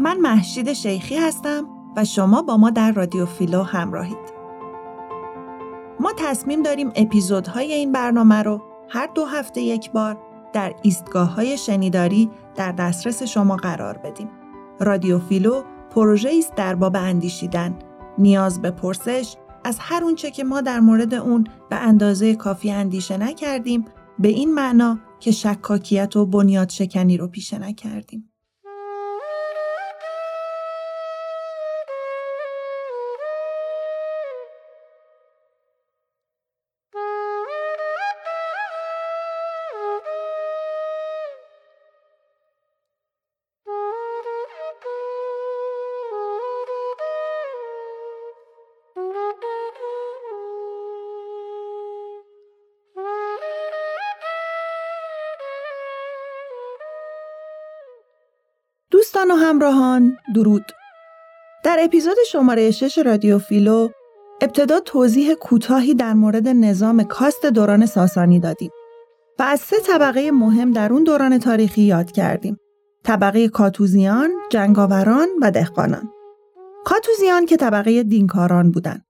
من 0.00 0.20
محشید 0.20 0.72
شیخی 0.72 1.16
هستم 1.16 1.64
و 1.96 2.04
شما 2.04 2.42
با 2.42 2.56
ما 2.56 2.70
در 2.70 2.92
رادیو 2.92 3.26
فیلو 3.26 3.62
همراهید. 3.62 4.40
ما 6.00 6.12
تصمیم 6.16 6.62
داریم 6.62 6.92
اپیزودهای 6.96 7.72
این 7.72 7.92
برنامه 7.92 8.42
رو 8.42 8.62
هر 8.88 9.06
دو 9.14 9.24
هفته 9.24 9.60
یک 9.60 9.90
بار 9.90 10.18
در 10.52 10.74
ایستگاه 10.82 11.34
های 11.34 11.58
شنیداری 11.58 12.30
در 12.54 12.72
دسترس 12.72 13.22
شما 13.22 13.56
قرار 13.56 13.98
بدیم. 13.98 14.28
رادیو 14.80 15.18
فیلو 15.18 15.62
پروژه 15.90 16.30
است 16.38 16.54
در 16.54 16.74
باب 16.74 16.96
اندیشیدن، 16.96 17.78
نیاز 18.18 18.62
به 18.62 18.70
پرسش 18.70 19.36
از 19.64 19.76
هر 19.80 20.04
اونچه 20.04 20.30
که 20.30 20.44
ما 20.44 20.60
در 20.60 20.80
مورد 20.80 21.14
اون 21.14 21.46
به 21.70 21.76
اندازه 21.76 22.34
کافی 22.34 22.70
اندیشه 22.70 23.16
نکردیم 23.16 23.84
به 24.18 24.28
این 24.28 24.54
معنا 24.54 24.98
که 25.20 25.30
شکاکیت 25.30 26.16
و 26.16 26.26
بنیاد 26.26 26.68
شکنی 26.68 27.16
رو 27.16 27.28
پیشه 27.28 27.58
نکردیم. 27.58 28.29
دوستان 59.20 59.38
و 59.38 59.44
همراهان 59.44 60.16
درود. 60.34 60.64
در 61.64 61.78
اپیزود 61.80 62.16
شماره 62.32 62.70
6 62.70 62.98
رادیو 62.98 63.38
فیلو 63.38 63.88
ابتدا 64.40 64.80
توضیح 64.80 65.34
کوتاهی 65.34 65.94
در 65.94 66.14
مورد 66.14 66.48
نظام 66.48 67.02
کاست 67.02 67.46
دوران 67.46 67.86
ساسانی 67.86 68.40
دادیم 68.40 68.70
و 69.38 69.42
از 69.42 69.60
سه 69.60 69.76
طبقه 69.86 70.30
مهم 70.30 70.72
در 70.72 70.92
اون 70.92 71.04
دوران 71.04 71.38
تاریخی 71.38 71.82
یاد 71.82 72.12
کردیم. 72.12 72.56
طبقه 73.04 73.48
کاتوزیان، 73.48 74.30
جنگاوران 74.50 75.28
و 75.42 75.50
دهقانان. 75.50 76.10
کاتوزیان 76.84 77.46
که 77.46 77.56
طبقه 77.56 78.02
دینکاران 78.02 78.70
بودن. 78.70 79.02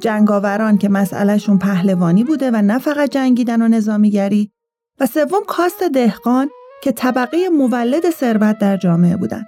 جنگاوران 0.00 0.78
که 0.78 0.88
مسئلهشون 0.88 1.58
پهلوانی 1.58 2.24
بوده 2.24 2.50
و 2.50 2.62
نه 2.62 2.78
فقط 2.78 3.10
جنگیدن 3.10 3.62
و 3.62 3.68
نظامیگری 3.68 4.52
و 5.00 5.06
سوم 5.06 5.44
کاست 5.46 5.82
دهقان 5.82 6.50
که 6.82 6.92
طبقه 6.92 7.48
مولد 7.48 8.10
ثروت 8.10 8.58
در 8.58 8.76
جامعه 8.76 9.16
بودند. 9.16 9.46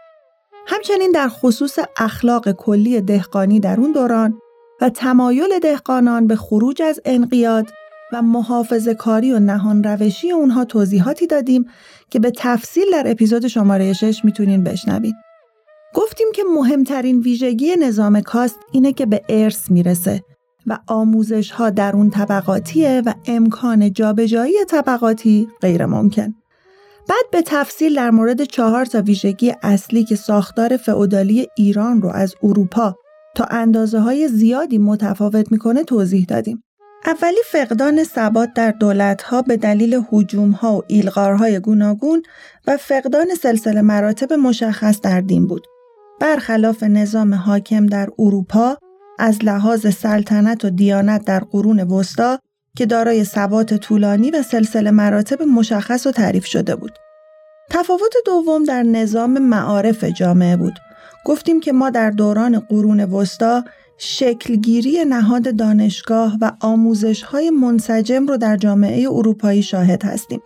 همچنین 0.73 1.11
در 1.11 1.29
خصوص 1.29 1.79
اخلاق 1.97 2.53
کلی 2.53 3.01
دهقانی 3.01 3.61
در 3.61 3.81
اون 3.81 3.93
دوران 3.93 4.39
و 4.81 4.89
تمایل 4.89 5.59
دهقانان 5.63 6.27
به 6.27 6.37
خروج 6.37 6.83
از 6.83 7.01
انقیاد 7.05 7.67
و 8.13 8.23
محافظ 8.23 8.89
کاری 8.89 9.33
و 9.33 9.39
نهان 9.39 9.85
روشی 9.85 10.31
اونها 10.31 10.65
توضیحاتی 10.65 11.27
دادیم 11.27 11.65
که 12.11 12.19
به 12.19 12.33
تفصیل 12.37 12.85
در 12.93 13.05
اپیزود 13.07 13.47
شماره 13.47 13.93
6 13.93 14.25
می‌تونین 14.25 14.65
بشنوید. 14.65 15.15
گفتیم 15.95 16.27
که 16.35 16.43
مهمترین 16.55 17.21
ویژگی 17.21 17.77
نظام 17.77 18.21
کاست 18.21 18.59
اینه 18.73 18.93
که 18.93 19.07
به 19.07 19.23
ارث 19.29 19.71
می‌رسه 19.71 20.23
و 20.67 20.79
آموزش 20.87 21.51
ها 21.51 21.71
در 21.71 21.97
اون 21.97 22.11
طبقاتیه 22.11 23.03
و 23.07 23.15
امکان 23.27 23.93
جابجایی 23.93 24.65
طبقاتی 24.69 25.49
غیر 25.61 25.87
ممکن. 25.87 26.35
بعد 27.09 27.31
به 27.33 27.43
تفصیل 27.47 27.97
در 27.97 28.11
مورد 28.11 28.45
چهار 28.45 28.85
تا 28.85 29.03
ویژگی 29.03 29.55
اصلی 29.63 30.05
که 30.05 30.17
ساختار 30.17 30.77
فئودالی 30.77 31.47
ایران 31.57 32.03
رو 32.03 32.09
از 32.09 32.35
اروپا 32.43 32.97
تا 33.35 33.45
اندازه 33.45 33.99
های 33.99 34.29
زیادی 34.29 34.79
متفاوت 34.79 35.53
می‌کنه 35.53 35.85
توضیح 35.85 36.25
دادیم. 36.29 36.63
اولی 37.07 37.39
فقدان 37.53 38.05
ثبات 38.05 38.53
در 38.55 38.71
دولتها 38.71 39.43
به 39.43 39.57
دلیل 39.57 40.03
حجومها 40.11 40.77
و 40.77 40.83
ایلغارهای 40.87 41.61
گوناگون 41.61 42.23
و 42.67 42.77
فقدان 42.77 43.27
سلسله 43.43 43.83
مراتب 43.83 44.33
مشخص 44.33 45.01
در 45.01 45.21
دین 45.21 45.47
بود. 45.47 45.67
برخلاف 46.21 46.83
نظام 46.83 47.35
حاکم 47.35 47.87
در 47.87 48.09
اروپا 48.19 48.77
از 49.19 49.45
لحاظ 49.45 49.95
سلطنت 49.95 50.65
و 50.65 50.71
دیانت 50.71 51.25
در 51.25 51.41
قرون 51.41 51.81
وسطا 51.81 52.39
که 52.77 52.87
دارای 52.87 53.25
ثبات 53.25 53.75
طولانی 53.75 54.31
و 54.31 54.43
سلسله 54.43 54.91
مراتب 54.91 55.43
مشخص 55.43 56.07
و 56.07 56.11
تعریف 56.11 56.47
شده 56.47 56.77
بود. 56.77 56.99
تفاوت 57.71 58.13
دوم 58.27 58.65
در 58.65 58.83
نظام 58.83 59.39
معارف 59.39 60.05
جامعه 60.05 60.57
بود. 60.57 60.79
گفتیم 61.25 61.61
که 61.61 61.73
ما 61.73 61.91
در 61.91 62.11
دوران 62.11 62.61
قرون 62.61 63.01
وسطا 63.01 63.65
شکلگیری 63.99 65.05
نهاد 65.05 65.57
دانشگاه 65.57 66.39
و 66.41 66.53
آموزش 66.61 67.23
های 67.23 67.51
منسجم 67.51 68.27
رو 68.27 68.37
در 68.37 68.57
جامعه 68.57 69.09
اروپایی 69.11 69.63
شاهد 69.63 70.05
هستیم. 70.05 70.41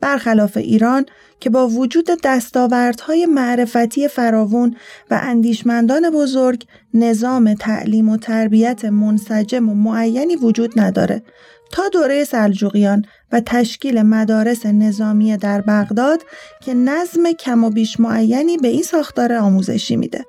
برخلاف 0.00 0.56
ایران 0.56 1.06
که 1.40 1.50
با 1.50 1.68
وجود 1.68 2.06
دستاوردهای 2.24 3.26
معرفتی 3.26 4.08
فراوون 4.08 4.76
و 5.10 5.20
اندیشمندان 5.22 6.10
بزرگ 6.10 6.64
نظام 6.94 7.54
تعلیم 7.54 8.08
و 8.08 8.16
تربیت 8.16 8.84
منسجم 8.84 9.68
و 9.68 9.74
معینی 9.74 10.36
وجود 10.36 10.80
نداره 10.80 11.22
تا 11.72 11.88
دوره 11.92 12.24
سلجوقیان 12.24 13.04
و 13.32 13.40
تشکیل 13.40 14.02
مدارس 14.02 14.66
نظامی 14.66 15.36
در 15.36 15.60
بغداد 15.60 16.22
که 16.60 16.74
نظم 16.74 17.32
کم 17.32 17.64
و 17.64 17.70
بیش 17.70 18.00
معینی 18.00 18.56
به 18.56 18.68
این 18.68 18.82
ساختار 18.82 19.32
آموزشی 19.32 19.96
میده. 19.96 20.24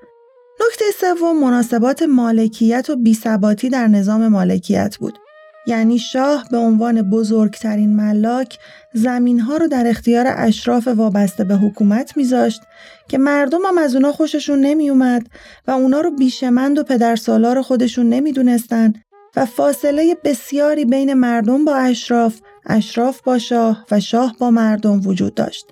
نکته 0.67 0.85
سوم 0.99 1.39
مناسبات 1.39 2.03
مالکیت 2.03 2.89
و 2.89 2.95
بیثباتی 2.95 3.69
در 3.69 3.87
نظام 3.87 4.27
مالکیت 4.27 4.97
بود. 4.97 5.19
یعنی 5.67 5.99
شاه 5.99 6.47
به 6.51 6.57
عنوان 6.57 7.09
بزرگترین 7.09 7.95
ملاک 7.95 8.57
زمین 8.93 9.39
ها 9.39 9.57
رو 9.57 9.67
در 9.67 9.87
اختیار 9.87 10.25
اشراف 10.27 10.87
وابسته 10.87 11.43
به 11.43 11.55
حکومت 11.55 12.17
میذاشت 12.17 12.61
که 13.09 13.17
مردم 13.17 13.65
هم 13.65 13.77
از 13.77 13.95
اونا 13.95 14.11
خوششون 14.11 14.59
نمی 14.59 14.89
اومد 14.89 15.27
و 15.67 15.71
اونا 15.71 16.01
رو 16.01 16.11
بیشمند 16.11 16.79
و 16.79 16.83
پدرسالار 16.83 17.61
خودشون 17.61 18.09
نمی‌دونستن 18.09 18.93
و 19.37 19.45
فاصله 19.45 20.15
بسیاری 20.23 20.85
بین 20.85 21.13
مردم 21.13 21.65
با 21.65 21.75
اشراف، 21.75 22.39
اشراف 22.65 23.21
با 23.21 23.37
شاه 23.37 23.85
و 23.91 23.99
شاه 23.99 24.35
با 24.39 24.51
مردم 24.51 25.07
وجود 25.07 25.35
داشت 25.35 25.67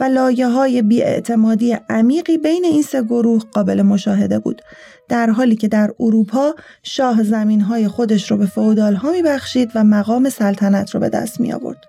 و 0.00 0.04
لایه 0.04 0.48
های 0.48 0.82
بیاعتمادی 0.82 1.76
عمیقی 1.90 2.38
بین 2.38 2.64
این 2.64 2.82
سه 2.82 3.02
گروه 3.02 3.42
قابل 3.52 3.82
مشاهده 3.82 4.38
بود 4.38 4.62
در 5.08 5.30
حالی 5.30 5.56
که 5.56 5.68
در 5.68 5.90
اروپا 6.00 6.54
شاه 6.82 7.22
زمین 7.22 7.60
های 7.60 7.88
خودش 7.88 8.30
رو 8.30 8.36
به 8.36 8.46
فودال 8.46 8.94
ها 8.94 9.12
می 9.12 9.22
بخشید 9.22 9.70
و 9.74 9.84
مقام 9.84 10.28
سلطنت 10.28 10.90
رو 10.90 11.00
به 11.00 11.08
دست 11.08 11.40
می 11.40 11.52
آورد. 11.52 11.84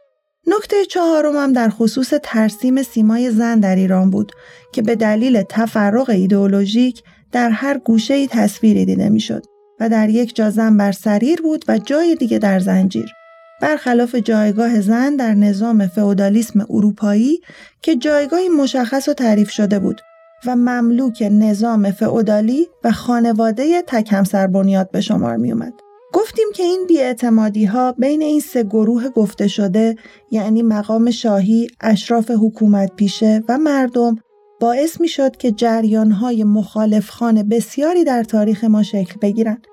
نکته 0.47 0.85
چهارم 0.85 1.35
هم 1.35 1.53
در 1.53 1.69
خصوص 1.69 2.13
ترسیم 2.23 2.83
سیمای 2.83 3.31
زن 3.31 3.59
در 3.59 3.75
ایران 3.75 4.09
بود 4.09 4.31
که 4.71 4.81
به 4.81 4.95
دلیل 4.95 5.41
تفرق 5.49 6.09
ایدئولوژیک 6.09 7.03
در 7.31 7.49
هر 7.49 7.77
گوشه 7.77 8.13
ای 8.13 8.27
تصویری 8.27 8.85
دیده 8.85 9.09
می‌شد. 9.09 9.56
و 9.79 9.89
در 9.89 10.09
یک 10.09 10.35
جا 10.35 10.49
زن 10.49 10.77
بر 10.77 10.91
سریر 10.91 11.41
بود 11.41 11.65
و 11.67 11.77
جای 11.77 12.15
دیگه 12.15 12.39
در 12.39 12.59
زنجیر. 12.59 13.13
برخلاف 13.61 14.15
جایگاه 14.15 14.81
زن 14.81 15.15
در 15.15 15.33
نظام 15.33 15.87
فئودالیسم 15.87 16.65
اروپایی 16.69 17.39
که 17.81 17.95
جایگاهی 17.95 18.49
مشخص 18.49 19.07
و 19.09 19.13
تعریف 19.13 19.49
شده 19.49 19.79
بود 19.79 20.01
و 20.45 20.55
مملوک 20.55 21.27
نظام 21.31 21.91
فئودالی 21.91 22.67
و 22.83 22.91
خانواده 22.91 23.81
تک 23.87 24.13
همسر 24.13 24.47
بنیاد 24.47 24.91
به 24.91 25.01
شمار 25.01 25.37
می 25.37 25.51
اومد. 25.51 25.73
گفتیم 26.13 26.47
که 26.55 26.63
این 26.63 26.85
بیاعتمادی 26.87 27.65
ها 27.65 27.91
بین 27.91 28.21
این 28.21 28.39
سه 28.39 28.63
گروه 28.63 29.09
گفته 29.09 29.47
شده 29.47 29.95
یعنی 30.31 30.61
مقام 30.61 31.11
شاهی، 31.11 31.67
اشراف 31.81 32.31
حکومت 32.31 32.95
پیشه 32.95 33.43
و 33.49 33.57
مردم 33.57 34.15
باعث 34.59 35.01
می 35.01 35.07
شد 35.07 35.37
که 35.37 35.51
جریان 35.51 36.11
های 36.11 36.43
مخالف 36.43 37.09
خانه 37.09 37.43
بسیاری 37.43 38.03
در 38.03 38.23
تاریخ 38.23 38.63
ما 38.63 38.83
شکل 38.83 39.19
بگیرند 39.21 39.67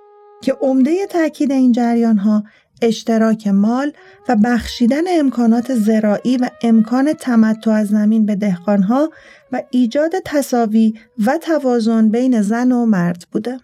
که 0.45 0.57
عمده 0.61 1.07
تاکید 1.07 1.53
این 1.53 1.73
جریان 1.73 2.19
ها 2.19 2.45
اشتراک 2.83 3.47
مال 3.47 3.93
و 4.29 4.37
بخشیدن 4.45 5.03
امکانات 5.19 5.75
زراعی 5.75 6.37
و 6.37 6.51
امکان 6.63 7.13
تمتع 7.13 7.71
از 7.71 7.89
زمین 7.89 8.27
به 8.27 8.35
دهقانها 8.37 9.11
و 9.53 9.63
ایجاد 9.71 10.13
تصاوی 10.25 10.95
و 11.27 11.39
توازن 11.39 12.09
بین 12.09 12.43
زن 12.43 12.73
و 12.73 12.87
مرد 12.87 13.27
بوده. 13.33 13.59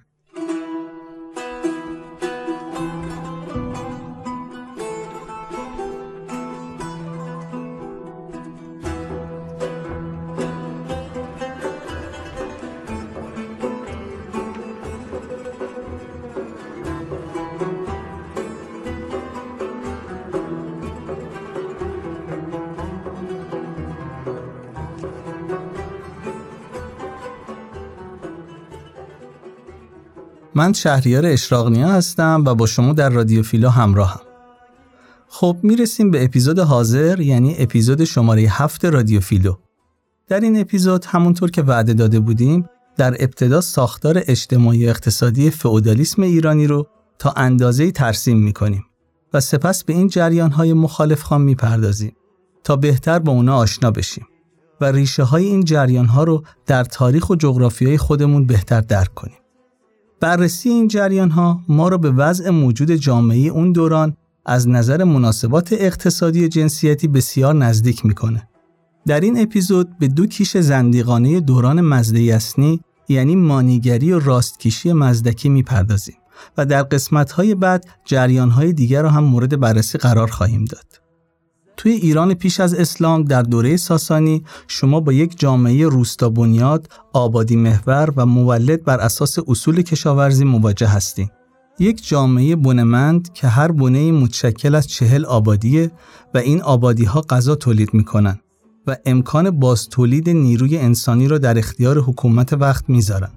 من 30.61 30.73
شهریار 30.73 31.27
اشراقنیا 31.27 31.89
هستم 31.89 32.43
و 32.47 32.55
با 32.55 32.67
شما 32.67 32.93
در 32.93 33.11
رادیو 33.11 33.43
فیلو 33.43 33.69
همراهم. 33.69 34.21
خب 35.29 35.57
می‌رسیم 35.63 36.11
به 36.11 36.25
اپیزود 36.25 36.59
حاضر 36.59 37.21
یعنی 37.21 37.55
اپیزود 37.59 38.05
شماره 38.05 38.43
هفت 38.43 38.85
رادیو 38.85 39.21
فیلو. 39.21 39.55
در 40.29 40.41
این 40.41 40.61
اپیزود 40.61 41.05
همونطور 41.05 41.51
که 41.51 41.63
وعده 41.63 41.95
داده 41.95 42.21
بودیم 42.21 42.69
در 42.97 43.15
ابتدا 43.19 43.61
ساختار 43.61 44.23
اجتماعی 44.27 44.89
اقتصادی 44.89 45.51
فئودالیسم 45.51 46.23
ایرانی 46.23 46.67
رو 46.67 46.87
تا 47.19 47.31
اندازه 47.37 47.91
ترسیم 47.91 48.39
می‌کنیم 48.39 48.85
و 49.33 49.41
سپس 49.41 49.85
به 49.85 49.93
این 49.93 50.09
جریان 50.09 50.51
های 50.51 50.73
مخالف 50.73 51.23
خان 51.23 51.43
می‌پردازیم 51.43 52.17
تا 52.65 52.77
بهتر 52.77 53.19
با 53.19 53.33
اونا 53.33 53.57
آشنا 53.57 53.91
بشیم 53.91 54.27
و 54.81 54.85
ریشه 54.85 55.23
های 55.23 55.45
این 55.45 55.65
جریان 55.65 56.07
ها 56.07 56.25
رو 56.25 56.45
در 56.67 56.85
تاریخ 56.85 57.31
و 57.31 57.37
جغرافیای 57.37 57.99
خودمون 57.99 58.47
بهتر 58.47 58.81
درک 58.81 59.15
کنیم. 59.15 59.41
بررسی 60.21 60.69
این 60.69 60.89
جریان 60.89 61.31
ها 61.31 61.61
ما 61.69 61.89
رو 61.89 61.99
به 61.99 62.11
وضع 62.11 62.51
موجود 62.51 62.93
جامعه 62.93 63.39
اون 63.39 63.73
دوران 63.73 64.17
از 64.47 64.69
نظر 64.69 65.05
مناسبات 65.05 65.73
اقتصادی 65.73 66.49
جنسیتی 66.49 67.09
بسیار 67.09 67.55
نزدیک 67.55 68.07
می‌کنه. 68.07 68.49
در 69.07 69.21
این 69.21 69.43
اپیزود 69.43 69.99
به 69.99 70.09
دو 70.09 70.27
کیش 70.27 70.57
زندیقانه 70.57 71.41
دوران 71.41 71.81
مزده 71.81 72.23
یسنی 72.23 72.81
یعنی 73.09 73.37
مانیگری 73.37 74.13
و 74.13 74.19
راستکیشی 74.19 74.93
مزدکی 74.93 75.49
می‌پردازیم 75.49 76.17
و 76.57 76.67
در 76.67 76.83
قسمت‌های 76.83 77.55
بعد 77.55 77.85
جریان‌های 78.05 78.73
دیگر 78.73 79.03
را 79.03 79.11
هم 79.11 79.25
مورد 79.25 79.61
بررسی 79.61 79.99
قرار 79.99 80.31
خواهیم 80.31 80.65
داد. 80.65 81.00
توی 81.81 81.93
ایران 81.93 82.35
پیش 82.35 82.61
از 82.61 82.75
اسلام 82.75 83.23
در 83.23 83.43
دوره 83.43 83.77
ساسانی 83.77 84.45
شما 84.69 85.01
با 85.01 85.13
یک 85.13 85.39
جامعه 85.39 85.87
روستا 85.87 86.29
بنیاد، 86.29 86.89
آبادی 87.13 87.57
محور 87.57 88.13
و 88.17 88.27
مولد 88.27 88.85
بر 88.85 89.01
اساس 89.01 89.39
اصول 89.49 89.83
کشاورزی 89.83 90.45
مواجه 90.45 90.87
هستیم. 90.87 91.31
یک 91.79 92.09
جامعه 92.09 92.57
بنمند 92.57 93.33
که 93.33 93.49
هر 93.49 93.73
بنه 93.73 94.13
متشکل 94.13 94.75
از 94.75 94.87
چهل 94.87 95.25
آبادیه 95.25 95.91
و 96.35 96.39
این 96.39 96.63
آبادی 96.63 97.05
ها 97.05 97.21
غذا 97.21 97.55
تولید 97.55 97.95
می‌کنن 97.95 98.41
و 98.87 98.97
امکان 99.07 99.51
باز 99.51 99.89
تولید 99.89 100.31
نیروی 100.31 100.79
انسانی 100.79 101.29
را 101.29 101.39
در 101.39 101.59
اختیار 101.59 101.99
حکومت 101.99 102.53
وقت 102.53 102.85
می‌ذارن. 102.89 103.33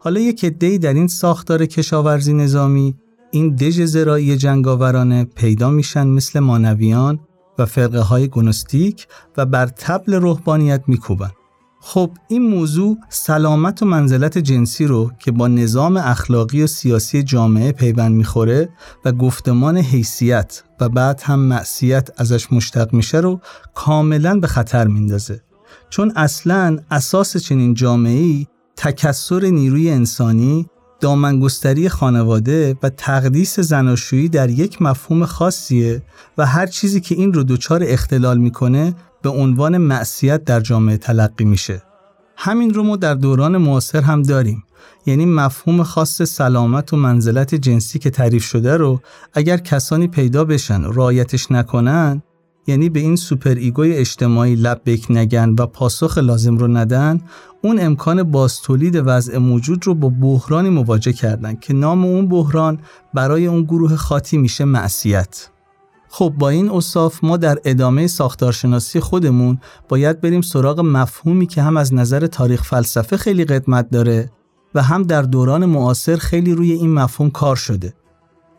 حالا 0.00 0.20
یک 0.20 0.44
عده‌ای 0.44 0.78
در 0.78 0.94
این 0.94 1.08
ساختار 1.08 1.66
کشاورزی 1.66 2.32
نظامی 2.32 2.94
این 3.30 3.54
دژ 3.54 3.80
زراعی 3.80 4.36
جنگاورانه 4.36 5.24
پیدا 5.24 5.70
میشن 5.70 6.06
مثل 6.06 6.40
مانویان 6.40 7.18
و 7.58 7.66
فرقه 7.66 8.00
های 8.00 8.28
گنوستیک 8.28 9.06
و 9.36 9.46
بر 9.46 9.66
تبل 9.66 10.14
روحانیت 10.14 10.82
میکوبن. 10.86 11.30
خب 11.86 12.10
این 12.28 12.42
موضوع 12.42 12.98
سلامت 13.08 13.82
و 13.82 13.86
منزلت 13.86 14.38
جنسی 14.38 14.86
رو 14.86 15.10
که 15.18 15.30
با 15.30 15.48
نظام 15.48 15.96
اخلاقی 15.96 16.62
و 16.62 16.66
سیاسی 16.66 17.22
جامعه 17.22 17.72
پیوند 17.72 18.14
می‌خوره 18.14 18.68
و 19.04 19.12
گفتمان 19.12 19.76
حیثیت 19.76 20.62
و 20.80 20.88
بعد 20.88 21.20
هم 21.24 21.40
معصیت 21.40 22.10
ازش 22.16 22.52
مشتق 22.52 22.94
میشه 22.94 23.18
رو 23.18 23.40
کاملا 23.74 24.40
به 24.40 24.46
خطر 24.46 24.86
میندازه 24.86 25.40
چون 25.90 26.12
اصلا 26.16 26.78
اساس 26.90 27.36
چنین 27.36 27.74
جامعه‌ای 27.74 28.46
تکسر 28.76 29.40
نیروی 29.40 29.90
انسانی 29.90 30.66
دامنگستری 31.04 31.88
خانواده 31.88 32.76
و 32.82 32.88
تقدیس 32.88 33.60
زناشویی 33.60 34.28
در 34.28 34.50
یک 34.50 34.82
مفهوم 34.82 35.24
خاصیه 35.24 36.02
و 36.38 36.46
هر 36.46 36.66
چیزی 36.66 37.00
که 37.00 37.14
این 37.14 37.32
رو 37.32 37.42
دچار 37.42 37.82
اختلال 37.86 38.38
می‌کنه 38.38 38.94
به 39.22 39.30
عنوان 39.30 39.78
معصیت 39.78 40.44
در 40.44 40.60
جامعه 40.60 40.96
تلقی 40.96 41.44
میشه. 41.44 41.82
همین 42.36 42.74
رو 42.74 42.82
ما 42.82 42.96
در 42.96 43.14
دوران 43.14 43.56
معاصر 43.56 44.00
هم 44.00 44.22
داریم. 44.22 44.64
یعنی 45.06 45.26
مفهوم 45.26 45.82
خاص 45.82 46.22
سلامت 46.22 46.92
و 46.92 46.96
منزلت 46.96 47.54
جنسی 47.54 47.98
که 47.98 48.10
تعریف 48.10 48.44
شده 48.44 48.76
رو 48.76 49.00
اگر 49.32 49.56
کسانی 49.56 50.08
پیدا 50.08 50.44
بشن 50.44 50.82
رعایتش 50.92 51.52
نکنن 51.52 52.22
یعنی 52.66 52.88
به 52.88 53.00
این 53.00 53.16
super 53.16 53.54
ego 53.54 53.82
ی 53.82 53.92
اجتماعی 53.92 54.54
لبیک 54.54 55.10
نگن 55.10 55.54
و 55.58 55.66
پاسخ 55.66 56.18
لازم 56.18 56.56
رو 56.58 56.68
ندن 56.68 57.20
اون 57.62 57.80
امکان 57.80 58.22
بازتولید 58.22 59.02
وضع 59.06 59.38
موجود 59.38 59.86
رو 59.86 59.94
با 59.94 60.08
بحرانی 60.08 60.68
مواجه 60.68 61.12
کردن 61.12 61.54
که 61.54 61.74
نام 61.74 62.04
اون 62.04 62.28
بحران 62.28 62.78
برای 63.14 63.46
اون 63.46 63.62
گروه 63.62 63.96
خاطی 63.96 64.38
میشه 64.38 64.64
معصیت. 64.64 65.48
خب 66.08 66.34
با 66.38 66.48
این 66.48 66.70
اوصاف 66.70 67.24
ما 67.24 67.36
در 67.36 67.58
ادامه 67.64 68.06
ساختارشناسی 68.06 69.00
خودمون 69.00 69.58
باید 69.88 70.20
بریم 70.20 70.40
سراغ 70.40 70.80
مفهومی 70.80 71.46
که 71.46 71.62
هم 71.62 71.76
از 71.76 71.94
نظر 71.94 72.26
تاریخ 72.26 72.62
فلسفه 72.62 73.16
خیلی 73.16 73.44
قدمت 73.44 73.90
داره 73.90 74.30
و 74.74 74.82
هم 74.82 75.02
در 75.02 75.22
دوران 75.22 75.66
معاصر 75.66 76.16
خیلی 76.16 76.52
روی 76.52 76.72
این 76.72 76.94
مفهوم 76.94 77.30
کار 77.30 77.56
شده. 77.56 77.94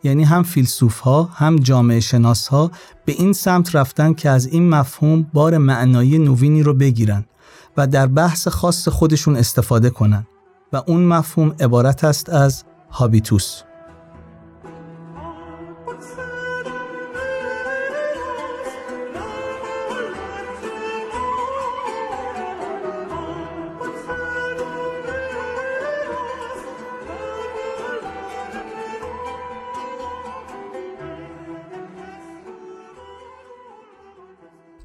یعنی 0.02 0.24
هم 0.24 0.42
فیلسوف 0.42 0.98
ها 0.98 1.22
هم 1.22 1.56
جامعه 1.56 2.00
شناس 2.00 2.48
ها 2.48 2.70
به 3.04 3.12
این 3.12 3.32
سمت 3.32 3.74
رفتن 3.74 4.12
که 4.12 4.30
از 4.30 4.46
این 4.46 4.68
مفهوم 4.68 5.26
بار 5.32 5.58
معنایی 5.58 6.18
نوینی 6.18 6.62
رو 6.62 6.74
بگیرن 6.74 7.24
و 7.76 7.86
در 7.86 8.06
بحث 8.06 8.48
خاص 8.48 8.88
خودشون 8.88 9.36
استفاده 9.36 9.90
کنن. 9.90 10.26
و 10.72 10.82
اون 10.86 11.04
مفهوم 11.04 11.54
عبارت 11.60 12.04
است 12.04 12.28
از 12.28 12.64
هابیتوس. 12.90 13.62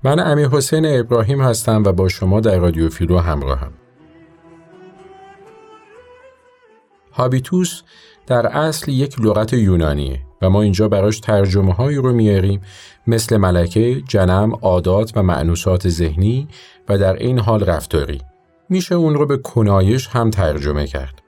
من 0.04 0.20
امیر 0.20 0.48
حسین 0.48 1.00
ابراهیم 1.00 1.42
هستم 1.42 1.84
و 1.84 1.92
با 1.92 2.10
شما 2.10 2.40
در 2.40 2.58
رادیو 2.58 2.90
فیلو 2.90 3.18
همراهم. 3.18 3.74
هابیتوس 7.12 7.82
در 8.28 8.48
اصل 8.48 8.92
یک 8.92 9.22
لغت 9.22 9.54
یونانیه 9.54 10.20
و 10.42 10.50
ما 10.50 10.62
اینجا 10.62 10.88
براش 10.88 11.20
ترجمه 11.20 11.74
هایی 11.74 11.98
رو 11.98 12.14
میاریم 12.14 12.62
مثل 13.08 13.38
ملکه، 13.38 14.02
جنم، 14.02 14.54
عادات 14.62 15.12
و 15.16 15.24
مأنوسات 15.24 15.90
ذهنی 15.90 16.48
و 16.90 16.98
در 16.98 17.14
عین 17.14 17.40
حال 17.40 17.64
رفتاری. 17.64 18.22
میشه 18.70 18.96
اون 18.96 19.14
رو 19.14 19.26
به 19.26 19.38
کنایش 19.38 20.08
هم 20.08 20.30
ترجمه 20.30 20.88
کرد. 20.88 21.21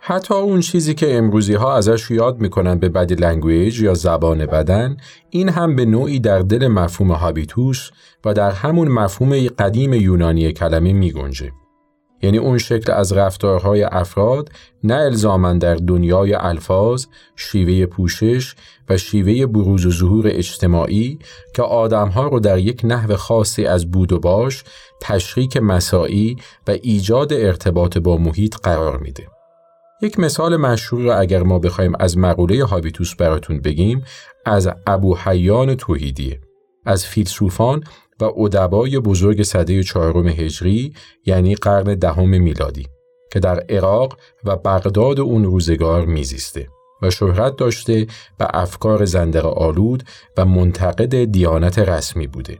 حتی 0.00 0.34
اون 0.34 0.60
چیزی 0.60 0.94
که 0.94 1.16
امروزی 1.16 1.54
ها 1.54 1.76
ازش 1.76 2.10
یاد 2.10 2.40
می‌کنن 2.40 2.78
به 2.78 2.88
body 2.88 3.14
language 3.14 3.80
یا 3.80 3.94
زبان 3.94 4.46
بدن 4.46 4.96
این 5.30 5.48
هم 5.48 5.76
به 5.76 5.84
نوعی 5.84 6.20
در 6.20 6.38
دل 6.38 6.68
مفهوم 6.68 7.12
هابیتوس 7.12 7.90
و 8.24 8.34
در 8.34 8.50
همون 8.50 8.88
مفهوم 8.88 9.48
قدیم 9.48 9.92
یونانی 9.92 10.52
کلمه 10.52 10.92
میگنجه. 10.92 11.52
یعنی 12.22 12.38
اون 12.38 12.58
شکل 12.58 12.92
از 12.92 13.12
رفتارهای 13.12 13.82
افراد 13.82 14.52
نه 14.84 14.94
الزامن 14.94 15.58
در 15.58 15.74
دنیای 15.74 16.34
الفاظ، 16.34 17.06
شیوه 17.36 17.86
پوشش 17.86 18.54
و 18.88 18.96
شیوه 18.96 19.46
بروز 19.46 19.86
و 19.86 19.90
ظهور 19.90 20.26
اجتماعی 20.28 21.18
که 21.54 21.62
آدمها 21.62 22.28
رو 22.28 22.40
در 22.40 22.58
یک 22.58 22.80
نحو 22.84 23.16
خاصی 23.16 23.66
از 23.66 23.90
بود 23.90 24.12
و 24.12 24.18
باش، 24.18 24.64
تشریک 25.00 25.56
مساعی 25.56 26.36
و 26.68 26.70
ایجاد 26.70 27.32
ارتباط 27.32 27.98
با 27.98 28.16
محیط 28.16 28.56
قرار 28.56 28.98
میده. 28.98 29.37
یک 30.02 30.18
مثال 30.18 30.56
مشهور 30.56 31.02
را 31.02 31.16
اگر 31.18 31.42
ما 31.42 31.58
بخوایم 31.58 31.92
از 32.00 32.18
مقوله 32.18 32.64
هابیتوس 32.64 33.14
براتون 33.14 33.60
بگیم 33.60 34.04
از 34.46 34.68
ابو 34.86 35.16
حیان 35.16 35.74
توحیدیه. 35.74 36.40
از 36.86 37.06
فیلسوفان 37.06 37.84
و 38.20 38.24
ادبای 38.24 38.98
بزرگ 38.98 39.42
صده 39.42 39.82
چهارم 39.82 40.28
هجری 40.28 40.94
یعنی 41.26 41.54
قرن 41.54 41.94
دهم 41.94 42.28
میلادی 42.28 42.86
که 43.32 43.40
در 43.40 43.60
عراق 43.68 44.16
و 44.44 44.56
بغداد 44.56 45.20
اون 45.20 45.44
روزگار 45.44 46.06
میزیسته 46.06 46.68
و 47.02 47.10
شهرت 47.10 47.56
داشته 47.56 48.06
و 48.40 48.48
افکار 48.54 49.04
زندق 49.04 49.46
آلود 49.46 50.02
و 50.36 50.44
منتقد 50.44 51.24
دیانت 51.24 51.78
رسمی 51.78 52.26
بوده. 52.26 52.58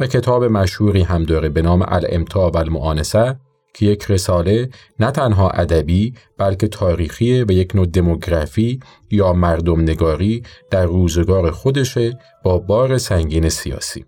و 0.00 0.06
کتاب 0.06 0.44
مشهوری 0.44 1.02
هم 1.02 1.22
داره 1.22 1.48
به 1.48 1.62
نام 1.62 1.84
الامتاع 1.88 2.50
و 2.50 2.56
المعانسه 2.56 3.36
که 3.76 3.86
یک 3.86 4.04
رساله 4.08 4.68
نه 5.00 5.10
تنها 5.10 5.50
ادبی 5.50 6.14
بلکه 6.38 6.68
تاریخی 6.68 7.42
و 7.42 7.52
یک 7.52 7.76
نوع 7.76 7.86
دموگرافی 7.86 8.80
یا 9.10 9.32
مردم 9.32 9.80
نگاری 9.80 10.42
در 10.70 10.86
روزگار 10.86 11.50
خودشه 11.50 12.18
با 12.44 12.58
بار 12.58 12.98
سنگین 12.98 13.48
سیاسی. 13.48 14.04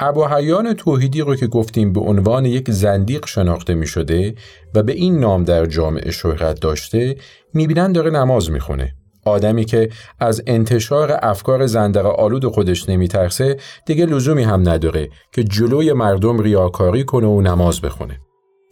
ابو 0.00 0.26
حیان 0.26 0.74
توحیدی 0.74 1.20
رو 1.20 1.36
که 1.36 1.46
گفتیم 1.46 1.92
به 1.92 2.00
عنوان 2.00 2.44
یک 2.44 2.70
زندیق 2.70 3.26
شناخته 3.26 3.74
می 3.74 3.86
شده 3.86 4.34
و 4.74 4.82
به 4.82 4.92
این 4.92 5.18
نام 5.18 5.44
در 5.44 5.66
جامعه 5.66 6.10
شهرت 6.10 6.60
داشته 6.60 7.16
می‌بینن 7.54 7.92
داره 7.92 8.10
نماز 8.10 8.50
می‌خونه. 8.50 8.94
آدمی 9.24 9.64
که 9.64 9.88
از 10.20 10.42
انتشار 10.46 11.18
افکار 11.22 11.66
زندق 11.66 12.06
آلود 12.06 12.46
خودش 12.46 12.88
نمیترسه 12.88 13.56
دیگه 13.86 14.06
لزومی 14.06 14.42
هم 14.42 14.68
نداره 14.68 15.08
که 15.32 15.44
جلوی 15.44 15.92
مردم 15.92 16.38
ریاکاری 16.38 17.04
کنه 17.04 17.26
و 17.26 17.40
نماز 17.40 17.80
بخونه. 17.80 18.20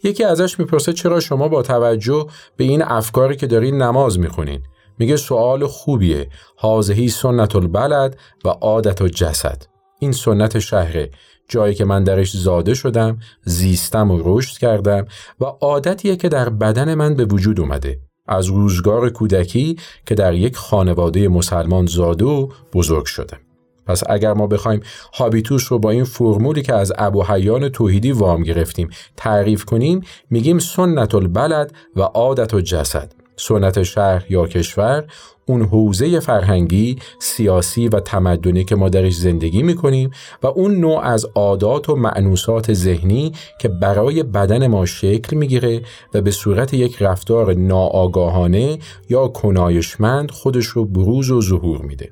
یکی 0.05 0.23
ازش 0.23 0.59
می‌پرسه 0.59 0.93
چرا 0.93 1.19
شما 1.19 1.47
با 1.47 1.61
توجه 1.61 2.27
به 2.57 2.63
این 2.63 2.83
افکاری 2.83 3.35
که 3.35 3.47
دارین 3.47 3.81
نماز 3.81 4.19
می‌خونین؟ 4.19 4.61
میگه 4.99 5.17
سوال 5.17 5.67
خوبیه. 5.67 6.29
حاضهی 6.55 7.09
سنت 7.09 7.55
البلد 7.55 8.17
و 8.45 8.49
عادت 8.49 9.01
و 9.01 9.07
جسد. 9.07 9.63
این 9.99 10.11
سنت 10.11 10.59
شهره. 10.59 11.11
جایی 11.49 11.75
که 11.75 11.85
من 11.85 12.03
درش 12.03 12.37
زاده 12.37 12.73
شدم 12.73 13.17
زیستم 13.43 14.11
و 14.11 14.21
رشد 14.23 14.57
کردم 14.57 15.05
و 15.39 15.45
عادتیه 15.45 16.15
که 16.15 16.29
در 16.29 16.49
بدن 16.49 16.93
من 16.93 17.15
به 17.15 17.25
وجود 17.25 17.59
اومده. 17.59 17.99
از 18.27 18.47
روزگار 18.47 19.09
کودکی 19.09 19.77
که 20.05 20.15
در 20.15 20.33
یک 20.33 20.57
خانواده 20.57 21.27
مسلمان 21.27 21.85
زاده 21.85 22.25
و 22.25 22.47
بزرگ 22.73 23.05
شدم. 23.05 23.44
پس 23.87 24.03
اگر 24.09 24.33
ما 24.33 24.47
بخوایم 24.47 24.81
هابیتوس 25.13 25.71
رو 25.71 25.79
با 25.79 25.91
این 25.91 26.03
فرمولی 26.03 26.61
که 26.61 26.73
از 26.73 26.93
ابو 26.97 27.23
حیان 27.23 27.69
توحیدی 27.69 28.11
وام 28.11 28.43
گرفتیم 28.43 28.89
تعریف 29.17 29.65
کنیم 29.65 30.01
میگیم 30.29 30.59
سنت 30.59 31.15
البلد 31.15 31.73
و 31.95 32.01
عادت 32.01 32.53
و 32.53 32.61
جسد 32.61 33.11
سنت 33.37 33.83
شهر 33.83 34.25
یا 34.29 34.47
کشور 34.47 35.05
اون 35.45 35.61
حوزه 35.61 36.19
فرهنگی، 36.19 36.97
سیاسی 37.19 37.87
و 37.87 37.99
تمدنی 37.99 38.63
که 38.63 38.75
ما 38.75 38.89
درش 38.89 39.15
زندگی 39.15 39.63
می‌کنیم 39.63 40.11
و 40.43 40.47
اون 40.47 40.75
نوع 40.75 40.99
از 40.99 41.25
عادات 41.35 41.89
و 41.89 41.95
معنوسات 41.95 42.73
ذهنی 42.73 43.31
که 43.59 43.67
برای 43.67 44.23
بدن 44.23 44.67
ما 44.67 44.85
شکل 44.85 45.37
می‌گیره 45.37 45.81
و 46.13 46.21
به 46.21 46.31
صورت 46.31 46.73
یک 46.73 47.01
رفتار 47.01 47.53
ناآگاهانه 47.53 48.79
یا 49.09 49.27
کنایشمند 49.27 50.31
خودش 50.31 50.65
رو 50.65 50.85
بروز 50.85 51.31
و 51.31 51.41
ظهور 51.41 51.81
میده. 51.81 52.11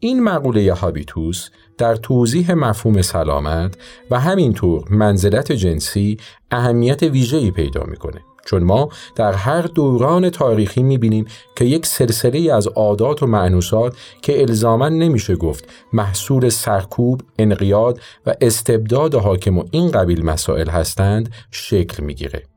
این 0.00 0.22
مقوله 0.22 0.74
هابیتوس 0.74 1.48
در 1.78 1.96
توضیح 1.96 2.54
مفهوم 2.54 3.02
سلامت 3.02 3.74
و 4.10 4.20
همینطور 4.20 4.84
منزلت 4.90 5.52
جنسی 5.52 6.16
اهمیت 6.50 7.02
ویژه‌ای 7.02 7.50
پیدا 7.50 7.84
می‌کنه. 7.84 8.20
چون 8.46 8.62
ما 8.62 8.88
در 9.16 9.32
هر 9.32 9.62
دوران 9.62 10.30
تاریخی 10.30 10.82
می‌بینیم 10.82 11.26
که 11.56 11.64
یک 11.64 11.86
سلسله 11.86 12.52
از 12.54 12.66
عادات 12.66 13.22
و 13.22 13.26
معنوسات 13.26 13.96
که 14.22 14.40
الزاما 14.40 14.88
نمیشه 14.88 15.36
گفت 15.36 15.68
محصول 15.92 16.48
سرکوب، 16.48 17.22
انقیاد 17.38 18.00
و 18.26 18.34
استبداد 18.40 19.14
حاکم 19.14 19.58
و 19.58 19.64
این 19.70 19.90
قبیل 19.90 20.24
مسائل 20.24 20.68
هستند 20.68 21.32
شکل 21.50 22.02
می‌گیره. 22.02 22.49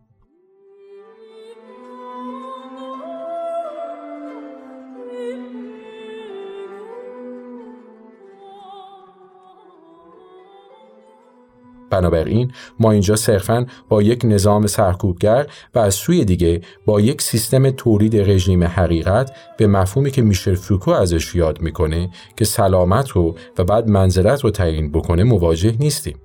بنابراین 11.93 12.51
ما 12.79 12.91
اینجا 12.91 13.15
صرفا 13.15 13.65
با 13.89 14.01
یک 14.01 14.21
نظام 14.25 14.67
سرکوبگر 14.67 15.47
و 15.75 15.79
از 15.79 15.93
سوی 15.95 16.25
دیگه 16.25 16.61
با 16.85 17.01
یک 17.01 17.21
سیستم 17.21 17.69
تولید 17.69 18.15
رژیم 18.15 18.63
حقیقت 18.63 19.31
به 19.57 19.67
مفهومی 19.67 20.11
که 20.11 20.21
میشل 20.21 20.55
فوکو 20.55 20.91
ازش 20.91 21.35
یاد 21.35 21.61
می‌کنه 21.61 22.09
که 22.37 22.45
سلامت 22.45 23.09
رو 23.09 23.35
و 23.57 23.63
بعد 23.63 23.89
منزلت 23.89 24.43
رو 24.43 24.51
تعیین 24.51 24.91
بکنه 24.91 25.23
مواجه 25.23 25.75
نیستیم. 25.79 26.17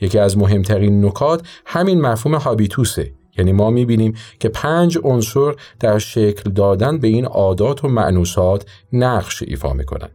یکی 0.00 0.18
از 0.18 0.38
مهمترین 0.38 1.04
نکات 1.04 1.46
همین 1.66 2.00
مفهوم 2.00 2.34
هابیتوسه 2.34 3.12
یعنی 3.38 3.52
ما 3.52 3.70
می‌بینیم 3.70 4.14
که 4.38 4.48
پنج 4.48 4.98
عنصر 5.04 5.54
در 5.80 5.98
شکل 5.98 6.50
دادن 6.50 6.98
به 6.98 7.08
این 7.08 7.24
عادات 7.24 7.84
و 7.84 7.88
معنوسات 7.88 8.66
نقش 8.92 9.42
ایفا 9.42 9.72
می‌کنن. 9.72 10.08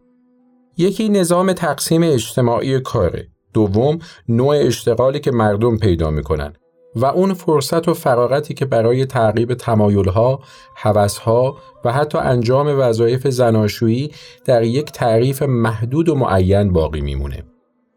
یکی 0.76 1.08
نظام 1.08 1.52
تقسیم 1.52 2.02
اجتماعی 2.02 2.80
کاره 2.80 3.28
دوم 3.54 3.98
نوع 4.28 4.56
اشتغالی 4.56 5.20
که 5.20 5.30
مردم 5.30 5.76
پیدا 5.76 6.10
می‌کنن 6.10 6.52
و 6.96 7.06
اون 7.06 7.34
فرصت 7.34 7.88
و 7.88 7.94
فراغتی 7.94 8.54
که 8.54 8.64
برای 8.64 9.06
تعقیب 9.06 9.54
تمایلها، 9.54 10.40
حوثها 10.74 11.56
و 11.84 11.92
حتی 11.92 12.18
انجام 12.18 12.80
وظایف 12.80 13.26
زناشویی 13.28 14.10
در 14.44 14.62
یک 14.62 14.92
تعریف 14.92 15.42
محدود 15.42 16.08
و 16.08 16.14
معین 16.14 16.72
باقی 16.72 17.00
میمونه. 17.00 17.44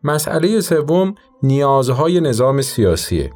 مسئله 0.03 0.62
سوم 0.62 1.15
نیازهای 1.43 2.22
نظام 2.22 2.62
سیاسیه. 2.62 3.31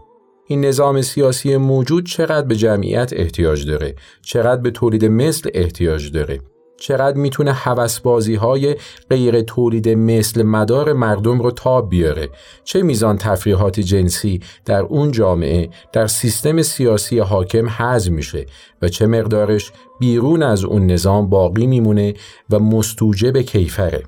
این 0.47 0.65
نظام 0.65 1.01
سیاسی 1.01 1.57
موجود 1.57 2.05
چقدر 2.05 2.47
به 2.47 2.55
جمعیت 2.55 3.13
احتیاج 3.15 3.67
داره، 3.67 3.95
چقدر 4.21 4.61
به 4.61 4.71
تولید 4.71 5.05
مثل 5.05 5.49
احتیاج 5.53 6.11
داره. 6.11 6.39
چقدر 6.79 7.17
می‌تونه 7.17 7.51
حوسبازی 7.51 8.35
های 8.35 8.75
غیر 9.09 9.41
تولید 9.41 9.89
مثل 9.89 10.43
مدار 10.43 10.93
مردم 10.93 11.41
رو 11.41 11.51
تاب 11.51 11.89
بیاره؟ 11.89 12.29
چه 12.63 12.81
میزان 12.81 13.17
تفریحات 13.17 13.79
جنسی 13.79 14.41
در 14.65 14.81
اون 14.81 15.11
جامعه 15.11 15.69
در 15.93 16.07
سیستم 16.07 16.61
سیاسی 16.61 17.19
حاکم 17.19 17.69
حذف 17.69 18.11
میشه 18.11 18.45
و 18.81 18.87
چه 18.87 19.05
مقدارش 19.07 19.71
بیرون 19.99 20.43
از 20.43 20.63
اون 20.63 20.85
نظام 20.85 21.29
باقی 21.29 21.67
میمونه 21.67 22.13
و 22.49 22.59
مستوجب 22.59 23.37
کیفره؟ 23.37 24.03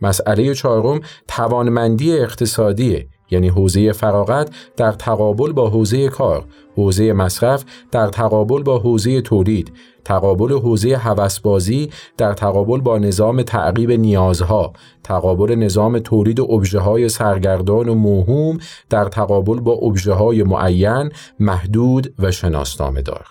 مسئله 0.00 0.54
چهارم 0.54 1.00
توانمندی 1.28 2.18
اقتصادیه. 2.18 3.08
یعنی 3.30 3.48
حوزه 3.48 3.92
فراغت 3.92 4.50
در 4.76 4.92
تقابل 4.92 5.52
با 5.52 5.68
حوزه 5.68 6.08
کار، 6.08 6.44
حوزه 6.76 7.12
مصرف 7.12 7.64
در 7.92 8.08
تقابل 8.08 8.62
با 8.62 8.78
حوزه 8.78 9.20
تولید، 9.20 9.72
تقابل 10.04 10.52
حوزه 10.52 10.96
هوسبازی 10.96 11.90
در 12.16 12.32
تقابل 12.32 12.80
با 12.80 12.98
نظام 12.98 13.42
تعقیب 13.42 13.92
نیازها، 13.92 14.72
تقابل 15.04 15.54
نظام 15.54 15.98
تولید 15.98 16.40
ابژه 16.40 16.78
های 16.78 17.08
سرگردان 17.08 17.88
و 17.88 17.94
موهوم 17.94 18.58
در 18.90 19.04
تقابل 19.04 19.60
با 19.60 19.72
ابژه 19.72 20.12
های 20.12 20.42
معین، 20.42 21.12
محدود 21.40 22.14
و 22.18 22.30
شناسنامه 22.30 23.02
دار. 23.02 23.26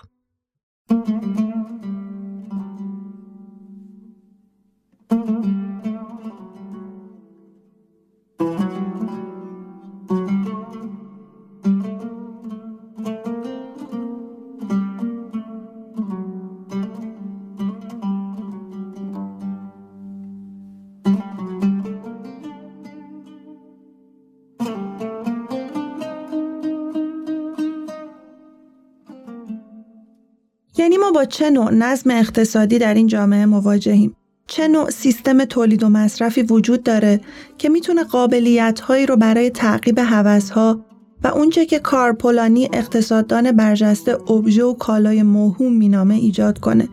با 31.18 31.26
چه 31.26 31.50
نوع 31.50 31.74
نظم 31.74 32.12
اقتصادی 32.12 32.80
در 32.80 32.94
این 32.94 33.08
جامعه 33.08 33.46
مواجهیم؟ 33.46 34.16
چه 34.48 34.68
نوع 34.68 34.90
سیستم 34.90 35.46
تولید 35.46 35.84
و 35.84 35.90
مصرفی 35.90 36.42
وجود 36.42 36.84
داره 36.84 37.22
که 37.58 37.70
می‌تونه 37.70 38.04
قابلیت 38.04 38.80
هایی 38.80 39.06
رو 39.06 39.18
برای 39.18 39.50
تعقیب 39.50 40.00
حوث 40.00 40.50
ها 40.50 40.86
و 41.24 41.28
اونچه 41.28 41.66
که 41.66 41.80
کارپولانی 41.80 42.70
اقتصاددان 42.74 43.52
برجسته 43.52 44.32
ابژه 44.32 44.64
و 44.64 44.74
کالای 44.74 45.24
موهوم 45.24 45.74
مینامه 45.74 46.16
ایجاد 46.16 46.60
کنه. 46.60 46.90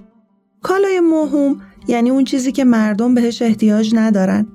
کالای 0.63 1.01
موهوم 1.01 1.61
یعنی 1.89 2.11
اون 2.11 2.25
چیزی 2.25 2.53
که 2.53 2.65
مردم 2.65 3.15
بهش 3.15 3.43
احتیاج 3.43 3.95
ندارن 3.95 4.47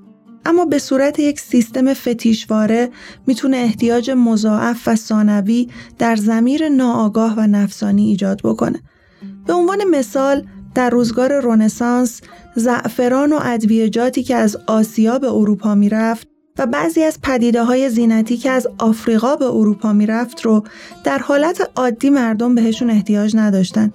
اما 0.46 0.66
به 0.66 0.80
صورت 0.80 1.20
یک 1.20 1.40
سیستم 1.40 1.94
فتیشواره 1.94 2.90
می‌تونه 3.28 3.58
احتیاج 3.58 4.12
مضاعف 4.12 4.88
و 4.88 4.96
ثانوی 4.96 5.68
در 6.00 6.16
زمیر 6.16 6.70
ناآگاه 6.70 7.34
و 7.38 7.48
نفسانی 7.48 8.08
ایجاد 8.08 8.42
بکنه. 8.44 8.82
به 9.48 9.54
عنوان 9.54 9.84
مثال 9.84 10.44
در 10.76 10.90
روزگار 10.90 11.40
رونسانس 11.40 12.22
زعفران 12.56 13.34
و 13.34 13.40
ادویجاتی 13.44 14.24
که 14.24 14.36
از 14.36 14.58
آسیا 14.68 15.20
به 15.20 15.28
اروپا 15.28 15.76
می‌رفت 15.76 16.28
و 16.60 16.66
بعضی 16.66 17.04
از 17.04 17.20
پدیده 17.24 17.64
های 17.64 17.90
زینتی 17.90 18.38
که 18.38 18.50
از 18.50 18.68
آفریقا 18.78 19.36
به 19.36 19.46
اروپا 19.46 19.94
می‌رفت 19.94 20.42
رو 20.42 20.64
در 21.04 21.18
حالت 21.18 21.70
عادی 21.76 22.10
مردم 22.10 22.56
بهشون 22.56 22.90
احتیاج 22.90 23.36
نداشتن 23.36 23.92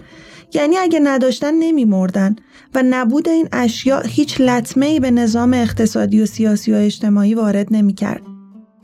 یعنی 0.55 0.77
اگه 0.77 1.01
نداشتن 1.01 1.55
نمیمردن 1.55 2.37
و 2.75 2.83
نبود 2.83 3.29
این 3.29 3.49
اشیاء 3.53 4.03
هیچ 4.03 4.41
لطمه 4.41 4.87
ای 4.87 5.01
به 5.01 5.11
نظام 5.11 5.55
اقتصادی 5.55 6.21
و 6.21 6.27
سیاسی 6.27 6.73
و 6.73 6.77
اجتماعی 6.77 7.35
وارد 7.35 7.67
نمی‌کرد. 7.71 8.34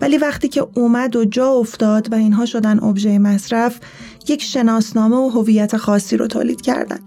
ولی 0.01 0.19
وقتی 0.19 0.49
که 0.49 0.67
اومد 0.75 1.17
و 1.17 1.25
جا 1.25 1.51
افتاد 1.53 2.13
و 2.13 2.15
اینها 2.15 2.47
شدن 2.47 2.83
ابژه 2.83 3.19
مصرف 3.19 3.81
یک 4.29 4.43
شناسنامه 4.43 5.17
و 5.17 5.29
هویت 5.29 5.77
خاصی 5.77 6.17
رو 6.17 6.27
تولید 6.27 6.61
کردن. 6.61 6.99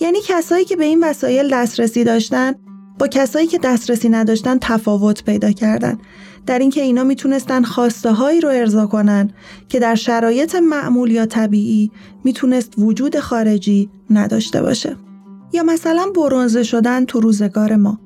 یعنی 0.00 0.18
کسایی 0.26 0.64
که 0.64 0.76
به 0.76 0.84
این 0.84 1.04
وسایل 1.04 1.48
دسترسی 1.52 2.04
داشتن 2.04 2.54
با 2.98 3.08
کسایی 3.08 3.46
که 3.46 3.58
دسترسی 3.58 4.08
نداشتن 4.08 4.58
تفاوت 4.60 5.24
پیدا 5.24 5.52
کردن. 5.52 5.98
در 6.46 6.58
اینکه 6.58 6.82
اینا 6.82 7.04
می‌تونستن 7.04 7.62
خواسته 7.62 8.12
هایی 8.12 8.40
رو 8.40 8.48
ارضا 8.48 8.86
کنن 8.86 9.30
که 9.68 9.78
در 9.78 9.94
شرایط 9.94 10.54
معمول 10.54 11.10
یا 11.10 11.26
طبیعی 11.26 11.90
می‌تونست 12.24 12.72
وجود 12.78 13.18
خارجی 13.18 13.90
نداشته 14.10 14.62
باشه. 14.62 14.96
یا 15.52 15.62
مثلا 15.62 16.06
برونزه 16.16 16.62
شدن 16.62 17.04
تو 17.04 17.20
روزگار 17.20 17.76
ما. 17.76 18.00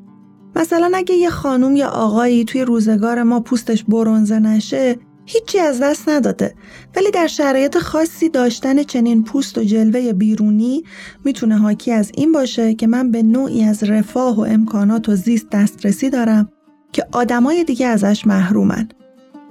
مثلا 0.56 0.90
اگه 0.94 1.14
یه 1.14 1.30
خانوم 1.30 1.76
یا 1.76 1.88
آقایی 1.88 2.44
توی 2.44 2.62
روزگار 2.62 3.22
ما 3.22 3.40
پوستش 3.40 3.84
برونزه 3.84 4.38
نشه 4.38 4.96
هیچی 5.26 5.58
از 5.58 5.80
دست 5.82 6.08
نداده. 6.08 6.54
ولی 6.96 7.10
در 7.10 7.26
شرایط 7.26 7.78
خاصی 7.78 8.28
داشتن 8.28 8.82
چنین 8.82 9.24
پوست 9.24 9.58
و 9.58 9.64
جلوه 9.64 10.12
بیرونی 10.12 10.84
می‌تونه 11.24 11.58
حاکی 11.58 11.92
از 11.92 12.12
این 12.14 12.32
باشه 12.32 12.74
که 12.74 12.86
من 12.86 13.10
به 13.10 13.22
نوعی 13.22 13.64
از 13.64 13.82
رفاه 13.82 14.36
و 14.36 14.40
امکانات 14.40 15.08
و 15.08 15.14
زیست 15.14 15.50
دسترسی 15.50 16.10
دارم 16.10 16.48
که 16.92 17.06
آدمای 17.12 17.64
دیگه 17.64 17.86
ازش 17.86 18.26
محرومن. 18.26 18.88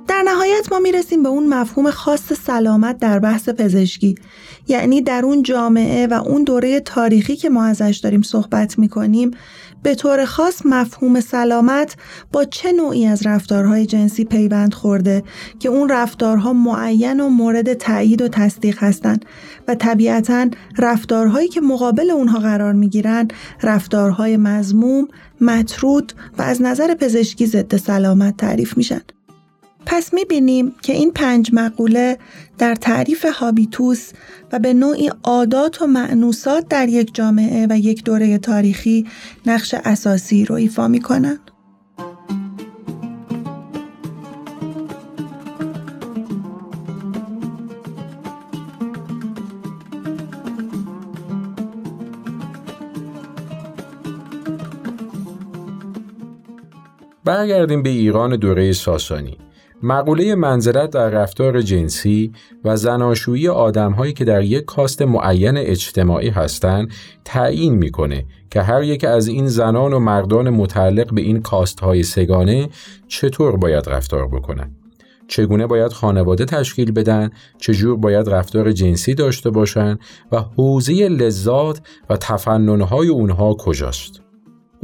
در 0.08 0.24
نهایت 0.26 0.72
ما 0.72 0.80
می‌رسیم 0.80 1.24
به 1.24 1.30
اون 1.30 1.48
مفهوم 1.48 1.92
خاص 1.92 2.34
سلامت 2.34 2.98
در 2.98 3.20
بحث 3.20 3.50
پزشکی. 3.50 4.16
یعنی 4.68 5.02
در 5.02 5.26
اون 5.26 5.44
جامعه 5.44 6.08
و 6.08 6.14
اون 6.14 6.44
دوره 6.44 6.80
تاریخی 6.80 7.36
که 7.36 7.50
ما 7.50 7.64
ازش 7.66 8.00
داریم 8.04 8.22
صحبت 8.22 8.80
می‌کنیم 8.80 9.32
به 9.86 9.96
طور 9.96 10.26
خاص 10.26 10.62
مفهوم 10.66 11.20
سلامت 11.20 11.96
با 12.32 12.46
چه 12.46 12.72
نوعی 12.72 13.06
از 13.06 13.28
رفتارهای 13.28 13.86
جنسی 13.86 14.26
پیوند 14.26 14.74
خورده 14.74 15.24
که 15.60 15.70
اون 15.70 15.90
رفتارها 15.90 16.54
معین 16.54 17.20
و 17.20 17.30
مورد 17.30 17.74
تایید 17.74 18.22
و 18.22 18.28
تصدیق 18.28 18.84
هستند 18.84 19.26
و 19.68 19.76
طبیعتا 19.76 20.50
رفتارهایی 20.78 21.48
که 21.48 21.62
مقابل 21.62 22.12
اونها 22.12 22.40
قرار 22.40 22.74
می‌گیرن 22.74 23.28
رفتارهای 23.64 24.38
مزموم، 24.38 25.08
مطرود 25.42 26.14
و 26.38 26.42
از 26.42 26.62
نظر 26.62 26.94
پزشکی 26.94 27.46
ضد 27.46 27.76
سلامت 27.76 28.38
تعریف 28.38 28.78
میشن. 28.78 29.02
پس 29.86 30.14
می‌بینیم 30.14 30.76
که 30.82 30.94
این 30.94 31.12
پنج 31.12 31.50
مقوله 31.54 32.18
در 32.58 32.76
تعریف 32.76 33.26
هابیتوس 33.26 34.12
و 34.52 34.60
به 34.60 34.74
نوعی 34.74 35.12
عادات 35.24 35.82
و 35.82 35.88
معنوسات 35.88 36.68
در 36.68 36.90
یک 36.90 37.16
جامعه 37.16 37.68
و 37.70 37.78
یک 37.78 38.04
دوره 38.04 38.38
تاریخی 38.38 39.08
نقش 39.46 39.74
اساسی 39.74 40.46
رو 40.46 40.56
ایفا 40.56 40.88
می‌کنند. 40.88 41.52
برگردیم 57.26 57.84
به 57.84 57.90
ایران 57.90 58.36
دوره 58.36 58.74
ساسانی 58.74 59.38
مقوله 59.88 60.36
منزلت 60.36 60.90
در 60.90 61.10
رفتار 61.10 61.62
جنسی 61.62 62.32
و 62.64 62.78
زناشویی 62.78 63.48
آدمهایی 63.48 64.14
که 64.14 64.26
در 64.26 64.44
یک 64.44 64.66
کاست 64.66 65.02
معین 65.02 65.58
اجتماعی 65.58 66.30
هستند 66.30 66.92
تعیین 67.26 67.74
می‌کنه 67.74 68.26
که 68.50 68.62
هر 68.62 68.84
یک 68.84 69.04
از 69.04 69.28
این 69.28 69.48
زنان 69.48 69.94
و 69.94 70.00
مردان 70.00 70.50
متعلق 70.50 71.14
به 71.14 71.22
این 71.22 71.42
کاست 71.42 71.80
های 71.80 72.04
سگانه 72.04 72.70
چطور 73.08 73.58
باید 73.58 73.90
رفتار 73.90 74.28
بکنن 74.28 74.72
چگونه 75.28 75.68
باید 75.68 75.94
خانواده 75.94 76.46
تشکیل 76.46 76.92
بدن؟ 76.92 77.30
چجور 77.58 77.98
باید 77.98 78.30
رفتار 78.30 78.72
جنسی 78.72 79.14
داشته 79.14 79.50
باشند 79.50 80.00
و 80.32 80.40
حوزه 80.40 80.94
لذات 80.94 81.82
و 82.10 82.18
تفننهای 82.18 83.08
اونها 83.08 83.54
کجاست؟ 83.54 84.25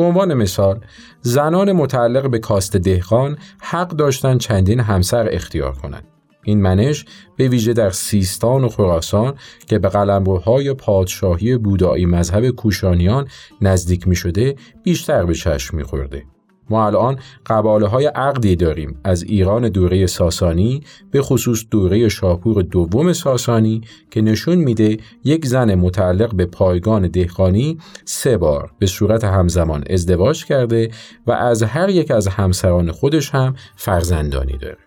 به 0.01 0.07
عنوان 0.07 0.33
مثال 0.33 0.79
زنان 1.21 1.71
متعلق 1.71 2.29
به 2.29 2.39
کاست 2.39 2.77
دهقان 2.77 3.37
حق 3.59 3.87
داشتن 3.87 4.37
چندین 4.37 4.79
همسر 4.79 5.29
اختیار 5.31 5.71
کنند 5.71 6.03
این 6.43 6.61
منش 6.61 7.05
به 7.37 7.47
ویژه 7.47 7.73
در 7.73 7.89
سیستان 7.89 8.63
و 8.63 8.69
خراسان 8.69 9.33
که 9.67 9.79
به 9.79 9.89
قلمروهای 9.89 10.73
پادشاهی 10.73 11.57
بودایی 11.57 12.05
مذهب 12.05 12.49
کوشانیان 12.49 13.27
نزدیک 13.61 14.07
می 14.07 14.15
شده 14.15 14.55
بیشتر 14.83 15.25
به 15.25 15.33
چشم 15.33 15.77
می 15.77 15.83
خورده. 15.83 16.23
ما 16.71 16.85
الان 16.85 17.19
قباله 17.45 17.87
های 17.87 18.05
عقدی 18.05 18.55
داریم 18.55 18.99
از 19.03 19.23
ایران 19.23 19.69
دوره 19.69 20.07
ساسانی 20.07 20.83
به 21.11 21.21
خصوص 21.21 21.65
دوره 21.71 22.09
شاپور 22.09 22.61
دوم 22.61 23.13
ساسانی 23.13 23.81
که 24.11 24.21
نشون 24.21 24.55
میده 24.55 24.97
یک 25.23 25.45
زن 25.45 25.75
متعلق 25.75 26.35
به 26.35 26.45
پایگان 26.45 27.07
دهقانی 27.07 27.77
سه 28.05 28.37
بار 28.37 28.71
به 28.79 28.85
صورت 28.85 29.23
همزمان 29.23 29.83
ازدواج 29.89 30.45
کرده 30.45 30.91
و 31.27 31.31
از 31.31 31.63
هر 31.63 31.89
یک 31.89 32.11
از 32.11 32.27
همسران 32.27 32.91
خودش 32.91 33.29
هم 33.29 33.55
فرزندانی 33.75 34.57
داره. 34.57 34.77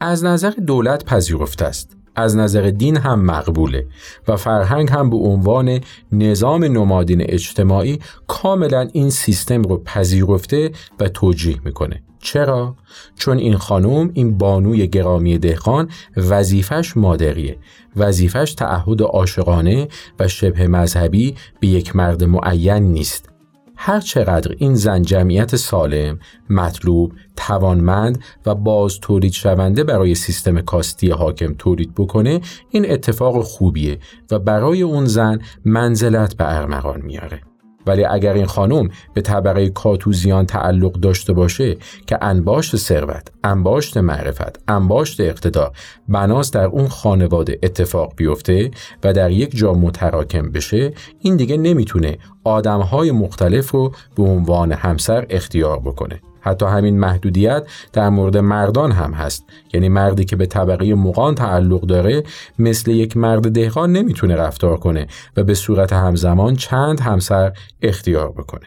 از 0.00 0.24
نظر 0.24 0.50
دولت 0.50 1.04
پذیرفته 1.04 1.64
است 1.64 1.97
از 2.18 2.36
نظر 2.36 2.70
دین 2.70 2.96
هم 2.96 3.24
مقبوله 3.24 3.86
و 4.28 4.36
فرهنگ 4.36 4.90
هم 4.90 5.10
به 5.10 5.16
عنوان 5.16 5.80
نظام 6.12 6.64
نمادین 6.64 7.22
اجتماعی 7.22 7.98
کاملا 8.26 8.88
این 8.92 9.10
سیستم 9.10 9.62
رو 9.62 9.82
پذیرفته 9.84 10.70
و 11.00 11.08
توجیه 11.08 11.56
می‌کنه. 11.64 12.02
چرا؟ 12.20 12.76
چون 13.16 13.38
این 13.38 13.56
خانم 13.56 14.10
این 14.14 14.38
بانوی 14.38 14.88
گرامی 14.88 15.38
دهقان 15.38 15.88
وظیفش 16.16 16.96
مادریه. 16.96 17.58
وظیفش 17.96 18.54
تعهد 18.54 19.02
عاشقانه 19.02 19.88
و 20.18 20.28
شبه 20.28 20.68
مذهبی 20.68 21.34
به 21.60 21.66
یک 21.66 21.96
مرد 21.96 22.24
معین 22.24 22.82
نیست. 22.82 23.37
هر 23.80 24.00
چقدر 24.00 24.54
این 24.58 24.74
زن 24.74 25.02
جمعیت 25.02 25.56
سالم، 25.56 26.18
مطلوب، 26.50 27.12
توانمند 27.36 28.22
و 28.46 28.54
باز 28.54 29.00
تولید 29.00 29.32
شونده 29.32 29.84
برای 29.84 30.14
سیستم 30.14 30.60
کاستی 30.60 31.10
حاکم 31.10 31.54
تولید 31.58 31.94
بکنه 31.94 32.40
این 32.70 32.90
اتفاق 32.90 33.42
خوبیه 33.42 33.98
و 34.30 34.38
برای 34.38 34.82
اون 34.82 35.06
زن 35.06 35.38
منزلت 35.64 36.36
به 36.36 36.56
ارمغان 36.56 37.00
میاره. 37.00 37.47
ولی 37.88 38.04
اگر 38.04 38.32
این 38.32 38.46
خانم 38.46 38.88
به 39.14 39.20
طبقه 39.20 39.68
کاتوزیان 39.68 40.46
تعلق 40.46 40.92
داشته 40.92 41.32
باشه 41.32 41.76
که 42.06 42.18
انباشت 42.20 42.76
ثروت، 42.76 43.28
انباشت 43.44 43.96
معرفت، 43.96 44.60
انباشت 44.68 45.20
اقتدار 45.20 45.72
بناس 46.08 46.50
در 46.50 46.64
اون 46.64 46.88
خانواده 46.88 47.58
اتفاق 47.62 48.12
بیفته 48.16 48.70
و 49.04 49.12
در 49.12 49.30
یک 49.30 49.56
جا 49.56 49.72
متراکم 49.74 50.52
بشه 50.52 50.92
این 51.20 51.36
دیگه 51.36 51.56
نمی‌تونه 51.56 52.18
آدمهای 52.44 53.10
مختلف 53.10 53.70
رو 53.70 53.92
به 54.16 54.22
عنوان 54.22 54.72
همسر 54.72 55.26
اختیار 55.30 55.78
بکنه. 55.78 56.20
حتی 56.48 56.66
همین 56.66 56.98
محدودیت 56.98 57.66
در 57.92 58.08
مورد 58.08 58.36
مردان 58.36 58.92
هم 58.92 59.12
هست. 59.12 59.44
یعنی 59.74 59.88
مردی 59.88 60.24
که 60.24 60.36
به 60.36 60.46
طبقه 60.46 60.94
مقان 60.94 61.34
تعلق 61.34 61.80
داره 61.80 62.22
مثل 62.58 62.90
یک 62.90 63.16
مرد 63.16 63.52
دهقان 63.52 63.92
نمی‌تونه 63.92 64.36
رفتار 64.36 64.76
کنه 64.76 65.06
و 65.36 65.44
به 65.44 65.54
صورت 65.54 65.92
همزمان 65.92 66.56
چند 66.56 67.00
همسر 67.00 67.52
اختیار 67.82 68.32
بکنه. 68.32 68.66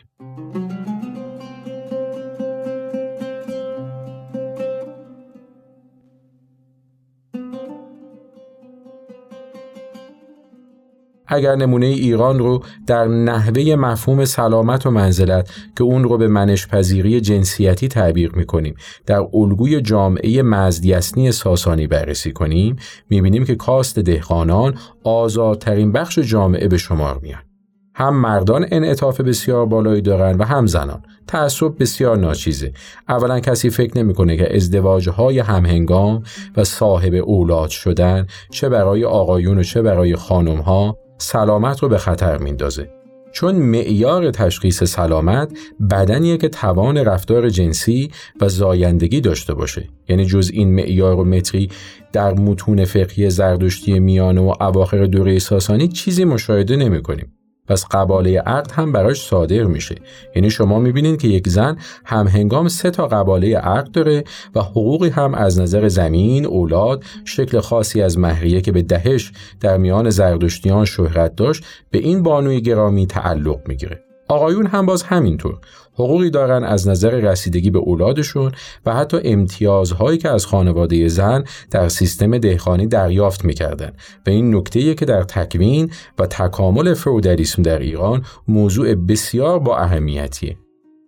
اگر 11.33 11.55
نمونه 11.55 11.85
ایران 11.85 12.39
رو 12.39 12.63
در 12.87 13.07
نحوه 13.07 13.75
مفهوم 13.75 14.25
سلامت 14.25 14.85
و 14.85 14.91
منزلت 14.91 15.49
که 15.77 15.83
اون 15.83 16.03
رو 16.03 16.17
به 16.17 16.27
منشپذیری 16.27 17.21
جنسیتی 17.21 17.87
تعبیر 17.87 18.31
می‌کنیم 18.35 18.75
در 19.05 19.27
الگوی 19.33 19.81
جامعه 19.81 20.41
مزدیسنی 20.41 21.31
ساسانی 21.31 21.87
بررسی 21.87 22.31
کنیم 22.31 22.75
می‌بینیم 23.09 23.45
که 23.45 23.55
کاست 23.55 23.99
دهقانان 23.99 24.77
آزادترین 25.03 25.91
بخش 25.91 26.19
جامعه 26.19 26.67
به 26.67 26.77
شمار 26.77 27.19
میان. 27.21 27.41
هم 27.95 28.15
مردان 28.15 28.65
انعطاف 28.71 29.21
بسیار 29.21 29.65
بالایی 29.65 30.01
دارند 30.01 30.39
و 30.39 30.43
هم 30.43 30.67
زنان. 30.67 31.01
تعصب 31.27 31.73
بسیار 31.79 32.17
ناچیزه. 32.17 32.71
اولا 33.09 33.39
کسی 33.39 33.69
فکر 33.69 33.97
نمی‌کنه 33.97 34.37
که 34.37 34.55
ازدواج 34.55 35.09
های 35.09 35.39
همهنگام 35.39 36.23
و 36.57 36.63
صاحب 36.63 37.13
اولاد 37.13 37.69
شدن 37.69 38.27
چه 38.51 38.69
برای 38.69 39.05
آقایون 39.05 39.59
و 39.59 39.63
چه 39.63 39.81
برای 39.81 40.15
خانم 40.15 40.57
ها 40.57 40.97
سلامت 41.21 41.79
رو 41.79 41.89
به 41.89 41.97
خطر 41.97 42.37
میندازه 42.37 42.89
چون 43.31 43.55
معیار 43.55 44.31
تشخیص 44.31 44.83
سلامت 44.83 45.51
بدنیه 45.91 46.37
که 46.37 46.49
توان 46.49 46.97
رفتار 46.97 47.49
جنسی 47.49 48.11
و 48.41 48.49
زایندگی 48.49 49.21
داشته 49.21 49.53
باشه 49.53 49.89
یعنی 50.09 50.25
جز 50.25 50.51
این 50.53 50.75
معیار 50.75 51.15
و 51.15 51.23
متری 51.23 51.69
در 52.13 52.33
متون 52.33 52.85
فقهی 52.85 53.29
زردشتی 53.29 53.99
میانه 53.99 54.41
و 54.41 54.53
اواخر 54.61 55.05
دوره 55.05 55.39
ساسانی 55.39 55.87
چیزی 55.87 56.25
مشاهده 56.25 56.75
نمی 56.75 57.01
کنیم. 57.01 57.33
پس 57.67 57.85
قباله 57.91 58.39
عقد 58.39 58.71
هم 58.71 58.91
براش 58.91 59.21
صادر 59.21 59.63
میشه. 59.63 59.95
یعنی 60.35 60.49
شما 60.49 60.79
می‌بینید 60.79 61.21
که 61.21 61.27
یک 61.27 61.49
زن 61.49 61.77
هم 62.05 62.27
هنگام 62.27 62.67
سه 62.67 62.91
تا 62.91 63.07
قباله 63.07 63.57
عقد 63.57 63.91
داره 63.91 64.23
و 64.55 64.61
حقوقی 64.61 65.09
هم 65.09 65.33
از 65.33 65.59
نظر 65.59 65.87
زمین، 65.87 66.45
اولاد، 66.45 67.03
شکل 67.25 67.59
خاصی 67.59 68.01
از 68.01 68.19
مهریه 68.19 68.61
که 68.61 68.71
به 68.71 68.81
دهش 68.81 69.31
در 69.59 69.77
میان 69.77 70.09
زردشتیان 70.09 70.85
شهرت 70.85 71.35
داشت 71.35 71.63
به 71.91 71.97
این 71.97 72.23
بانوی 72.23 72.61
گرامی 72.61 73.07
تعلق 73.07 73.59
می‌گیره. 73.67 74.03
آقایون 74.27 74.65
هم 74.65 74.85
باز 74.85 75.03
همینطور. 75.03 75.57
حقوقی 75.93 76.29
دارن 76.29 76.63
از 76.63 76.87
نظر 76.87 77.09
رسیدگی 77.09 77.69
به 77.69 77.79
اولادشون 77.79 78.51
و 78.85 78.93
حتی 78.95 79.19
امتیازهایی 79.23 80.17
که 80.17 80.29
از 80.29 80.45
خانواده 80.45 81.07
زن 81.07 81.43
در 81.71 81.89
سیستم 81.89 82.37
دهخانی 82.37 82.87
دریافت 82.87 83.45
می‌کردن. 83.45 83.91
و 84.27 84.29
این 84.29 84.55
نکته 84.55 84.95
که 84.95 85.05
در 85.05 85.23
تکوین 85.23 85.91
و 86.19 86.25
تکامل 86.27 86.93
فودالیسم 86.93 87.61
در 87.61 87.79
ایران 87.79 88.25
موضوع 88.47 88.95
بسیار 88.95 89.59
با 89.59 89.77
اهمیتیه. 89.77 90.57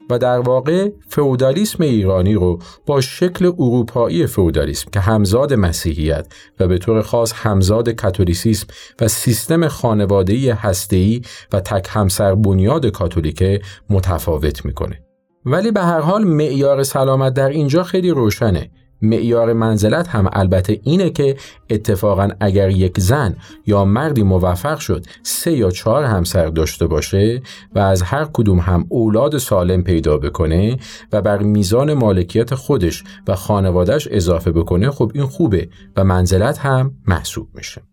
و 0.09 0.19
در 0.19 0.39
واقع 0.39 0.89
فئودالیسم 1.09 1.83
ایرانی 1.83 2.33
رو 2.33 2.59
با 2.85 3.01
شکل 3.01 3.45
اروپایی 3.45 4.27
فئودالیسم 4.27 4.89
که 4.91 4.99
همزاد 4.99 5.53
مسیحیت 5.53 6.33
و 6.59 6.67
به 6.67 6.77
طور 6.77 7.01
خاص 7.01 7.33
همزاد 7.35 7.89
کاتولیسیسم 7.89 8.67
و 9.01 9.07
سیستم 9.07 9.67
خانواده‌ای 9.67 10.49
هسته‌ای 10.49 11.21
و 11.53 11.59
تک 11.59 11.87
همسر 11.89 12.35
بنیاد 12.35 12.85
کاتولیک 12.85 13.61
متفاوت 13.89 14.65
می‌کنه. 14.65 14.99
ولی 15.45 15.71
به 15.71 15.81
هر 15.81 15.99
حال 15.99 16.23
معیار 16.23 16.83
سلامت 16.83 17.33
در 17.33 17.49
اینجا 17.49 17.83
خیلی 17.83 18.09
روشنه. 18.09 18.71
معیار 19.03 19.53
منزلت 19.53 20.07
هم 20.07 20.29
البته 20.33 20.79
اینه 20.83 21.09
که 21.09 21.35
اتفاقا 21.69 22.29
اگر 22.39 22.69
یک 22.69 22.99
زن 22.99 23.35
یا 23.65 23.85
مردی 23.85 24.23
موفق 24.23 24.79
شد 24.79 25.05
سه 25.23 25.51
یا 25.51 25.71
چهار 25.71 26.03
همسر 26.03 26.47
داشته 26.47 26.87
باشه 26.87 27.41
و 27.75 27.79
از 27.79 28.01
هر 28.01 28.27
کدوم 28.33 28.59
هم 28.59 28.85
اولاد 28.89 29.37
سالم 29.37 29.83
پیدا 29.83 30.17
بکنه 30.17 30.77
و 31.11 31.21
بر 31.21 31.37
میزان 31.37 31.93
مالکیت 31.93 32.55
خودش 32.55 33.03
و 33.27 33.35
خانوادهش 33.35 34.07
اضافه 34.11 34.51
بکنه 34.51 34.91
خب 34.91 35.11
این 35.13 35.25
خوبه 35.25 35.69
و 35.95 36.03
منزلت 36.03 36.57
هم 36.57 36.93
محسوب 37.07 37.47
میشه. 37.55 37.92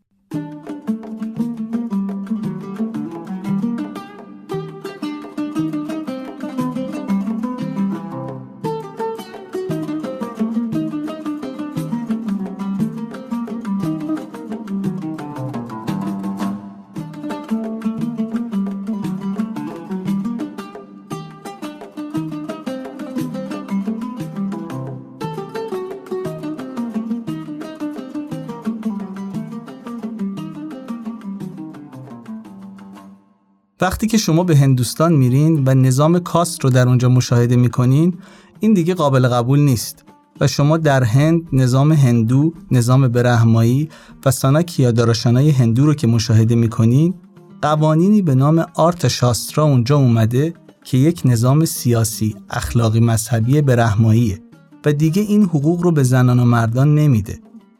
وقتی 33.90 34.07
که 34.07 34.18
شما 34.18 34.44
به 34.44 34.57
هندوستان 34.57 35.12
میرین 35.12 35.62
و 35.66 35.74
نظام 35.74 36.18
کاست 36.18 36.64
رو 36.64 36.70
در 36.70 36.88
اونجا 36.88 37.09
مشاهده 37.09 37.57
می‌کنین 37.57 38.14
این 38.61 38.74
دیگه 38.74 38.94
قابل 38.94 39.29
قبول 39.29 39.59
نیست 39.59 40.05
و 40.40 40.46
شما 40.46 40.76
در 40.76 41.05
هند 41.05 41.42
نظام 41.53 41.92
هندو، 41.92 42.53
نظام 42.70 43.09
برهمایی 43.09 43.88
و 44.24 44.31
سانا 44.31 44.62
داراشانای 44.96 45.50
هندو 45.50 45.87
رو 45.87 45.94
که 45.94 46.07
مشاهده 46.07 46.55
می‌کنین 46.55 47.14
قوانینی 47.62 48.22
به 48.22 48.35
نام 48.35 48.66
آرت 48.74 49.09
شاسترا 49.09 49.64
اونجا 49.64 49.96
اومده 49.96 50.55
که 50.85 50.98
یک 50.98 51.22
نظام 51.24 51.64
سیاسی، 51.64 52.37
اخلاقی 52.50 53.00
مذهبی 53.00 53.61
برهماییه 53.61 54.40
و 54.85 54.92
دیگه 54.92 55.22
این 55.22 55.42
حقوق 55.42 55.83
رو 55.83 55.92
به 55.92 56.03
زنان 56.03 56.40
و 56.40 56.44
مردان 56.44 56.94
نمیده 56.94 57.38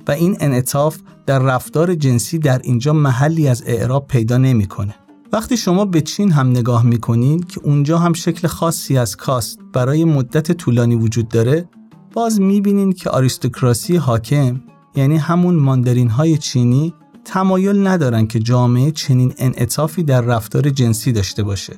و 0.09 0.11
این 0.11 0.37
انعطاف 0.41 0.99
در 1.27 1.39
رفتار 1.39 1.95
جنسی 1.95 2.39
در 2.39 2.61
اینجا 2.65 2.93
محلی 2.93 3.49
از 3.49 3.63
اعراب 3.67 4.07
پیدا 4.07 4.39
نمی‌کنه. 4.39 4.95
وقتی 5.33 5.57
شما 5.57 5.85
به 5.85 6.01
چین 6.01 6.33
هم 6.33 6.51
نگاه 6.51 6.87
می‌کنین 6.87 7.41
که 7.41 7.61
اونجا 7.65 7.99
هم 7.99 8.13
شکل 8.13 8.49
خاصی 8.49 8.99
از 8.99 9.17
کاست 9.17 9.59
برای 9.73 10.05
مدت 10.05 10.53
طولانی 10.53 10.95
وجود 10.95 11.29
داره 11.29 11.69
باز 12.13 12.41
می‌بینین 12.41 12.93
که 12.93 13.11
آریستوکراسی 13.11 13.97
حاکم 13.97 14.61
یعنی 14.95 15.17
همون 15.17 15.55
ماندرین 15.55 16.09
های 16.11 16.39
چینی 16.39 16.95
تمایل 17.25 17.87
ندارن 17.87 18.27
که 18.27 18.39
جامعه 18.39 18.91
چنین 18.91 19.35
انعطافی 19.39 20.03
در 20.03 20.21
رفتار 20.21 20.71
جنسی 20.71 21.13
داشته 21.13 21.43
باشه 21.43 21.77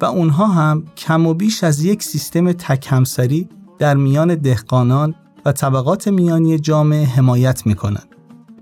و 0.00 0.04
اونها 0.04 0.46
هم 0.46 0.84
کم 0.96 1.26
و 1.26 1.34
بیش 1.34 1.64
از 1.64 1.84
یک 1.84 2.02
سیستم 2.02 2.52
تک 2.52 2.86
همسری 2.90 3.48
در 3.78 3.96
میان 3.96 4.34
دهقانان 4.34 5.14
و 5.44 5.52
طبقات 5.52 6.08
میانی 6.08 6.58
جامعه 6.58 7.04
حمایت 7.04 7.66
می‌کنن. 7.66 8.02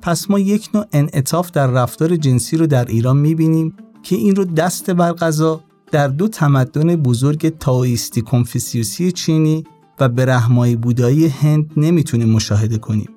پس 0.02 0.30
ما 0.30 0.38
یک 0.38 0.70
نوع 0.74 0.84
انعطاف 0.92 1.50
در 1.50 1.66
رفتار 1.66 2.16
جنسی 2.16 2.56
رو 2.56 2.66
در 2.66 2.84
ایران 2.84 3.16
می‌بینیم 3.16 3.76
که 4.04 4.16
این 4.16 4.36
رو 4.36 4.44
دست 4.44 4.90
بر 4.90 5.12
غذا 5.12 5.60
در 5.90 6.08
دو 6.08 6.28
تمدن 6.28 6.96
بزرگ 6.96 7.58
تاویستی 7.58 8.22
کنفیسیوسی 8.22 9.12
چینی 9.12 9.64
و 10.00 10.08
برهمایی 10.08 10.76
بودایی 10.76 11.26
هند 11.26 11.70
نمی‌تونیم 11.76 12.28
مشاهده 12.28 12.78
کنیم 12.78 13.08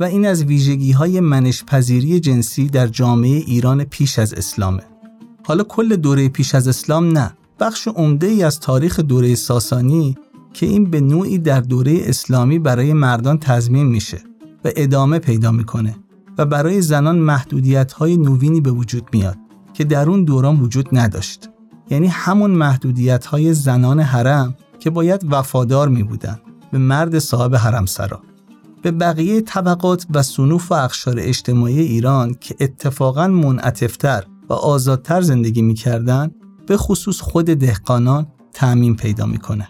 و 0.00 0.04
این 0.04 0.26
از 0.26 0.44
ویژگی 0.44 0.92
های 0.92 1.20
منشپذیری 1.20 2.20
جنسی 2.20 2.66
در 2.66 2.86
جامعه 2.86 3.30
ایران 3.30 3.84
پیش 3.84 4.18
از 4.18 4.34
اسلامه. 4.34 4.82
حالا 5.46 5.64
کل 5.64 5.96
دوره 5.96 6.28
پیش 6.28 6.54
از 6.54 6.68
اسلام 6.68 7.18
نه 7.18 7.32
بخش 7.60 7.88
عمده 7.88 8.26
ای 8.26 8.42
از 8.42 8.60
تاریخ 8.60 9.00
دوره 9.00 9.34
ساسانی 9.34 10.16
که 10.52 10.66
این 10.66 10.90
به 10.90 11.00
نوعی 11.00 11.38
در 11.38 11.60
دوره 11.60 12.00
اسلامی 12.04 12.58
برای 12.58 12.92
مردان 12.92 13.38
تضمین 13.38 13.86
میشه 13.86 14.18
و 14.64 14.70
ادامه 14.76 15.18
پیدا 15.18 15.52
می‌کنه 15.52 15.96
و 16.38 16.46
برای 16.46 16.82
زنان 16.82 17.18
محدودیت 17.18 17.92
های 17.92 18.16
نوینی 18.16 18.60
به 18.60 18.70
وجود 18.70 19.08
میاد. 19.12 19.43
که 19.74 19.84
در 19.84 20.10
اون 20.10 20.24
دوران 20.24 20.60
وجود 20.60 20.88
نداشت 20.92 21.50
یعنی 21.90 22.06
همون 22.06 22.50
محدودیت 22.50 23.26
های 23.26 23.54
زنان 23.54 24.00
حرم 24.00 24.54
که 24.78 24.90
باید 24.90 25.26
وفادار 25.30 25.88
می 25.88 26.02
بودن 26.02 26.38
به 26.72 26.78
مرد 26.78 27.18
صاحب 27.18 27.54
حرم 27.54 27.86
سرا 27.86 28.20
به 28.82 28.90
بقیه 28.90 29.40
طبقات 29.40 30.06
و 30.14 30.22
صنوف 30.22 30.72
و 30.72 30.74
اخشار 30.74 31.16
اجتماعی 31.18 31.80
ایران 31.80 32.34
که 32.40 32.56
اتفاقا 32.60 33.28
منعتفتر 33.28 34.24
و 34.48 34.52
آزادتر 34.52 35.20
زندگی 35.20 35.62
می‌کردن 35.62 36.30
به 36.66 36.76
خصوص 36.76 37.20
خود 37.20 37.44
دهقانان 37.44 38.26
تعمین 38.52 38.96
پیدا 38.96 39.26
می‌کنه. 39.26 39.68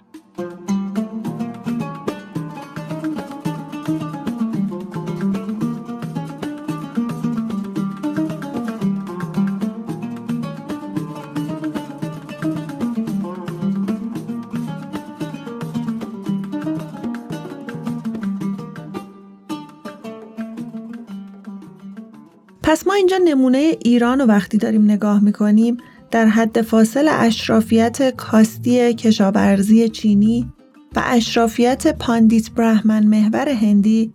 نمونه 23.24 23.76
ایران 23.84 24.20
رو 24.20 24.26
وقتی 24.26 24.58
داریم 24.58 24.84
نگاه 24.84 25.24
می‌کنیم 25.24 25.76
در 26.10 26.26
حد 26.26 26.62
فاصل 26.62 27.08
اشرافیت 27.10 28.16
کاستی 28.16 28.94
کشاورزی 28.94 29.88
چینی 29.88 30.52
و 30.96 31.02
اشرافیت 31.04 31.98
پاندیت 31.98 32.50
برهمن 32.50 33.06
محور 33.06 33.48
هندی 33.48 34.12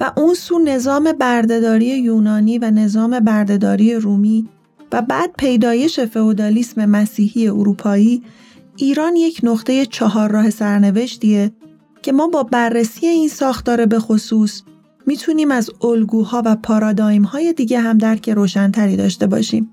و 0.00 0.12
اون 0.16 0.34
سو 0.34 0.58
نظام 0.58 1.12
بردهداری 1.12 1.86
یونانی 1.86 2.58
و 2.58 2.70
نظام 2.70 3.20
بردهداری 3.20 3.94
رومی 3.94 4.48
و 4.92 5.02
بعد 5.02 5.30
پیدایش 5.38 6.00
فئودالیسم 6.00 6.84
مسیحی 6.84 7.48
اروپایی 7.48 8.22
ایران 8.76 9.16
یک 9.16 9.40
نقطه 9.42 9.86
چهار 9.86 10.30
راه 10.30 10.50
سرنوشتیه 10.50 11.52
که 12.02 12.12
ما 12.12 12.26
با 12.26 12.42
بررسی 12.42 13.06
این 13.06 13.28
ساختار 13.28 13.86
به 13.86 13.98
خصوص 13.98 14.62
می‌تونیم 15.06 15.50
از 15.50 15.70
الگوها 15.82 16.42
و 16.44 16.56
پارادایم 16.56 17.22
های 17.22 17.52
دیگه 17.52 17.80
هم 17.80 17.98
درک 17.98 18.30
روشنتری 18.30 18.96
داشته 18.96 19.26
باشیم. 19.26 19.72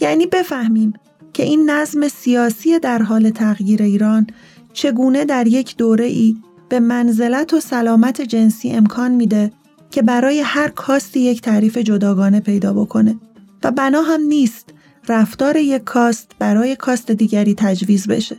یعنی 0.00 0.26
بفهمیم 0.26 0.92
که 1.32 1.42
این 1.42 1.70
نظم 1.70 2.08
سیاسی 2.08 2.78
در 2.78 3.02
حال 3.02 3.30
تغییر 3.30 3.82
ایران 3.82 4.26
چگونه 4.72 5.24
در 5.24 5.46
یک 5.46 5.76
دوره 5.76 6.04
ای 6.04 6.36
به 6.68 6.80
منزلت 6.80 7.54
و 7.54 7.60
سلامت 7.60 8.20
جنسی 8.20 8.70
امکان 8.70 9.10
میده 9.10 9.52
که 9.90 10.02
برای 10.02 10.40
هر 10.40 10.68
کاستی 10.68 11.20
یک 11.20 11.40
تعریف 11.40 11.78
جداگانه 11.78 12.40
پیدا 12.40 12.72
بکنه 12.72 13.16
و 13.64 13.70
بنا 13.70 14.02
هم 14.02 14.20
نیست 14.20 14.74
رفتار 15.08 15.56
یک 15.56 15.84
کاست 15.84 16.30
برای 16.38 16.76
کاست 16.76 17.10
دیگری 17.10 17.54
تجویز 17.54 18.08
بشه. 18.08 18.36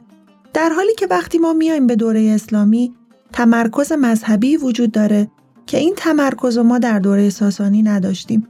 در 0.54 0.69
حالی 0.69 0.96
که 0.98 1.08
وقتی 1.10 1.38
ما 1.38 1.54
میایم 1.54 1.88
به 1.88 1.96
دوره 1.96 2.32
اسلامی 2.36 2.93
تمرکز 3.34 3.91
مذهبی 3.91 4.58
وجود 4.58 4.91
داره 4.91 5.32
که 5.65 5.78
این 5.78 5.93
تمرکز 5.97 6.58
ما 6.58 6.80
در 6.80 6.99
دوره 6.99 7.30
ساسانی 7.30 7.84
نداشتیم 7.84 8.47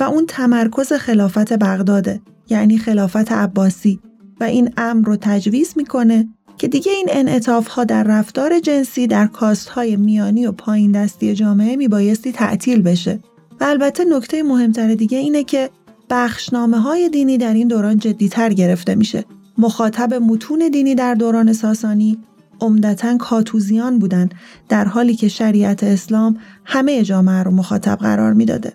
و 0.00 0.04
اون 0.04 0.26
تمرکز 0.28 0.92
خلافت 0.92 1.52
بغداده 1.52 2.20
یعنی 2.48 2.78
خلافت 2.78 3.32
عباسی 3.32 4.00
و 4.40 4.44
این 4.44 4.70
امر 4.76 5.06
رو 5.06 5.16
تجویز 5.20 5.72
می‌کنه 5.76 6.28
که 6.58 6.68
دیگه 6.68 6.92
این 6.92 7.06
انعطاف 7.10 7.68
ها 7.68 7.84
در 7.84 8.02
رفتار 8.02 8.58
جنسی 8.58 9.06
در 9.06 9.26
کاست 9.26 9.68
های 9.68 9.96
میانی 9.96 10.46
و 10.46 10.52
پایین 10.52 10.92
دستی 10.92 11.34
جامعه 11.34 11.76
میبایستی 11.76 12.32
تعطیل 12.32 12.82
بشه. 12.82 13.20
و 13.60 13.64
البته 13.64 14.04
نکته 14.04 14.42
مهمتر 14.42 14.94
دیگه 14.94 15.18
اینه 15.18 15.44
که 15.44 15.70
بخشنامه 16.10 16.78
های 16.80 17.08
دینی 17.08 17.38
در 17.38 17.54
این 17.54 17.68
دوران 17.68 17.98
جدیتر 17.98 18.52
گرفته 18.52 18.94
میشه. 18.94 19.24
مخاطب 19.58 20.14
متون 20.14 20.68
دینی 20.72 20.94
در 20.94 21.14
دوران 21.14 21.52
ساسانی 21.52 22.18
عمدتا 22.60 23.16
کاتوزیان 23.16 23.98
بودند 23.98 24.34
در 24.68 24.84
حالی 24.84 25.14
که 25.14 25.28
شریعت 25.28 25.84
اسلام 25.84 26.38
همه 26.64 27.02
جامعه 27.02 27.42
رو 27.42 27.50
مخاطب 27.50 27.96
قرار 27.96 28.32
می‌داده. 28.32 28.72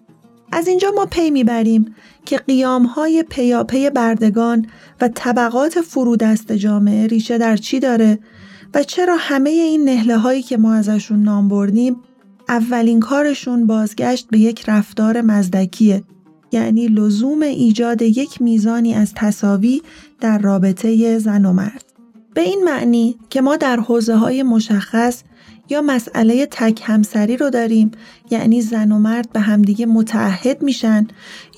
از 0.52 0.68
اینجا 0.68 0.92
ما 0.96 1.06
پی 1.06 1.32
می‌بریم 1.32 1.96
که 2.26 2.38
قیام 2.38 2.86
های 2.86 3.24
پیاپی 3.30 3.90
بردگان 3.90 4.66
و 5.02 5.08
طبقات 5.08 5.82
فرودست 5.82 6.52
جامعه 6.52 7.08
ریشه 7.08 7.38
در 7.38 7.58
چی 7.58 7.80
داره 7.80 8.20
و 8.74 8.84
چرا 8.84 9.18
همه 9.20 9.50
این 9.50 9.84
نهله 9.84 10.18
هایی 10.18 10.42
که 10.42 10.58
ما 10.58 10.74
ازشون 10.74 11.24
نام 11.24 11.48
بردیم 11.48 11.96
اولین 12.50 13.00
کارشون 13.00 13.68
بازگشت 13.68 14.28
به 14.32 14.40
یک 14.40 14.70
رفتار 14.70 15.22
مزدکیه 15.22 16.04
یعنی 16.52 16.88
لزوم 16.88 17.42
ایجاد 17.42 18.02
یک 18.02 18.42
میزانی 18.42 18.94
از 18.94 19.14
تصاوی 19.16 19.82
در 20.20 20.38
رابطه 20.38 21.20
زن 21.20 21.46
و 21.46 21.54
مرد. 21.54 21.89
به 22.34 22.42
این 22.42 22.64
معنی 22.64 23.16
که 23.30 23.42
ما 23.42 23.56
در 23.56 23.80
حوزه 23.80 24.16
های 24.16 24.44
مشخص 24.44 25.24
یا 25.70 25.82
مسئله 25.82 26.46
تک 26.46 26.82
همسری 26.86 27.38
رو 27.38 27.50
داریم 27.50 27.92
یعنی 28.32 28.62
زن 28.62 28.92
و 28.92 29.00
مرد 29.00 29.32
به 29.32 29.40
همدیگه 29.40 29.86
متعهد 29.86 30.62
میشن 30.62 31.08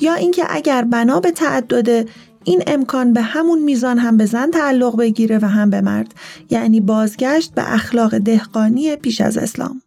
یا 0.02 0.14
اینکه 0.14 0.44
اگر 0.50 0.82
بنا 0.82 1.20
به 1.20 1.32
تعدده 1.32 2.06
این 2.44 2.64
امکان 2.68 3.14
به 3.14 3.22
همون 3.22 3.60
میزان 3.60 3.98
هم 3.98 4.18
به 4.18 4.26
زن 4.26 4.52
تعلق 4.52 4.98
بگیره 4.98 5.40
و 5.42 5.46
هم 5.46 5.70
به 5.70 5.82
مرد 5.82 6.14
یعنی 6.50 6.82
بازگشت 6.82 7.54
به 7.54 7.74
اخلاق 7.74 8.18
دهقانی 8.18 8.96
پیش 8.96 9.22
از 9.22 9.38
اسلام. 9.38 9.82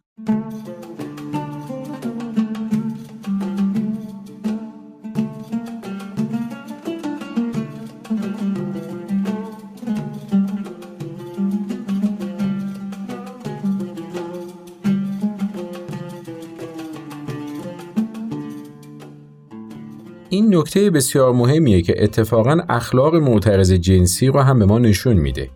نکته 20.55 20.89
بسیار 20.89 21.33
مهمیه 21.33 21.81
که 21.81 22.03
اتفاقا 22.03 22.57
اخلاق 22.69 23.15
معترض 23.15 23.71
جنسی 23.71 24.27
رو 24.27 24.39
هم 24.39 24.59
به 24.59 24.65
ما 24.65 24.79
نشون 24.79 25.17
میده. 25.17 25.49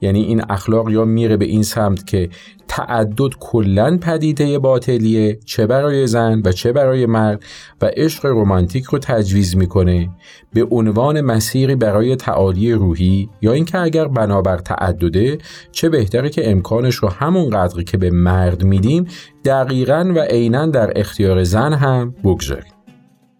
یعنی 0.00 0.22
این 0.22 0.42
اخلاق 0.50 0.90
یا 0.90 1.04
میره 1.04 1.36
به 1.36 1.44
این 1.44 1.62
سمت 1.62 2.06
که 2.06 2.28
تعدد 2.68 3.34
کلا 3.40 3.98
پدیده 4.02 4.58
باطلیه 4.58 5.38
چه 5.44 5.66
برای 5.66 6.06
زن 6.06 6.42
و 6.44 6.52
چه 6.52 6.72
برای 6.72 7.06
مرد 7.06 7.42
و 7.82 7.90
عشق 7.96 8.26
رمانتیک 8.26 8.84
رو 8.84 8.98
تجویز 8.98 9.56
می‌کنه 9.56 10.08
به 10.52 10.66
عنوان 10.70 11.20
مسیری 11.20 11.74
برای 11.74 12.16
تعالی 12.16 12.72
روحی 12.72 13.28
یا 13.42 13.52
اینکه 13.52 13.78
اگر 13.78 14.08
بنابر 14.08 14.58
تعدده 14.58 15.38
چه 15.72 15.88
بهتره 15.88 16.30
که 16.30 16.50
امکانش 16.50 16.94
رو 16.94 17.08
همون 17.08 17.50
قدری 17.50 17.84
که 17.84 17.96
به 17.96 18.10
مرد 18.10 18.64
میدیم 18.64 19.06
دقیقا 19.44 20.12
و 20.16 20.18
عینا 20.18 20.66
در 20.66 20.92
اختیار 20.96 21.44
زن 21.44 21.72
هم 21.72 22.14
بگذاریم. 22.24 22.71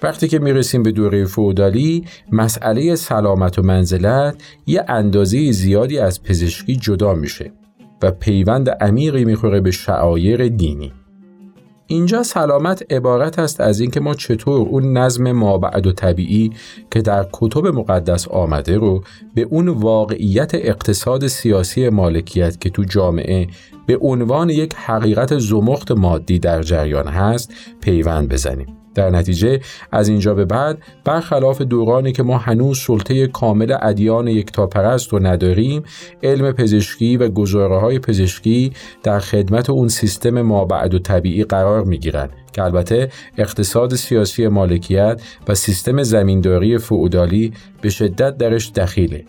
وقتی 0.02 0.28
که 0.28 0.38
می‌رسیم 0.38 0.82
به 0.82 0.92
دوره 0.92 1.24
فودالی 1.24 2.04
مسئله 2.32 2.96
سلامت 2.96 3.58
و 3.58 3.62
منزلت 3.62 4.42
یه 4.66 4.84
اندازه 4.88 5.52
زیادی 5.52 5.98
از 5.98 6.22
پزشکی 6.22 6.76
جدا 6.76 7.14
میشه 7.14 7.52
و 8.02 8.10
پیوند 8.10 8.70
عمیقی 8.70 9.24
می‌خوره 9.24 9.60
به 9.60 9.70
شعایر 9.70 10.48
دینی. 10.48 10.92
اینجا 11.86 12.22
سلامت 12.22 12.92
عبارت 12.92 13.38
است 13.38 13.60
از 13.60 13.80
اینکه 13.80 14.00
ما 14.00 14.14
چطور 14.14 14.68
اون 14.68 14.96
نظم 14.98 15.32
مابعد 15.32 15.86
و 15.86 15.92
طبیعی 15.92 16.50
که 16.90 17.02
در 17.02 17.26
کتب 17.32 17.66
مقدس 17.66 18.28
آمده 18.28 18.76
رو 18.76 19.04
به 19.34 19.42
اون 19.42 19.68
واقعیت 19.68 20.54
اقتصاد 20.54 21.26
سیاسی 21.26 21.88
مالکیت 21.88 22.60
که 22.60 22.70
تو 22.70 22.84
جامعه 22.84 23.46
به 23.86 23.98
عنوان 24.00 24.50
یک 24.50 24.74
حقیقت 24.74 25.38
زمخت 25.38 25.92
مادی 25.92 26.38
در 26.38 26.62
جریان 26.62 27.08
هست 27.08 27.52
پیوند 27.80 28.28
بزنیم. 28.28 28.82
در 28.94 29.11
نتیجه 29.11 29.61
از 29.92 30.09
اینجا 30.09 30.35
به 30.35 30.44
بعد 30.44 30.78
برخلاف 31.05 31.62
دورانی 31.62 32.12
که 32.12 32.22
ما 32.22 32.38
هنوز 32.38 32.78
سلطه 32.78 33.26
کامل 33.26 33.76
ادیان 33.83 34.28
یکتاپرست 34.28 35.09
رو 35.09 35.26
نداریم 35.26 35.83
علم 36.22 36.52
پزشکی 36.52 37.16
و 37.16 37.28
گزاره 37.28 37.81
های 37.81 37.98
پزشکی 37.98 38.72
در 39.02 39.18
خدمت 39.18 39.70
اون 39.70 39.88
سیستم 39.88 40.42
مابعد 40.42 40.94
و 40.94 40.98
طبیعی 40.98 41.44
قرار 41.44 41.85
می 41.85 41.98
گیرن 41.98 42.28
که 42.52 42.62
البته 42.62 43.09
اقتصاد 43.38 43.94
سیاسی 43.94 44.48
مالکیت 44.48 45.20
و 45.48 45.55
سیستم 45.55 46.02
زمینداری 46.02 46.78
فعودالی 46.78 47.52
به 47.81 47.90
شدت 47.90 48.37
درش 48.37 48.70
دخیله. 48.70 49.24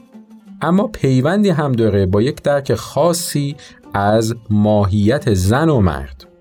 اما 0.62 0.88
پیوندی 0.88 1.50
هم 1.50 1.72
داره 1.72 2.06
با 2.06 2.22
یک 2.22 2.42
درک 2.42 2.74
خاصی 2.74 3.56
از 3.94 4.36
ماهیت 4.50 5.34
زن 5.34 5.70
و 5.70 5.80
مرد. 5.80 6.33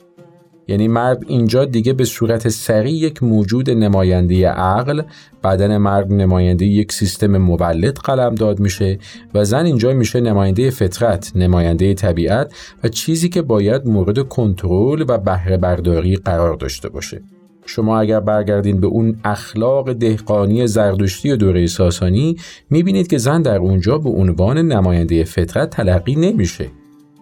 یعنی 0.69 0.89
مرد 0.89 1.25
اینجا 1.29 1.65
دیگه 1.65 1.93
به 1.93 2.05
صورت 2.05 2.49
سریع 2.49 2.93
یک 2.93 3.23
موجود 3.23 3.71
نماینده 3.71 4.49
عقل 4.49 5.03
بدن 5.45 5.77
مرد 5.77 6.13
نماینده 6.13 6.65
یک 6.65 6.93
سیستم 6.93 7.37
مولد 7.37 7.97
قلم 7.97 8.35
داد 8.35 8.61
میشه 8.61 8.99
و 9.35 9.45
زن 9.45 9.65
اینجا 9.65 9.93
میشه 9.93 10.21
نماینده 10.21 10.71
فطرت 10.71 11.33
نماینده 11.35 11.95
طبیعت 11.95 12.55
و 12.85 12.89
چیزی 12.89 13.29
که 13.29 13.43
باید 13.43 13.87
مورد 13.87 14.29
کنترل 14.29 15.05
و 15.09 15.19
بهره 15.19 15.57
برداری 15.57 16.17
قرار 16.17 16.57
داشته 16.57 16.89
باشه. 16.89 17.23
شما 17.67 18.01
اگر 18.01 18.21
برگردین 18.21 18.81
به 18.81 18.87
اون 18.87 19.17
اخلاق 19.25 19.93
دهقانی 19.93 20.67
زردشتی 20.67 21.31
و 21.31 21.37
دوره 21.37 21.67
ساسانی 21.67 22.37
می‌بینید 22.71 23.07
که 23.07 23.19
زن 23.19 23.43
در 23.43 23.59
اونجا 23.59 23.99
به 23.99 24.11
عنوان 24.11 24.59
نماینده 24.59 25.25
فطرت 25.25 25.71
تلقی 25.71 26.17
نمیشه. 26.17 26.71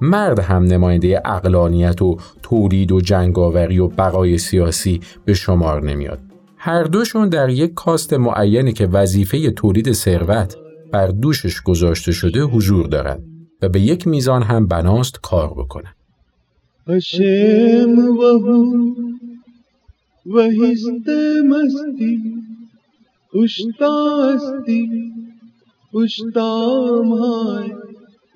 مرد 0.01 0.39
هم 0.39 0.65
نماینده 0.65 1.23
اقلانیت 1.25 2.03
و 2.03 2.17
تولید 2.43 2.93
و 2.93 3.01
جنگاوری 3.01 3.79
و 3.79 3.89
بقای 3.89 4.39
سیاسی 4.39 5.01
به 5.25 5.35
شمار 5.35 5.83
نمیاد. 5.83 6.19
هر 6.57 6.85
دوشون 6.85 7.29
در 7.29 7.49
یک 7.49 7.75
کاست 7.75 8.13
معینی 8.13 8.73
که 8.73 8.87
وظیفه 8.87 9.51
تولید 9.51 9.93
ثروت 9.93 10.57
بر 10.93 11.07
دوشش 11.07 11.61
گذاشته 11.61 12.13
شده 12.13 12.43
حضور 12.43 12.87
دارند 12.87 13.25
و 13.63 13.69
به 13.69 13.81
یک 13.81 14.07
میزان 14.07 14.43
هم 14.43 14.67
بناست 14.67 15.21
کار 15.23 15.49
بکنن. 15.49 15.95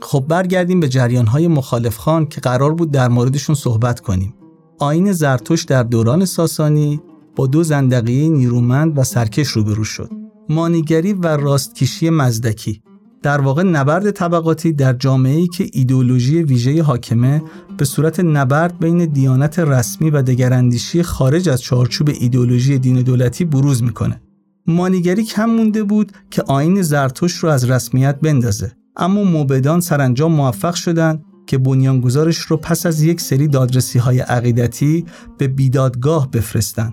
خب 0.00 0.24
برگردیم 0.28 0.80
به 0.80 0.88
جریان 0.88 1.26
های 1.26 1.48
مخالف 1.48 1.96
خان 1.96 2.26
که 2.26 2.40
قرار 2.40 2.74
بود 2.74 2.90
در 2.90 3.08
موردشون 3.08 3.54
صحبت 3.54 4.00
کنیم. 4.00 4.34
آین 4.78 5.12
زرتوش 5.12 5.64
در 5.64 5.82
دوران 5.82 6.24
ساسانی 6.24 7.00
با 7.36 7.46
دو 7.46 7.62
زندقیه 7.62 8.28
نیرومند 8.28 8.98
و 8.98 9.02
سرکش 9.02 9.48
روبرو 9.48 9.84
شد. 9.84 10.21
مانیگری 10.48 11.12
و 11.12 11.26
راستکیشی 11.26 12.10
مزدکی 12.10 12.82
در 13.22 13.40
واقع 13.40 13.62
نبرد 13.62 14.10
طبقاتی 14.10 14.72
در 14.72 14.92
جامعه‌ای 14.92 15.46
که 15.46 15.66
ایدولوژی 15.72 16.42
ویژه 16.42 16.82
حاکمه 16.82 17.42
به 17.78 17.84
صورت 17.84 18.20
نبرد 18.20 18.78
بین 18.78 19.04
دیانت 19.04 19.58
رسمی 19.58 20.10
و 20.10 20.22
دگراندیشی 20.22 21.02
خارج 21.02 21.48
از 21.48 21.62
چارچوب 21.62 22.10
ایدولوژی 22.20 22.78
دین 22.78 23.02
دولتی 23.02 23.44
بروز 23.44 23.82
می‌کنه. 23.82 24.22
مانیگری 24.66 25.24
کم 25.24 25.44
مونده 25.44 25.82
بود 25.82 26.12
که 26.30 26.42
آین 26.42 26.82
زرتوش 26.82 27.32
رو 27.32 27.48
از 27.48 27.70
رسمیت 27.70 28.20
بندازه 28.20 28.72
اما 28.96 29.22
موبدان 29.22 29.80
سرانجام 29.80 30.32
موفق 30.32 30.74
شدند 30.74 31.24
که 31.46 31.58
بنیانگذارش 31.58 32.38
رو 32.38 32.56
پس 32.56 32.86
از 32.86 33.02
یک 33.02 33.20
سری 33.20 33.48
دادرسی 33.48 33.98
های 33.98 34.20
عقیدتی 34.20 35.04
به 35.38 35.48
بیدادگاه 35.48 36.30
بفرستند 36.30 36.92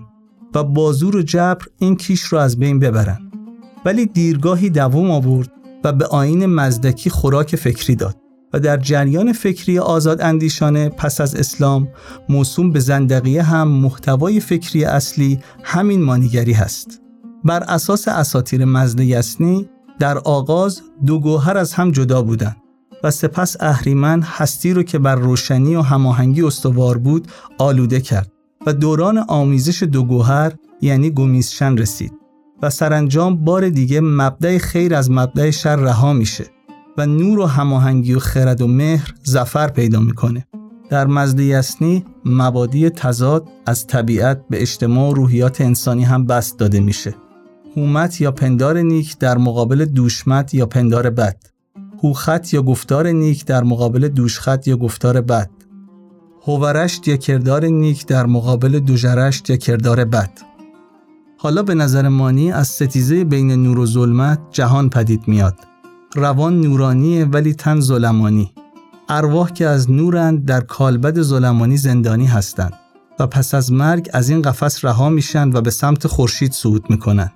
و 0.54 0.64
بازور 0.64 1.16
و 1.16 1.22
جبر 1.22 1.66
این 1.78 1.96
کیش 1.96 2.22
رو 2.22 2.38
از 2.38 2.58
بین 2.58 2.78
ببرن. 2.78 3.29
ولی 3.84 4.06
دیرگاهی 4.06 4.70
دوام 4.70 5.10
آورد 5.10 5.52
و 5.84 5.92
به 5.92 6.06
آین 6.06 6.46
مزدکی 6.46 7.10
خوراک 7.10 7.56
فکری 7.56 7.94
داد 7.94 8.16
و 8.52 8.60
در 8.60 8.76
جریان 8.76 9.32
فکری 9.32 9.78
آزاد 9.78 10.20
اندیشانه 10.20 10.88
پس 10.88 11.20
از 11.20 11.34
اسلام 11.34 11.88
موسوم 12.28 12.70
به 12.70 12.80
زندقیه 12.80 13.42
هم 13.42 13.68
محتوای 13.68 14.40
فکری 14.40 14.84
اصلی 14.84 15.38
همین 15.62 16.02
مانیگری 16.02 16.52
هست. 16.52 17.00
بر 17.44 17.62
اساس 17.62 18.08
اساتیر 18.08 18.64
مزد 18.64 19.00
یسنی 19.00 19.68
در 19.98 20.18
آغاز 20.18 20.82
دو 21.06 21.20
گوهر 21.20 21.56
از 21.56 21.72
هم 21.72 21.90
جدا 21.90 22.22
بودند. 22.22 22.56
و 23.02 23.10
سپس 23.10 23.56
اهریمن 23.60 24.22
هستی 24.22 24.72
رو 24.72 24.82
که 24.82 24.98
بر 24.98 25.14
روشنی 25.14 25.76
و 25.76 25.80
هماهنگی 25.80 26.42
استوار 26.42 26.98
بود 26.98 27.28
آلوده 27.58 28.00
کرد 28.00 28.32
و 28.66 28.72
دوران 28.72 29.18
آمیزش 29.18 29.82
دو 29.82 30.04
گوهر 30.04 30.52
یعنی 30.80 31.10
گومیزشن 31.10 31.76
رسید 31.76 32.19
و 32.62 32.70
سرانجام 32.70 33.44
بار 33.44 33.68
دیگه 33.68 34.00
مبدع 34.00 34.58
خیر 34.58 34.94
از 34.94 35.10
مبدع 35.10 35.50
شر 35.50 35.76
رها 35.76 36.12
میشه 36.12 36.44
و 36.98 37.06
نور 37.06 37.38
و 37.38 37.46
هماهنگی 37.46 38.14
و 38.14 38.18
خرد 38.18 38.60
و 38.60 38.66
مهر 38.66 39.14
زفر 39.22 39.68
پیدا 39.68 40.00
می‌کنه. 40.00 40.46
در 40.90 41.06
مزد 41.06 41.40
یسنی 41.40 42.04
مبادی 42.24 42.90
تضاد 42.90 43.48
از 43.66 43.86
طبیعت 43.86 44.42
به 44.50 44.62
اجتماع 44.62 45.10
و 45.10 45.14
روحیات 45.14 45.60
انسانی 45.60 46.04
هم 46.04 46.26
بست 46.26 46.58
داده 46.58 46.80
میشه. 46.80 47.14
هومت 47.76 48.20
یا 48.20 48.32
پندار 48.32 48.78
نیک 48.78 49.18
در 49.18 49.38
مقابل 49.38 49.84
دوشمت 49.84 50.54
یا 50.54 50.66
پندار 50.66 51.10
بد. 51.10 51.36
هوخط 52.02 52.54
یا 52.54 52.62
گفتار 52.62 53.08
نیک 53.08 53.44
در 53.44 53.62
مقابل 53.62 54.08
دوشخط 54.08 54.68
یا 54.68 54.76
گفتار 54.76 55.20
بد. 55.20 55.50
هوورشت 56.46 57.08
یا 57.08 57.16
کردار 57.16 57.64
نیک 57.64 58.06
در 58.06 58.26
مقابل 58.26 58.78
دوژرشت 58.78 59.50
یا 59.50 59.56
کردار 59.56 60.04
بد. 60.04 60.49
حالا 61.42 61.62
به 61.62 61.74
نظر 61.74 62.08
مانی 62.08 62.52
از 62.52 62.68
ستیزه 62.68 63.24
بین 63.24 63.50
نور 63.50 63.78
و 63.78 63.86
ظلمت 63.86 64.40
جهان 64.50 64.90
پدید 64.90 65.28
میاد. 65.28 65.56
روان 66.14 66.60
نورانیه 66.60 67.24
ولی 67.24 67.54
تن 67.54 67.80
ظلمانی. 67.80 68.52
ارواح 69.08 69.50
که 69.50 69.66
از 69.66 69.90
نورند 69.90 70.44
در 70.44 70.60
کالبد 70.60 71.20
ظلمانی 71.20 71.76
زندانی 71.76 72.26
هستند 72.26 72.72
و 73.18 73.26
پس 73.26 73.54
از 73.54 73.72
مرگ 73.72 74.10
از 74.12 74.28
این 74.28 74.42
قفس 74.42 74.84
رها 74.84 75.08
میشن 75.08 75.52
و 75.52 75.60
به 75.60 75.70
سمت 75.70 76.06
خورشید 76.06 76.52
صعود 76.52 76.90
می‌کنن. 76.90 77.32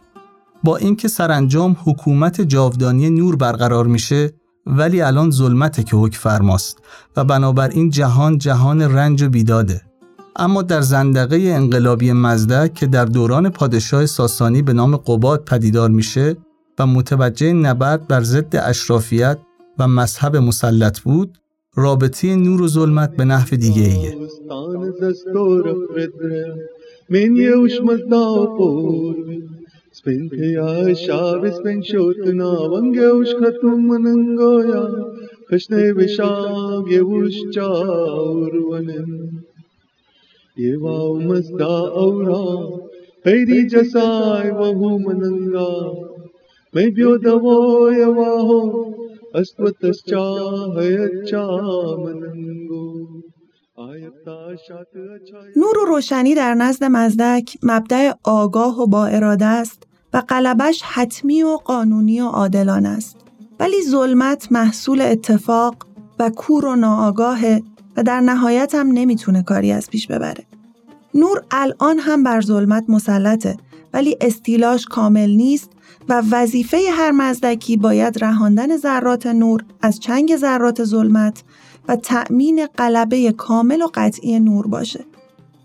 با 0.64 0.76
اینکه 0.76 1.08
سرانجام 1.08 1.76
حکومت 1.84 2.40
جاودانی 2.40 3.10
نور 3.10 3.36
برقرار 3.36 3.86
میشه 3.86 4.32
ولی 4.66 5.00
الان 5.00 5.30
ظلمته 5.30 5.82
که 5.82 5.96
حکم 5.96 6.18
فرماست 6.18 6.78
و 7.16 7.24
بنابراین 7.24 7.90
جهان 7.90 8.38
جهان 8.38 8.82
رنج 8.82 9.22
و 9.22 9.28
بیداده. 9.28 9.82
اما 10.36 10.62
در 10.62 10.80
زندقه 10.80 11.36
انقلابی 11.36 12.12
مزدک 12.12 12.74
که 12.74 12.86
در 12.86 13.04
دوران 13.04 13.50
پادشاه 13.50 14.06
ساسانی 14.06 14.62
به 14.62 14.72
نام 14.72 14.96
قباد 14.96 15.44
پدیدار 15.44 15.90
میشه 15.90 16.36
و 16.78 16.86
متوجه 16.86 17.52
نبرد 17.52 18.08
بر 18.08 18.22
ضد 18.22 18.56
اشرافیت 18.56 19.38
و 19.78 19.88
مذهب 19.88 20.36
مسلط 20.36 21.00
بود 21.00 21.38
رابطه 21.76 22.36
نور 22.36 22.62
و 22.62 22.68
ظلمت 22.68 23.16
به 23.16 23.24
نحو 23.24 23.56
دیگه 23.56 23.82
ایه 23.82 24.18
مستا 40.56 41.88
اورا 41.88 42.80
جسای 43.70 44.50
مننگا 44.98 45.94
یوا 46.74 48.30
ہے 48.40 48.78
نور 55.56 55.78
و 55.78 55.84
روشنی 55.86 56.34
در 56.34 56.54
نزد 56.54 56.84
مزدک 56.84 57.56
مبدع 57.62 58.12
آگاه 58.22 58.80
و 58.80 58.86
با 58.86 59.06
اراده 59.06 59.44
است 59.44 59.82
و 60.12 60.22
قلبش 60.28 60.82
حتمی 60.82 61.42
و 61.42 61.56
قانونی 61.64 62.20
و 62.20 62.26
عادلانه 62.26 62.88
است. 62.88 63.16
ولی 63.60 63.82
ظلمت 63.82 64.52
محصول 64.52 65.00
اتفاق 65.00 65.74
و 66.18 66.30
کور 66.30 66.66
و 66.66 66.76
ناآگاه 66.76 67.40
و 67.96 68.02
در 68.02 68.20
نهایت 68.20 68.74
هم 68.74 68.86
نمی‌تونه 68.92 69.42
کاری 69.42 69.72
از 69.72 69.90
پیش 69.90 70.06
ببره 70.06 70.44
نور 71.14 71.44
الان 71.50 71.98
هم 71.98 72.22
بر 72.22 72.40
ظلمت 72.40 72.84
مسلطه 72.88 73.56
ولی 73.92 74.16
استیلاش 74.20 74.86
کامل 74.86 75.30
نیست 75.30 75.70
و 76.08 76.22
وظیفه 76.30 76.78
هر 76.92 77.10
مزدکی 77.10 77.76
باید 77.76 78.24
رهاندن 78.24 78.76
ذرات 78.76 79.26
نور 79.26 79.64
از 79.82 80.00
چنگ 80.00 80.36
ذرات 80.36 80.84
ظلمت 80.84 81.42
و 81.88 81.96
تأمین 81.96 82.66
قلبه 82.66 83.32
کامل 83.32 83.82
و 83.82 83.88
قطعی 83.94 84.40
نور 84.40 84.66
باشه. 84.66 85.04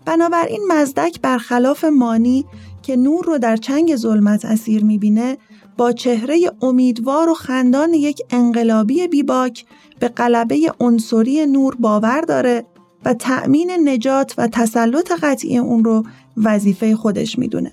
بنابراین 0.04 0.60
مزدک 0.68 1.20
برخلاف 1.20 1.84
مانی 1.84 2.46
که 2.82 2.96
نور 2.96 3.24
رو 3.24 3.38
در 3.38 3.56
چنگ 3.56 3.96
ظلمت 3.96 4.44
اسیر 4.44 4.84
می‌بینه 4.84 5.38
با 5.80 5.92
چهره 5.92 6.50
امیدوار 6.62 7.28
و 7.28 7.34
خندان 7.34 7.94
یک 7.94 8.22
انقلابی 8.30 9.08
بیباک 9.08 9.64
به 10.00 10.08
قلبه 10.08 10.72
عنصری 10.80 11.46
نور 11.46 11.74
باور 11.74 12.20
داره 12.20 12.64
و 13.04 13.14
تأمین 13.14 13.88
نجات 13.88 14.34
و 14.38 14.48
تسلط 14.48 15.12
قطعی 15.22 15.58
اون 15.58 15.84
رو 15.84 16.04
وظیفه 16.36 16.96
خودش 16.96 17.38
می‌دونه. 17.38 17.72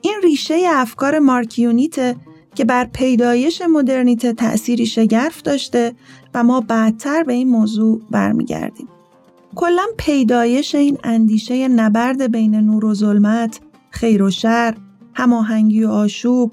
این 0.00 0.14
ریشه 0.22 0.54
افکار 0.68 1.18
مارکیونیته 1.18 2.16
که 2.54 2.64
بر 2.64 2.84
پیدایش 2.84 3.62
مدرنیته 3.62 4.32
تأثیری 4.32 4.86
شگرف 4.86 5.42
داشته 5.42 5.94
و 6.34 6.44
ما 6.44 6.60
بعدتر 6.60 7.22
به 7.22 7.32
این 7.32 7.48
موضوع 7.48 8.00
برمیگردیم. 8.10 8.88
کلا 9.54 9.86
پیدایش 9.98 10.74
این 10.74 10.98
اندیشه 11.04 11.68
نبرد 11.68 12.32
بین 12.32 12.54
نور 12.54 12.84
و 12.84 12.94
ظلمت، 12.94 13.60
خیر 13.90 14.22
و 14.22 14.30
شر، 14.30 14.74
هماهنگی 15.14 15.84
و 15.84 15.90
آشوب، 15.90 16.52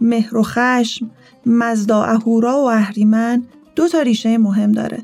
مهر 0.00 0.36
و 0.36 0.42
خشم، 0.42 1.10
مزدا 1.46 2.02
اهورا 2.02 2.60
و 2.60 2.70
اهریمن 2.70 3.42
دو 3.76 3.88
تا 3.88 4.02
ریشه 4.02 4.38
مهم 4.38 4.72
داره. 4.72 5.02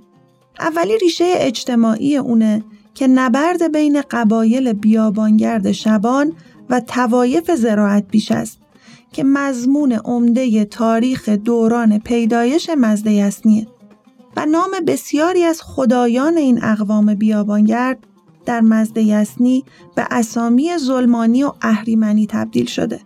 اولی 0.61 0.99
ریشه 0.99 1.25
اجتماعی 1.37 2.17
اونه 2.17 2.65
که 2.95 3.07
نبرد 3.07 3.73
بین 3.73 4.03
قبایل 4.11 4.73
بیابانگرد 4.73 5.73
شبان 5.73 6.33
و 6.71 6.81
توایف 6.81 7.51
زراعت 7.51 8.05
بیش 8.11 8.33
است 8.33 8.59
که 9.13 9.25
مضمون 9.25 9.93
عمده 9.93 10.65
تاریخ 10.65 11.29
دوران 11.29 11.99
پیدایش 11.99 12.71
مزده 12.71 13.13
یسنیه 13.13 13.67
و 14.37 14.47
نام 14.47 14.71
بسیاری 14.87 15.45
از 15.45 15.63
خدایان 15.63 16.37
این 16.37 16.65
اقوام 16.65 17.15
بیابانگرد 17.15 17.99
در 18.47 18.61
مزده 18.61 19.03
یسنی 19.03 19.65
به 19.95 20.07
اسامی 20.11 20.79
ظلمانی 20.79 21.45
و 21.45 21.53
اهریمنی 21.63 22.27
تبدیل 22.27 22.67
شده. 22.67 23.01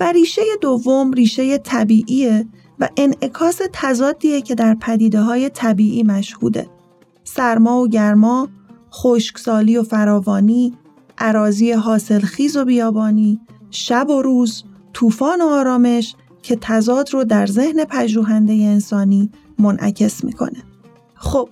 و 0.00 0.12
ریشه 0.12 0.42
دوم 0.60 1.12
ریشه 1.12 1.58
طبیعیه 1.58 2.46
و 2.78 2.88
انعکاس 2.96 3.60
تضادیه 3.72 4.40
که 4.40 4.54
در 4.54 4.74
پدیده 4.74 5.20
های 5.20 5.48
طبیعی 5.48 6.02
مشهوده. 6.02 6.66
سرما 7.24 7.80
و 7.80 7.88
گرما، 7.88 8.48
خشکسالی 8.92 9.76
و 9.76 9.82
فراوانی، 9.82 10.74
عراضی 11.18 11.72
حاصلخیز 11.72 12.56
و 12.56 12.64
بیابانی، 12.64 13.40
شب 13.70 14.10
و 14.10 14.22
روز، 14.22 14.64
طوفان 14.92 15.40
و 15.40 15.44
آرامش 15.44 16.14
که 16.42 16.56
تضاد 16.60 17.14
رو 17.14 17.24
در 17.24 17.46
ذهن 17.46 17.84
پژوهنده 17.84 18.52
انسانی 18.52 19.30
منعکس 19.58 20.24
می‌کنه. 20.24 20.62
خب 21.14 21.48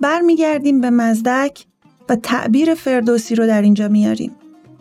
برمیگردیم 0.00 0.80
به 0.80 0.90
مزدک 0.90 1.66
و 2.08 2.16
تعبیر 2.16 2.74
فردوسی 2.74 3.34
رو 3.34 3.46
در 3.46 3.62
اینجا 3.62 3.88
میاریم. 3.88 4.32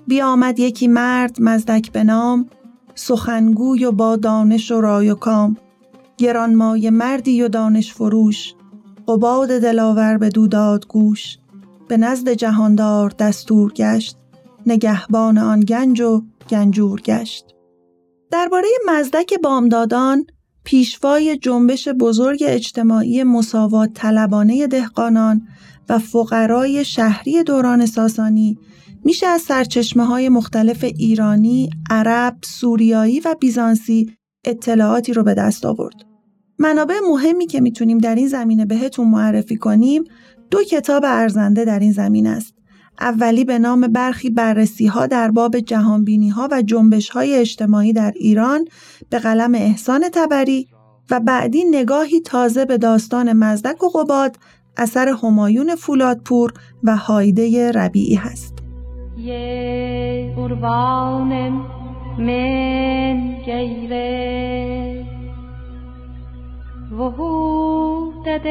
بیامد 0.07 0.59
یکی 0.59 0.87
مرد 0.87 1.41
مزدک 1.41 1.91
به 1.91 2.03
نام 2.03 2.45
سخنگوی 2.95 3.86
و 3.86 3.91
با 3.91 4.15
دانش 4.15 4.71
و 4.71 4.81
رای 4.81 5.10
و 5.10 5.15
کام. 5.15 5.58
گرانمای 6.17 6.89
مردی 6.89 7.41
و 7.41 7.47
دانش 7.47 7.93
فروش. 7.93 8.53
قباد 9.08 9.47
دلاور 9.60 10.17
به 10.17 10.29
دوداد 10.29 10.88
گوش. 10.88 11.38
به 11.88 11.97
نزد 11.97 12.29
جهاندار 12.29 13.10
دستور 13.10 13.73
گشت. 13.73 14.17
نگهبان 14.65 15.38
آن 15.38 15.60
گنج 15.60 16.01
و 16.01 16.21
گنجور 16.49 17.01
گشت. 17.01 17.45
درباره 18.31 18.67
مزدک 18.88 19.34
بامدادان 19.43 20.25
پیشوای 20.63 21.38
جنبش 21.38 21.88
بزرگ 21.88 22.43
اجتماعی 22.48 23.23
مساوات 23.23 23.93
طلبانه 23.93 24.67
دهقانان 24.67 25.48
و 25.89 26.00
فقرای 26.00 26.85
شهری 26.85 27.43
دوران 27.43 27.85
ساسانی 27.85 28.58
میشه 29.06 29.27
از 29.27 29.41
سرچشمه 29.41 30.06
های 30.06 30.29
مختلف 30.29 30.83
ایرانی، 30.83 31.69
عرب، 31.89 32.37
سوریایی 32.43 33.19
و 33.19 33.35
بیزانسی 33.39 34.12
اطلاعاتی 34.45 35.13
رو 35.13 35.23
به 35.23 35.33
دست 35.33 35.65
آورد. 35.65 35.95
منابع 36.60 36.95
مهمی 37.10 37.47
که 37.47 37.62
می‌تونیم 37.62 37.97
در 37.97 38.15
این 38.15 38.27
زمینه 38.27 38.65
بهتون 38.65 39.08
معرفی 39.08 39.58
کنیم 39.58 40.03
دو 40.51 40.63
کتاب 40.63 41.03
ارزنده 41.06 41.65
در 41.65 41.79
این 41.79 41.91
زمین 41.91 42.27
است. 42.27 42.53
اولی 42.99 43.45
به 43.45 43.60
نام 43.60 43.81
برخی 43.81 44.29
بررسی 44.29 44.87
ها 44.87 45.08
در 45.08 45.31
باب 45.31 45.60
جهانبینی 45.60 46.29
ها 46.29 46.47
و 46.51 46.62
جنبش 46.62 47.10
های 47.10 47.35
اجتماعی 47.35 47.93
در 47.93 48.13
ایران 48.15 48.67
به 49.10 49.19
قلم 49.19 49.56
احسان 49.56 50.10
تبری 50.13 50.67
و 51.12 51.19
بعدی 51.19 51.63
نگاهی 51.63 52.19
تازه 52.19 52.65
به 52.65 52.77
داستان 52.77 53.33
مزدک 53.33 53.83
و 53.83 53.89
قباد 53.89 54.37
اثر 54.77 55.15
همایون 55.23 55.75
فولادپور 55.75 56.53
و 56.83 56.97
هایده 56.97 57.71
ربیعی 57.71 58.15
هست. 58.15 58.64
وحودت 66.91 68.47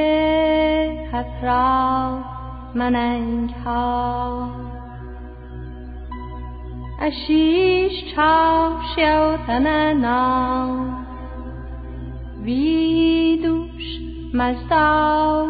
حسرات 1.13 2.25
مننگ 2.75 3.51
ها 3.65 4.49
اشیش 7.01 8.15
چاو 8.17 8.73
شیوتننا 8.95 10.67
وی 12.45 13.41
دوش 13.43 14.01
مزداو 14.35 15.49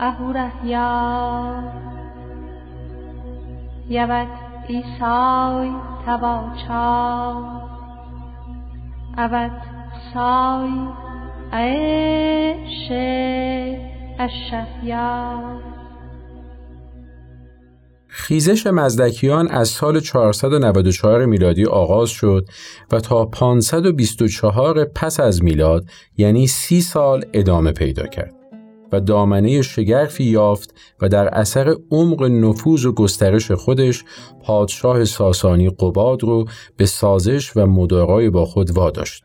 اهورهیا 0.00 1.62
یوت 3.88 4.45
ایسای 4.68 5.70
تواچا 6.04 7.32
اوت 9.18 9.50
سای 10.14 10.70
عیش 11.52 12.92
اشفیا 14.18 15.40
خیزش 18.08 18.66
مزدکیان 18.66 19.48
از 19.48 19.68
سال 19.68 20.00
494 20.00 21.26
میلادی 21.26 21.64
آغاز 21.64 22.10
شد 22.10 22.46
و 22.92 23.00
تا 23.00 23.24
524 23.24 24.84
پس 24.84 25.20
از 25.20 25.44
میلاد 25.44 25.84
یعنی 26.16 26.46
سی 26.46 26.80
سال 26.80 27.24
ادامه 27.32 27.72
پیدا 27.72 28.06
کرد. 28.06 28.35
و 28.92 29.00
دامنه 29.00 29.62
شگرفی 29.62 30.24
یافت 30.24 30.74
و 31.00 31.08
در 31.08 31.28
اثر 31.28 31.76
عمق 31.90 32.22
نفوذ 32.22 32.86
و 32.86 32.92
گسترش 32.92 33.50
خودش 33.50 34.04
پادشاه 34.44 35.04
ساسانی 35.04 35.70
قباد 35.70 36.22
رو 36.22 36.44
به 36.76 36.86
سازش 36.86 37.56
و 37.56 37.66
مدارای 37.66 38.30
با 38.30 38.44
خود 38.44 38.70
واداشت. 38.70 39.24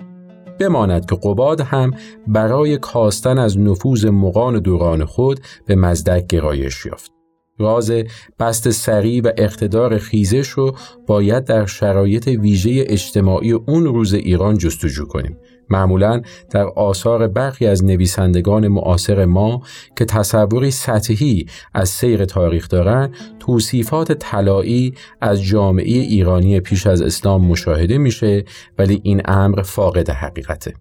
بماند 0.59 1.05
که 1.05 1.15
قباد 1.15 1.61
هم 1.61 1.91
برای 2.27 2.77
کاستن 2.77 3.37
از 3.37 3.59
نفوذ 3.59 4.05
مقان 4.05 4.59
دوران 4.59 5.05
خود 5.05 5.39
به 5.65 5.75
مزدک 5.75 6.27
گرایش 6.27 6.85
یافت. 6.85 7.11
راز 7.59 7.91
بست 8.39 8.69
سریع 8.69 9.21
و 9.23 9.31
اقتدار 9.37 9.97
خیزش 9.97 10.49
رو 10.49 10.75
باید 11.07 11.43
در 11.43 11.65
شرایط 11.65 12.27
ویژه 12.27 12.83
اجتماعی 12.87 13.51
اون 13.51 13.85
روز 13.85 14.13
ایران 14.13 14.57
جستجو 14.57 15.05
کنیم. 15.05 15.37
معمولا 15.71 16.21
در 16.49 16.65
آثار 16.65 17.27
برخی 17.27 17.67
از 17.67 17.85
نویسندگان 17.85 18.67
معاصر 18.67 19.25
ما 19.25 19.61
که 19.97 20.05
تصوری 20.05 20.71
سطحی 20.71 21.45
از 21.73 21.89
سیر 21.89 22.25
تاریخ 22.25 22.69
دارند 22.69 23.15
توصیفات 23.39 24.11
طلایی 24.11 24.93
از 25.21 25.43
جامعه 25.43 25.97
ایرانی 25.97 26.59
پیش 26.59 26.87
از 26.87 27.01
اسلام 27.01 27.45
مشاهده 27.45 27.97
میشه 27.97 28.43
ولی 28.77 29.01
این 29.03 29.21
امر 29.25 29.61
فاقد 29.61 30.09
حقیقته. 30.09 30.73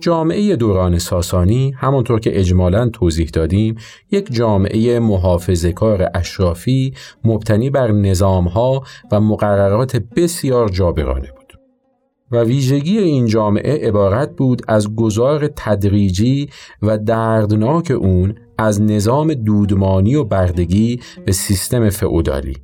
جامعه 0.00 0.56
دوران 0.56 0.98
ساسانی 0.98 1.74
همانطور 1.76 2.20
که 2.20 2.40
اجمالا 2.40 2.88
توضیح 2.88 3.30
دادیم 3.32 3.74
یک 4.10 4.32
جامعه 4.32 5.00
محافظه 5.00 5.72
کار 5.72 6.10
اشرافی 6.14 6.94
مبتنی 7.24 7.70
بر 7.70 7.92
نظامها 7.92 8.82
و 9.12 9.20
مقررات 9.20 9.96
بسیار 9.96 10.68
جابرانه 10.68 11.32
بود. 11.32 11.43
و 12.30 12.36
ویژگی 12.36 12.98
این 12.98 13.26
جامعه 13.26 13.88
عبارت 13.88 14.36
بود 14.36 14.62
از 14.68 14.94
گذار 14.94 15.48
تدریجی 15.56 16.48
و 16.82 16.98
دردناک 16.98 17.90
اون 17.90 18.34
از 18.58 18.82
نظام 18.82 19.34
دودمانی 19.34 20.14
و 20.14 20.24
بردگی 20.24 21.00
به 21.26 21.32
سیستم 21.32 21.90
فئودالی. 21.90 22.56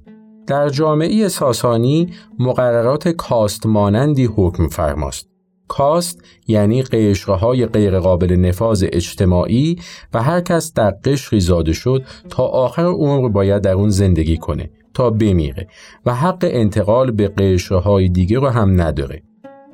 در 0.46 0.68
جامعه 0.68 1.28
ساسانی 1.28 2.12
مقررات 2.38 3.08
کاست 3.08 3.66
مانندی 3.66 4.24
حکم 4.24 4.68
فرماست. 4.68 5.30
کاست 5.68 6.22
یعنی 6.46 6.82
قشرهای 6.82 7.66
غیرقابل 7.66 8.32
نفاذ 8.32 8.84
اجتماعی 8.92 9.76
و 10.14 10.22
هر 10.22 10.40
کس 10.40 10.72
در 10.72 10.90
قشری 10.90 11.40
زاده 11.40 11.72
شد 11.72 12.04
تا 12.28 12.42
آخر 12.42 12.84
عمر 12.84 13.28
باید 13.28 13.62
در 13.62 13.72
اون 13.72 13.88
زندگی 13.88 14.36
کنه 14.36 14.70
تا 14.94 15.11
بمیره 15.11 15.68
و 16.06 16.14
حق 16.14 16.48
انتقال 16.50 17.11
به 17.11 17.28
قشرهای 17.28 18.08
دیگه 18.08 18.38
رو 18.38 18.48
هم 18.48 18.80
نداره 18.80 19.22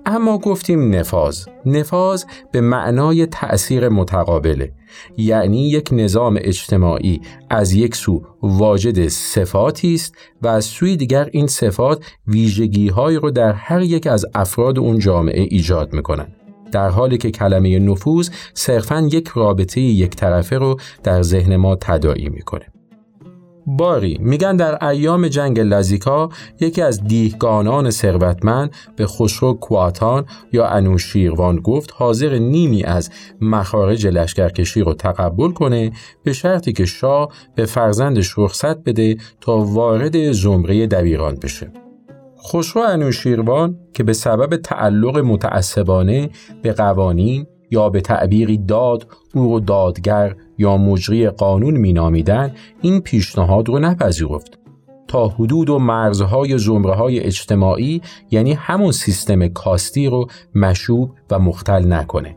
اما 0.07 0.38
گفتیم 0.38 0.94
نفاذ. 0.94 1.44
نفاذ 1.66 2.24
به 2.52 2.61
معنای 2.61 3.26
تأثیر 3.26 3.88
متقابله. 3.88 4.72
یعنی 5.16 5.68
یک 5.68 5.88
نظام 5.92 6.38
اجتماعی 6.40 7.20
از 7.50 7.72
یک 7.72 7.96
سو 7.96 8.22
واجد 8.42 9.09
صفاتی 9.09 9.94
است 9.94 10.14
و 10.42 10.48
از 10.48 10.64
سوی 10.64 10.96
دیگر 10.96 11.28
این 11.32 11.46
صفات 11.46 12.04
ویژگی 12.26 12.88
رو 12.96 13.30
در 13.30 13.52
هر 13.52 13.82
یک 13.82 14.07
از 14.07 14.26
افراد 14.34 14.78
اون 14.78 14.98
جامعه 14.98 15.42
ایجاد 15.50 15.92
می‌کنن. 15.92 16.26
در 16.72 16.88
حالی 16.88 17.18
که 17.18 17.30
کلمه 17.30 17.78
نفوذ 17.78 18.30
صرفا 18.54 19.09
یک 19.12 19.28
رابطه 19.34 19.80
یک 19.80 20.11
طرفه 20.11 20.59
رو 20.59 20.76
در 21.02 21.22
ذهن 21.22 21.57
ما 21.57 21.76
تداعی 21.80 22.28
می‌کنه. 22.28 22.76
باری. 23.67 24.19
میگن 24.21 24.57
در 24.57 24.89
ایام 24.89 25.29
جنگ 25.29 25.61
لزیکا 25.61 26.29
یکی 26.61 26.83
از 26.83 27.05
دیهگانان 27.05 27.91
ثروتمند 27.91 28.71
به 28.97 29.07
خسرو 29.07 29.55
کواتان 29.55 30.25
یا 30.53 30.67
انوشیروان 30.67 31.57
گفت 31.57 31.91
حاضر 31.95 32.39
نیمی 32.39 32.85
از 32.85 33.11
مخارج 33.41 34.07
لشکرکشی 34.07 34.81
رو 34.81 34.95
تقبل 34.95 35.51
کنه 35.51 35.93
به 36.23 36.33
شرطی 36.33 36.73
که 36.73 36.85
شاه 36.85 37.29
به 37.55 37.64
فرزندش 37.64 38.39
رخصت 38.39 38.85
بده 38.85 39.17
تا 39.41 39.59
وارد 39.59 40.33
زمره 40.33 40.87
دبیران 40.87 41.35
بشه. 41.43 41.73
خسرو 42.53 42.83
انوشیروان 42.83 43.79
که 43.95 44.03
به 44.03 44.12
سبب 44.12 44.57
تعلق 44.57 45.19
متعصبانه 45.19 46.31
به 46.62 46.73
قوانین 46.73 47.47
یا 47.71 47.89
به 47.91 48.01
تعبیری 48.01 48.59
داد 48.59 49.07
او 49.35 49.43
رو 49.43 49.61
دادگر 49.61 50.37
یا 50.59 50.77
مجری 50.77 51.31
قانون 51.31 51.77
مینامیدن 51.77 52.55
این 52.81 53.01
پیشنهاد 53.01 53.69
رو 53.69 53.79
نپذیرفت. 53.79 54.59
تا 55.09 55.29
حدود 55.29 55.71
و 55.71 55.79
مرزهای 55.79 56.59
زمره 56.59 56.95
های 56.95 57.21
اجتماعی 57.21 58.03
یعنی 58.31 58.53
همون 58.53 58.93
سیستم 58.93 59.49
کاستی 59.49 60.07
رو 60.07 60.27
مشوب 60.55 61.11
و 61.31 61.39
مختل 61.39 61.93
نکنه. 61.93 62.37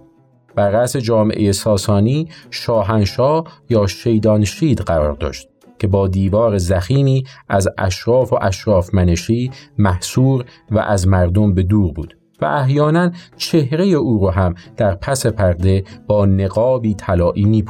بر 0.56 0.70
رأس 0.70 0.98
جامعه 0.98 1.52
ساسانی 1.52 2.28
شاهنشاه 2.50 3.44
یا 3.70 3.88
شیدانشید 3.88 4.82
قرار 4.82 5.14
داشت 5.14 5.50
که 5.80 5.88
با 5.88 6.08
دیوار 6.08 6.58
زخیمی 6.58 7.24
از 7.50 7.68
اشراف 7.78 8.34
و 8.34 8.40
اشراف 8.42 8.94
منشی 8.94 9.52
محصور 9.78 10.46
و 10.72 10.80
از 10.80 11.08
مردم 11.08 11.54
به 11.54 11.64
دور 11.64 11.94
بود. 11.94 12.19
و 12.42 12.46
احیانا 12.46 13.12
چهره 13.38 13.86
او 13.86 14.18
رو 14.18 14.30
هم 14.30 14.56
در 14.78 14.96
پس 14.96 15.26
پرده 15.26 15.84
با 16.08 16.26
نقابی 16.26 16.94
طلایی 16.94 17.46
می. 17.46 17.64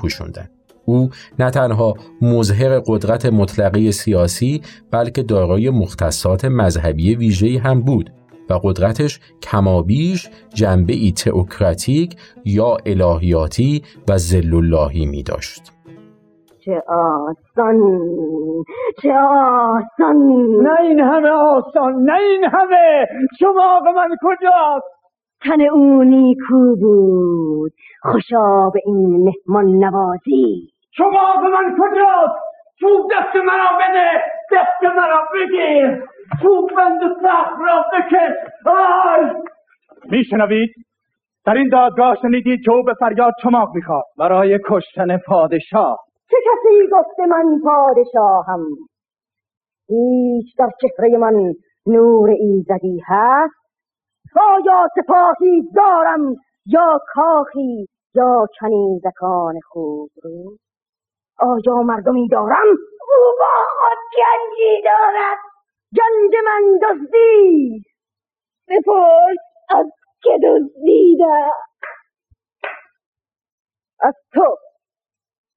او 0.86 1.09
نه 1.39 1.51
تنها 1.51 1.93
مظهر 2.22 2.80
قدرت 2.80 3.26
مطلقه 3.26 3.91
سیاسی 3.91 4.61
بلکه 4.91 5.24
دارای 5.24 5.70
مختصات 5.70 6.45
مذهبی 6.45 7.15
ویژه‌ای 7.15 7.57
هم 7.57 7.82
بود 7.82 8.13
و 8.49 8.59
قدرتش 8.63 9.20
کمابیش 9.41 10.28
جنبه 10.53 10.93
ای 10.93 11.11
تئوکراتیک 11.11 12.15
یا 12.45 12.78
الهیاتی 12.86 13.84
و 14.07 14.17
زل 14.17 14.53
اللهی 14.53 15.05
می 15.05 15.24
داشت. 15.24 15.61
چه 16.70 16.84
آسان 16.88 17.80
چه 19.01 19.13
آسان. 19.13 20.17
نه 20.61 20.80
این 20.82 20.99
همه 20.99 21.30
آسان 21.30 21.93
نه 21.93 22.13
این 22.13 22.43
همه. 22.43 23.07
شما 23.39 23.80
من 23.95 24.09
کجاست؟ 24.24 24.88
تن 25.41 25.61
او 25.61 26.03
نیکو 26.03 26.76
بود 26.76 27.72
خوشا 28.01 28.70
به 28.70 28.82
این 28.86 29.30
مهمان 29.47 29.65
نوازی. 29.65 30.70
شما 30.91 31.36
من 31.43 31.76
کجاست؟ 31.80 32.39
چوب 32.80 33.11
دست 33.11 33.36
مرا 33.36 33.78
بده 33.80 34.24
دست 34.51 34.95
مرا 34.95 35.22
بگیر. 35.34 36.03
چوب 36.41 36.70
بند 36.78 36.99
سخت 37.22 37.59
را 37.67 37.86
بکش. 37.93 38.36
آی! 38.65 39.26
میشنوید؟ 40.11 40.70
در 41.45 41.53
این 41.53 41.70
دادگاه 41.70 42.15
شنیدید 42.22 42.59
که 42.65 42.72
او 42.72 42.84
به 42.84 42.93
فریاد 42.99 43.34
چماق 43.43 43.76
می‌خواد. 43.76 44.03
برای 44.20 44.59
کشتن 44.70 45.17
پادشاه. 45.17 46.09
چه 46.30 46.38
کسی 46.45 46.88
گفته 46.91 47.25
من 47.25 47.59
پادشاهم؟ 47.63 48.65
هیچ 49.89 50.57
در 50.57 50.69
چهره 50.82 51.17
من 51.17 51.53
نور 51.86 52.30
ایزدی 52.30 53.01
هست؟ 53.07 53.53
آیا 54.41 54.88
سپاهی 54.95 55.61
دارم 55.75 56.36
یا 56.65 56.99
کاخی 57.13 57.88
یا 58.15 58.47
کنیزکان 58.59 59.55
خوب 59.67 60.09
رو؟ 60.23 60.57
آیا 61.39 61.82
مردمی 61.82 62.27
دارم؟ 62.27 62.67
او 63.01 63.34
با 63.39 63.65
خود 63.80 63.97
گنجی 64.17 64.82
دارد. 64.86 65.38
گنج 65.97 66.34
من 66.45 66.80
دزدی. 66.84 67.84
بپرس 68.67 69.38
از 69.69 69.86
که 70.23 70.39
دزدیدم 70.43 71.51
از 73.99 74.13
تو. 74.34 74.68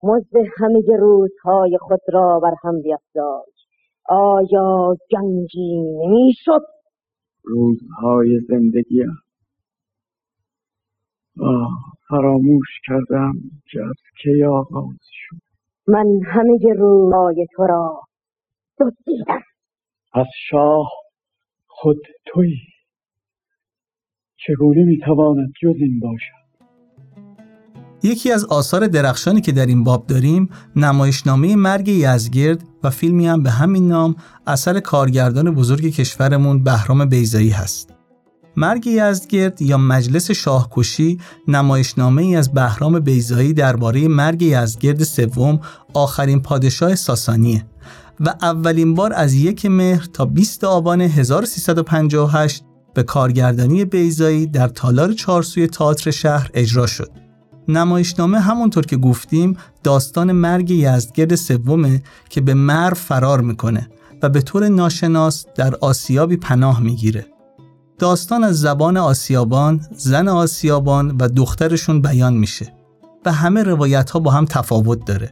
مزد 0.03 0.37
همه 0.59 0.97
روزهای 0.99 1.79
خود 1.81 2.01
را 2.13 2.41
بر 2.41 2.55
هم 2.65 2.83
بیافزای 2.83 3.53
آیا 4.09 4.97
گنجی 5.11 5.83
نمی‌شد؟ 5.99 6.63
روزهای 7.43 8.41
زندگی 8.49 9.03
آه 11.41 11.71
فراموش 12.09 12.69
کردم 12.87 13.33
که 13.71 13.81
از 13.83 13.97
کی 14.23 14.45
آغاز 14.45 14.99
شد. 15.11 15.37
من 15.89 16.07
همه 16.25 16.73
روزهای 16.79 17.47
تو 17.57 17.63
را 17.67 18.01
دزدیدم. 18.81 19.43
از 20.13 20.27
شاه 20.51 20.89
خود 21.67 21.99
تویی 22.27 22.59
چگونه 24.37 24.85
می‌تواند 24.85 25.53
جز 25.63 25.77
این 25.77 26.01
باشد. 26.01 26.42
یکی 28.03 28.33
از 28.33 28.45
آثار 28.45 28.87
درخشانی 28.87 29.41
که 29.41 29.53
در 29.53 29.67
این 29.67 29.85
باب 29.85 30.07
داریم 30.07 30.49
نمایشنامه 30.77 31.57
مرگ 31.57 31.89
یزگرد 31.89 32.65
و 32.83 32.91
فیلمی 32.91 33.27
هم 33.27 33.43
به 33.43 33.51
همین 33.51 33.89
نام 33.89 34.17
اثر 34.47 34.81
کارگردان 34.81 35.55
بزرگ 35.55 35.89
کشورمون 35.89 36.65
بهرام 36.65 37.05
بیزایی 37.05 37.51
هست. 37.51 37.93
مرگ 38.57 38.87
یزدگرد 38.87 39.63
یا 39.63 39.79
مجلس 39.79 40.31
شاهکشی 40.31 41.19
نمایشنامه 41.49 42.23
ای 42.23 42.37
از 42.37 42.53
بهرام 42.53 43.01
بیزایی 43.01 43.53
درباره 43.53 44.09
مرگ 44.09 44.43
یزدگرد 44.43 45.03
سوم 45.03 45.61
آخرین 45.95 46.43
پادشاه 46.43 46.95
ساسانیه 46.95 47.67
و 48.21 48.35
اولین 48.43 48.95
بار 48.95 49.13
از 49.13 49.35
یک 49.35 49.67
مهر 49.67 50.05
تا 50.13 50.25
20 50.25 50.65
آبان 50.65 51.01
1358 51.01 52.65
به 52.95 53.03
کارگردانی 53.03 53.85
بیزایی 53.85 54.47
در 54.47 54.69
تالار 54.69 55.13
چارسوی 55.13 55.67
تئاتر 55.67 56.11
شهر 56.11 56.51
اجرا 56.55 56.87
شد. 56.87 57.22
نمایشنامه 57.69 58.41
همونطور 58.41 58.87
که 58.87 58.97
گفتیم 58.97 59.57
داستان 59.83 60.33
مرگ 60.33 60.71
یزدگرد 60.71 61.35
سومه 61.35 62.03
که 62.31 62.41
به 62.41 62.55
مرو 62.55 62.95
فرار 62.95 63.41
می‌کنه 63.41 63.89
و 64.23 64.29
به 64.29 64.41
طور 64.41 64.69
ناشناس 64.69 65.47
در 65.55 65.75
آسیابی 65.75 66.37
پناه 66.37 66.81
می‌گیره. 66.81 67.27
داستان 67.99 68.45
از 68.45 68.61
زبان 68.61 68.97
آسیابان، 68.97 69.81
زن 69.97 70.29
آسیابان 70.29 71.17
و 71.21 71.29
دخترشون 71.29 72.03
بیان 72.03 72.35
میشه 72.35 72.73
و 73.27 73.33
همه 73.33 73.63
روایت 73.63 74.11
ها 74.11 74.19
با 74.21 74.31
هم 74.31 74.45
تفاوت 74.45 75.05
داره. 75.05 75.31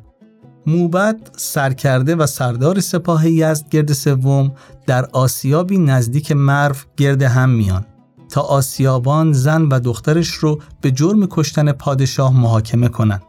موبد 0.67 1.31
سرکرده 1.37 2.17
و 2.17 2.27
سردار 2.27 2.81
سپاه 2.81 3.31
یزدگرد 3.31 3.93
سوم 3.93 4.53
در 4.87 5.05
آسیابی 5.05 5.79
نزدیک 5.79 6.33
مرو 6.33 6.75
گرد 6.97 7.23
هم 7.23 7.51
میان 7.51 7.87
تا 8.31 8.41
آسیابان 8.41 9.33
زن 9.33 9.63
و 9.63 9.81
دخترش 9.81 10.29
رو 10.29 10.61
به 10.81 10.91
جرم 10.91 11.27
کشتن 11.27 11.73
پادشاه 11.73 12.41
محاکمه 12.41 12.89
کنند. 12.89 13.23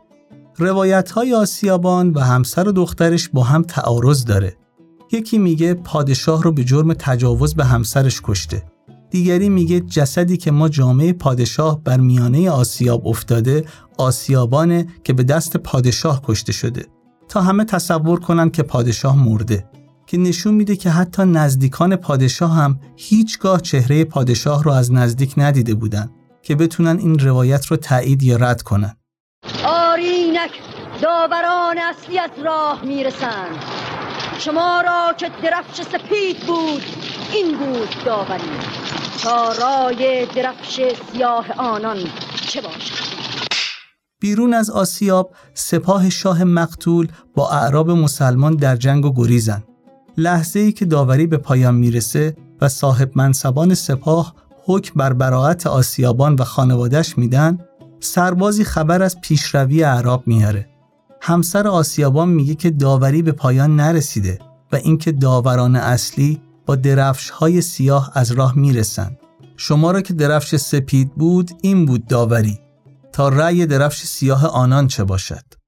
روایت 0.57 1.11
های 1.11 1.33
آسیابان 1.33 2.09
و 2.09 2.19
همسر 2.19 2.67
و 2.67 2.71
دخترش 2.71 3.29
با 3.29 3.43
هم 3.43 3.61
تعارض 3.61 4.25
داره. 4.25 4.57
یکی 5.11 5.37
میگه 5.37 5.73
پادشاه 5.73 6.43
رو 6.43 6.51
به 6.51 6.63
جرم 6.63 6.93
تجاوز 6.93 7.55
به 7.55 7.65
همسرش 7.65 8.21
کشته. 8.23 8.63
دیگری 9.09 9.49
میگه 9.49 9.79
جسدی 9.79 10.37
که 10.37 10.51
ما 10.51 10.69
جامعه 10.69 11.13
پادشاه 11.13 11.83
بر 11.83 11.99
میانه 11.99 12.49
آسیاب 12.49 13.07
افتاده 13.07 13.65
آسیابانه 13.97 14.87
که 15.03 15.13
به 15.13 15.23
دست 15.23 15.57
پادشاه 15.57 16.21
کشته 16.21 16.51
شده 16.51 16.85
تا 17.29 17.41
همه 17.41 17.65
تصور 17.65 18.19
کنن 18.19 18.49
که 18.49 18.63
پادشاه 18.63 19.25
مرده 19.25 19.65
که 20.11 20.17
نشون 20.17 20.53
میده 20.53 20.75
که 20.75 20.89
حتی 20.89 21.23
نزدیکان 21.23 21.95
پادشاه 21.95 22.53
هم 22.53 22.79
هیچگاه 22.95 23.61
چهره 23.61 24.03
پادشاه 24.03 24.63
رو 24.63 24.71
از 24.71 24.93
نزدیک 24.93 25.33
ندیده 25.37 25.73
بودن 25.73 26.11
که 26.41 26.55
بتونن 26.55 26.97
این 26.97 27.19
روایت 27.19 27.65
رو 27.65 27.77
تایید 27.77 28.23
یا 28.23 28.37
رد 28.37 28.61
کنن. 28.61 28.95
آرینک 29.65 30.51
داوران 31.01 31.77
اصلی 31.77 32.19
از 32.19 32.29
راه 32.45 32.85
می‌رسند. 32.85 33.55
شما 34.39 34.81
را 34.81 35.13
که 35.17 35.29
درفش 35.43 35.81
سپید 35.81 36.39
بود 36.47 36.83
این 37.33 37.57
بود 37.57 37.89
داوری. 38.05 38.43
تا 39.23 39.51
رای 39.51 40.25
درفش 40.35 40.81
سیاه 41.11 41.45
آنان 41.57 41.97
چه 42.47 42.61
باشد؟ 42.61 43.11
بیرون 44.21 44.53
از 44.53 44.69
آسیاب 44.69 45.35
سپاه 45.53 46.09
شاه 46.09 46.43
مقتول 46.43 47.07
با 47.35 47.49
اعراب 47.49 47.91
مسلمان 47.91 48.55
در 48.55 48.75
جنگ 48.75 49.05
و 49.05 49.13
گریزن. 49.13 49.63
لحظه 50.21 50.59
ای 50.59 50.71
که 50.71 50.85
داوری 50.85 51.27
به 51.27 51.37
پایان 51.37 51.75
می‌رسه 51.75 52.35
و 52.61 52.69
صاحب 52.69 53.11
منصبان 53.15 53.73
سپاه 53.73 54.35
حکم 54.65 54.93
بر 54.95 55.13
براعت 55.13 55.67
آسیابان 55.67 56.35
و 56.35 56.43
خانوادش 56.43 57.17
میدن 57.17 57.59
سربازی 57.99 58.63
خبر 58.63 59.01
از 59.03 59.21
پیشروی 59.21 59.83
اعراب 59.83 60.27
میاره 60.27 60.69
همسر 61.21 61.67
آسیابان 61.67 62.29
میگه 62.29 62.55
که 62.55 62.69
داوری 62.69 63.21
به 63.21 63.31
پایان 63.31 63.75
نرسیده 63.75 64.39
و 64.71 64.75
اینکه 64.75 65.11
داوران 65.11 65.75
اصلی 65.75 66.41
با 66.65 66.75
درفش 66.75 67.29
های 67.29 67.61
سیاه 67.61 68.11
از 68.13 68.31
راه 68.31 68.57
می‌رسند. 68.57 69.17
شما 69.57 69.91
را 69.91 70.01
که 70.01 70.13
درفش 70.13 70.55
سپید 70.55 71.15
بود 71.15 71.51
این 71.61 71.85
بود 71.85 72.07
داوری. 72.07 72.59
تا 73.13 73.29
رأی 73.29 73.65
درفش 73.65 74.03
سیاه 74.03 74.47
آنان 74.47 74.87
چه 74.87 75.03
باشد؟ 75.03 75.60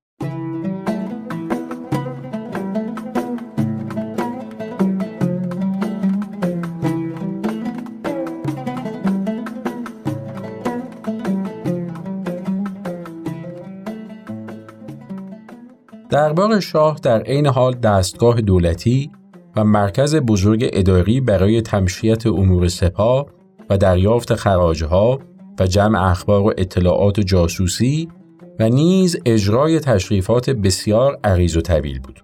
دربار 16.14 16.60
شاه 16.60 17.00
در 17.04 17.22
عین 17.22 17.48
حال 17.48 17.74
دستگاه 17.74 18.42
دولتی 18.42 19.12
و 19.56 19.64
مرکز 19.64 20.16
بزرگ 20.16 20.70
اداری 20.74 21.22
برای 21.22 21.62
تمشیت 21.62 22.28
امور 22.28 22.68
سپاه 22.68 23.26
و 23.70 23.78
دریافت 23.78 24.36
خراجها 24.36 25.20
و 25.60 25.68
جمع 25.68 26.10
اخبار 26.10 26.42
و 26.42 26.54
اطلاعات 26.58 27.20
و 27.20 27.22
جاسوسی 27.22 28.10
و 28.60 28.70
نیز 28.70 29.18
اجرای 29.26 29.80
تشریفات 29.80 30.50
بسیار 30.50 31.20
عریض 31.24 31.58
و 31.58 31.62
طویل 31.62 32.00
بود 32.00 32.24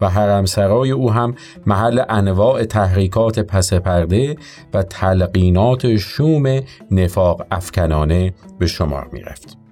و 0.00 0.08
حرمسرای 0.08 0.90
او 0.90 1.12
هم 1.12 1.34
محل 1.66 2.02
انواع 2.08 2.64
تحریکات 2.64 3.38
پس 3.38 3.72
پرده 3.72 4.36
و 4.74 4.82
تلقینات 4.82 5.96
شوم 5.96 6.60
نفاق 6.90 7.46
افکنانه 7.50 8.34
به 8.58 8.66
شمار 8.66 9.08
می 9.12 9.20
رفت. 9.20 9.65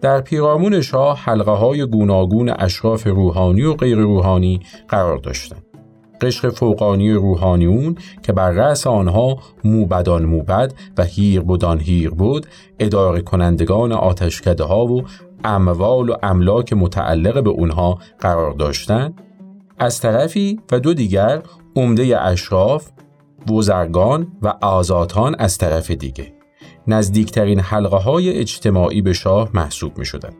در 0.00 0.20
پیرامون 0.20 0.80
شاه 0.80 1.18
حلقه 1.18 1.50
های 1.50 1.86
گوناگون 1.86 2.52
اشراف 2.58 3.06
روحانی 3.06 3.62
و 3.62 3.74
غیر 3.74 3.98
روحانی 3.98 4.60
قرار 4.88 5.18
داشتند. 5.18 5.64
قشر 6.20 6.50
فوقانی 6.50 7.12
روحانیون 7.12 7.96
که 8.22 8.32
بر 8.32 8.50
رأس 8.50 8.86
آنها 8.86 9.38
موبدان 9.64 10.24
موبد 10.24 10.74
و 10.98 11.04
هیر 11.04 11.40
بودان 11.40 11.80
هیر 11.80 12.10
بود 12.10 12.46
اداره 12.78 13.20
کنندگان 13.22 13.92
آتشکده 13.92 14.64
ها 14.64 14.86
و 14.86 15.02
اموال 15.44 16.10
و 16.10 16.14
املاک 16.22 16.72
متعلق 16.72 17.42
به 17.42 17.50
اونها 17.50 17.98
قرار 18.20 18.52
داشتند 18.52 19.20
از 19.78 20.00
طرفی 20.00 20.60
و 20.72 20.80
دو 20.80 20.94
دیگر 20.94 21.42
عمده 21.76 22.22
اشراف 22.22 22.88
وزرگان 23.50 24.32
و 24.42 24.54
آزادان 24.62 25.34
از 25.38 25.58
طرف 25.58 25.90
دیگه 25.90 26.37
نزدیکترین 26.88 27.60
حلقه 27.60 27.96
های 27.96 28.38
اجتماعی 28.38 29.02
به 29.02 29.12
شاه 29.12 29.50
محسوب 29.54 29.98
می 29.98 30.04
شدند. 30.04 30.36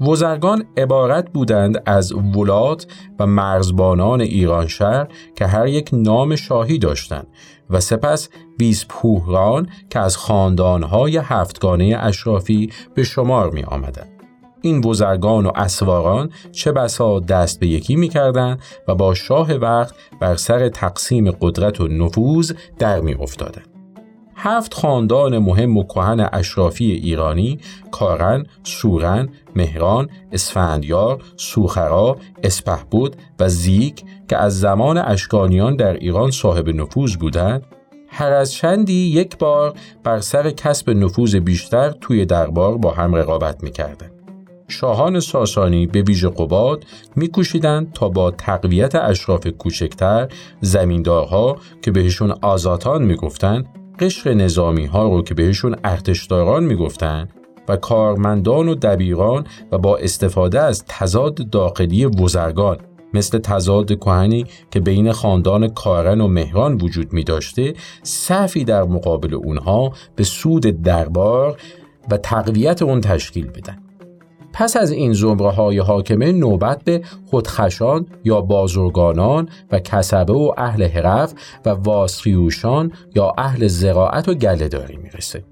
وزرگان 0.00 0.64
عبارت 0.76 1.30
بودند 1.30 1.82
از 1.86 2.12
ولات 2.12 2.86
و 3.18 3.26
مرزبانان 3.26 4.20
ایرانشهر 4.20 5.08
که 5.34 5.46
هر 5.46 5.66
یک 5.66 5.90
نام 5.92 6.36
شاهی 6.36 6.78
داشتند 6.78 7.26
و 7.70 7.80
سپس 7.80 8.28
ویسپوهران 8.60 9.68
که 9.90 9.98
از 9.98 10.16
خاندانهای 10.16 11.16
هفتگانه 11.16 11.96
اشرافی 12.00 12.70
به 12.94 13.04
شمار 13.04 13.50
می 13.50 13.62
آمدند. 13.62 14.08
این 14.60 14.84
وزرگان 14.84 15.46
و 15.46 15.50
اسواران 15.54 16.30
چه 16.52 16.72
بسا 16.72 17.20
دست 17.20 17.60
به 17.60 17.66
یکی 17.66 17.96
می 17.96 18.08
کردن 18.08 18.58
و 18.88 18.94
با 18.94 19.14
شاه 19.14 19.54
وقت 19.54 19.94
بر 20.20 20.36
سر 20.36 20.68
تقسیم 20.68 21.30
قدرت 21.30 21.80
و 21.80 21.88
نفوذ 21.88 22.52
در 22.78 23.00
می 23.00 23.14
افتادن. 23.14 23.75
هفت 24.38 24.74
خاندان 24.74 25.38
مهم 25.38 25.76
و 25.76 25.84
کهن 25.84 26.28
اشرافی 26.32 26.92
ایرانی 26.92 27.58
کارن، 27.90 28.46
سورن، 28.62 29.28
مهران، 29.56 30.08
اسفندیار، 30.32 31.22
سوخرا، 31.36 32.16
اسپهبود 32.42 33.16
و 33.40 33.48
زیک 33.48 34.04
که 34.28 34.36
از 34.36 34.60
زمان 34.60 34.98
اشکانیان 34.98 35.76
در 35.76 35.92
ایران 35.92 36.30
صاحب 36.30 36.68
نفوذ 36.68 37.16
بودند 37.16 37.62
هر 38.08 38.32
از 38.32 38.52
چندی 38.52 38.92
یک 38.92 39.38
بار 39.38 39.74
بر 40.04 40.20
سر 40.20 40.50
کسب 40.50 40.90
نفوذ 40.90 41.36
بیشتر 41.36 41.90
توی 41.90 42.24
دربار 42.24 42.78
با 42.78 42.90
هم 42.90 43.14
رقابت 43.14 43.62
می‌کردند. 43.62 44.12
شاهان 44.68 45.20
ساسانی 45.20 45.86
به 45.86 46.02
ویژه 46.02 46.28
قباد 46.28 46.84
میکوشیدند 47.16 47.92
تا 47.92 48.08
با 48.08 48.30
تقویت 48.30 48.94
اشراف 48.94 49.46
کوچکتر 49.46 50.28
زمیندارها 50.60 51.56
که 51.82 51.90
بهشون 51.90 52.34
آزاتان 52.42 53.02
می‌گفتند 53.02 53.66
قشر 53.98 54.34
نظامی 54.34 54.86
ها 54.86 55.08
رو 55.08 55.22
که 55.22 55.34
بهشون 55.34 55.76
ارتشداران 55.84 56.64
می‌گفتن 56.64 57.28
و 57.68 57.76
کارمندان 57.76 58.68
و 58.68 58.74
دبیران 58.74 59.46
و 59.72 59.78
با 59.78 59.96
استفاده 59.96 60.60
از 60.60 60.84
تضاد 60.88 61.50
داخلی 61.50 62.04
وزرگان 62.04 62.78
مثل 63.14 63.38
تضاد 63.38 63.98
کهنی 63.98 64.46
که 64.70 64.80
بین 64.80 65.12
خاندان 65.12 65.68
کارن 65.68 66.20
و 66.20 66.28
مهران 66.28 66.74
وجود 66.74 67.12
می 67.12 67.24
داشته 67.24 67.74
صفی 68.02 68.64
در 68.64 68.82
مقابل 68.82 69.34
اونها 69.34 69.92
به 70.16 70.24
سود 70.24 70.82
دربار 70.82 71.60
و 72.10 72.16
تقویت 72.16 72.82
اون 72.82 73.00
تشکیل 73.00 73.46
بدن. 73.46 73.85
پس 74.58 74.76
از 74.76 74.90
این 74.90 75.12
زمره 75.12 75.50
های 75.50 75.78
حاکمه 75.78 76.32
نوبت 76.32 76.84
به 76.84 77.02
خودخشان 77.26 78.06
یا 78.24 78.40
بازرگانان 78.40 79.48
و 79.72 79.78
کسبه 79.78 80.32
و 80.32 80.52
اهل 80.56 80.88
حرف 80.88 81.34
و 81.66 81.70
واسخیوشان 81.70 82.92
یا 83.14 83.32
اهل 83.38 83.66
زراعت 83.66 84.28
و 84.28 84.34
گلهداری 84.34 84.96
می‌رسه. 84.96 85.44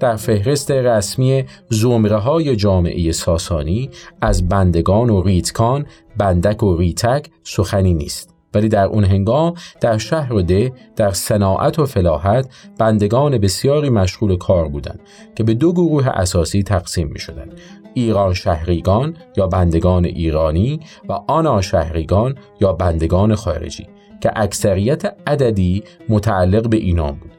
در 0.00 0.16
فهرست 0.16 0.70
رسمی 0.70 1.44
زمره 1.68 2.16
های 2.16 2.56
جامعه 2.56 3.12
ساسانی 3.12 3.90
از 4.20 4.48
بندگان 4.48 5.10
و 5.10 5.22
ریتکان، 5.22 5.86
بندک 6.16 6.62
و 6.62 6.76
ریتک 6.76 7.30
سخنی 7.42 7.94
نیست. 7.94 8.31
ولی 8.54 8.68
در 8.68 8.84
اون 8.84 9.04
هنگام 9.04 9.54
در 9.80 9.98
شهر 9.98 10.32
و 10.32 10.42
ده 10.42 10.72
در 10.96 11.10
صناعت 11.10 11.78
و 11.78 11.86
فلاحت 11.86 12.48
بندگان 12.78 13.38
بسیاری 13.38 13.90
مشغول 13.90 14.36
کار 14.36 14.68
بودند 14.68 15.00
که 15.34 15.44
به 15.44 15.54
دو 15.54 15.72
گروه 15.72 16.08
اساسی 16.08 16.62
تقسیم 16.62 17.08
می 17.08 17.18
شدن. 17.18 17.48
ایران 17.94 18.34
شهریگان 18.34 19.16
یا 19.36 19.46
بندگان 19.46 20.04
ایرانی 20.04 20.80
و 21.08 21.12
آنا 21.12 21.60
شهریگان 21.60 22.34
یا 22.60 22.72
بندگان 22.72 23.34
خارجی 23.34 23.86
که 24.20 24.30
اکثریت 24.36 25.04
عددی 25.26 25.84
متعلق 26.08 26.68
به 26.68 26.76
اینان 26.76 27.12
بود. 27.12 27.32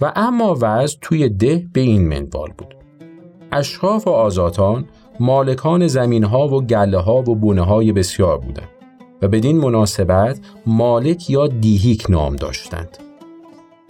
و 0.00 0.12
اما 0.16 0.56
وضع 0.60 0.96
توی 1.00 1.28
ده 1.28 1.66
به 1.72 1.80
این 1.80 2.08
منوال 2.08 2.48
بود. 2.58 2.74
اشراف 3.52 4.06
و 4.06 4.10
آزاتان 4.10 4.84
مالکان 5.20 5.86
زمین 5.86 6.24
ها 6.24 6.48
و 6.48 6.62
گله 6.62 6.98
ها 6.98 7.16
و 7.16 7.34
بونه 7.34 7.62
های 7.62 7.92
بسیار 7.92 8.38
بودند. 8.38 8.75
و 9.22 9.28
بدین 9.28 9.56
مناسبت 9.56 10.40
مالک 10.66 11.30
یا 11.30 11.46
دیهیک 11.46 12.06
نام 12.08 12.36
داشتند. 12.36 12.98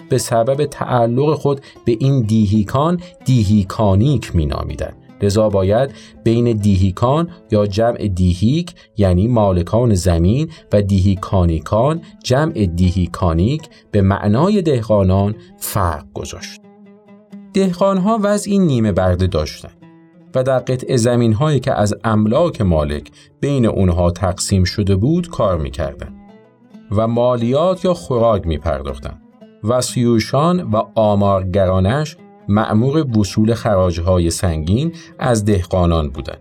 به 0.08 0.18
سبب 0.18 0.66
تعلق 0.66 1.34
خود 1.34 1.60
به 1.84 1.96
این 2.00 2.22
دیهیکان 2.22 3.00
دیهیکانیک 3.24 4.36
می 4.36 4.46
نامیدند 4.46 4.96
لذا 5.22 5.48
باید 5.48 5.90
بین 6.24 6.52
دیهیکان 6.52 7.28
یا 7.50 7.66
جمع 7.66 8.08
دیهیک 8.08 8.74
یعنی 8.96 9.28
مالکان 9.28 9.94
زمین 9.94 10.50
و 10.72 10.82
دیهیکانیکان 10.82 12.00
جمع 12.24 12.66
دیهیکانیک 12.66 13.62
به 13.90 14.02
معنای 14.02 14.62
دهقانان 14.62 15.34
فرق 15.58 16.04
گذاشت. 16.14 16.60
دهقانها 17.54 18.18
وضعی 18.22 18.58
نیمه 18.58 18.92
برده 18.92 19.26
داشتند. 19.26 19.75
و 20.36 20.42
در 20.42 20.58
قطع 20.58 20.96
زمین 20.96 21.32
هایی 21.32 21.60
که 21.60 21.72
از 21.72 21.94
املاک 22.04 22.60
مالک 22.60 23.10
بین 23.40 23.66
اونها 23.66 24.10
تقسیم 24.10 24.64
شده 24.64 24.96
بود 24.96 25.28
کار 25.28 25.58
می‌کردند 25.58 26.14
و 26.90 27.06
مالیات 27.08 27.84
یا 27.84 27.94
خوراک 27.94 28.46
می 28.46 28.58
پرداختن. 28.58 29.20
و 29.64 29.80
سیوشان 29.80 30.62
و 30.62 30.82
آمارگرانش 30.94 32.16
معمور 32.48 33.18
وصول 33.18 33.54
خراجهای 33.54 34.30
سنگین 34.30 34.92
از 35.18 35.44
دهقانان 35.44 36.08
بودند. 36.08 36.40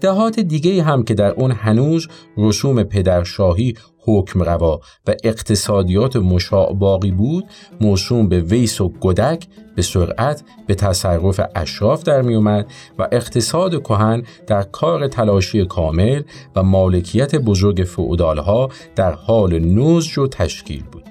دهات 0.00 0.40
دیگه 0.40 0.82
هم 0.82 1.02
که 1.02 1.14
در 1.14 1.30
اون 1.30 1.50
هنوز 1.50 2.08
رسوم 2.36 2.82
پدرشاهی 2.82 3.74
حکم 4.02 4.42
روا 4.42 4.80
و 5.06 5.14
اقتصادیات 5.24 6.16
مشاع 6.16 6.74
باقی 6.74 7.10
بود 7.10 7.44
موسوم 7.80 8.28
به 8.28 8.40
ویس 8.40 8.80
و 8.80 8.88
گدک 8.88 9.46
به 9.76 9.82
سرعت 9.82 10.42
به 10.66 10.74
تصرف 10.74 11.40
اشراف 11.54 12.02
در 12.02 12.22
می 12.22 12.34
اومد 12.34 12.66
و 12.98 13.08
اقتصاد 13.12 13.82
کهن 13.82 14.22
در 14.46 14.62
کار 14.62 15.08
تلاشی 15.08 15.64
کامل 15.64 16.22
و 16.56 16.62
مالکیت 16.62 17.36
بزرگ 17.36 17.84
فعودالها 17.84 18.68
در 18.96 19.12
حال 19.12 19.58
نوزج 19.58 20.18
و 20.18 20.26
تشکیل 20.26 20.82
بود. 20.92 21.04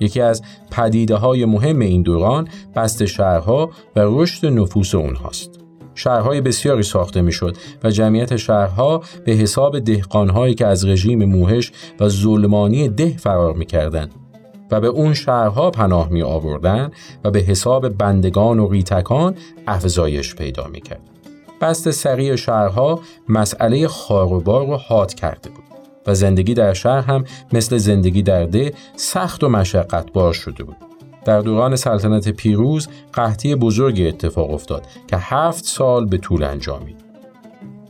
یکی 0.00 0.20
از 0.20 0.42
پدیده 0.70 1.16
های 1.16 1.44
مهم 1.44 1.78
این 1.78 2.02
دوران 2.02 2.48
بست 2.76 3.04
شهرها 3.04 3.70
و 3.96 4.00
رشد 4.00 4.46
نفوس 4.46 4.94
اونهاست. 4.94 5.61
شهرهای 5.94 6.40
بسیاری 6.40 6.82
ساخته 6.82 7.22
می‌شد 7.22 7.56
و 7.84 7.90
جمعیت 7.90 8.36
شهرها 8.36 9.02
به 9.24 9.32
حساب 9.32 9.78
دهقانهایی 9.78 10.54
که 10.54 10.66
از 10.66 10.84
رژیم 10.84 11.24
موهش 11.24 11.72
و 12.00 12.08
ظلمانی 12.08 12.88
ده 12.88 13.16
فرار 13.16 13.54
می‌کردند 13.54 14.14
و 14.70 14.80
به 14.80 14.86
اون 14.86 15.14
شهرها 15.14 15.70
پناه 15.70 16.08
می 16.08 16.22
آوردن 16.22 16.90
و 17.24 17.30
به 17.30 17.38
حساب 17.38 17.88
بندگان 17.88 18.58
و 18.58 18.68
ریتکان 18.68 19.34
افزایش 19.66 20.34
پیدا 20.34 20.66
می 20.66 20.80
کرد. 20.80 21.00
بست 21.60 21.90
سریع 21.90 22.36
شهرها 22.36 23.00
مسئله 23.28 23.88
خاروبار 23.88 24.66
رو 24.66 24.76
حاد 24.76 25.14
کرده 25.14 25.50
بود. 25.50 25.64
و 26.06 26.14
زندگی 26.14 26.54
در 26.54 26.72
شهر 26.72 27.00
هم 27.00 27.24
مثل 27.52 27.76
زندگی 27.76 28.22
در 28.22 28.44
ده 28.44 28.72
سخت 28.96 29.44
و 29.44 29.48
مشقتبار 29.48 30.32
شده 30.32 30.64
بود. 30.64 30.76
در 31.24 31.40
دوران 31.40 31.76
سلطنت 31.76 32.28
پیروز 32.28 32.88
قحطی 33.12 33.54
بزرگی 33.54 34.08
اتفاق 34.08 34.50
افتاد 34.50 34.86
که 35.06 35.16
هفت 35.16 35.64
سال 35.64 36.06
به 36.06 36.18
طول 36.18 36.42
انجامید. 36.42 36.96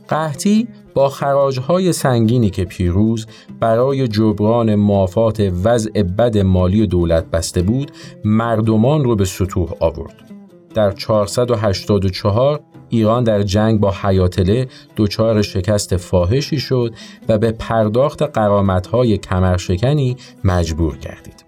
قحطی 0.07 0.67
با 0.93 1.09
خراجهای 1.09 1.93
سنگینی 1.93 2.49
که 2.49 2.65
پیروز 2.65 3.27
برای 3.59 4.07
جبران 4.07 4.75
مافات 4.75 5.51
وضع 5.63 6.03
بد 6.03 6.37
مالی 6.37 6.87
دولت 6.87 7.25
بسته 7.25 7.61
بود 7.61 7.91
مردمان 8.25 9.03
رو 9.03 9.15
به 9.15 9.25
سطوح 9.25 9.69
آورد. 9.79 10.31
در 10.73 10.91
484 10.91 12.59
ایران 12.89 13.23
در 13.23 13.43
جنگ 13.43 13.79
با 13.79 13.93
حیاتله 14.01 14.67
دچار 14.97 15.41
شکست 15.41 15.97
فاحشی 15.97 16.59
شد 16.59 16.93
و 17.29 17.37
به 17.37 17.51
پرداخت 17.51 18.21
قرامتهای 18.21 19.17
کمرشکنی 19.17 20.17
مجبور 20.43 20.97
گردید. 20.97 21.42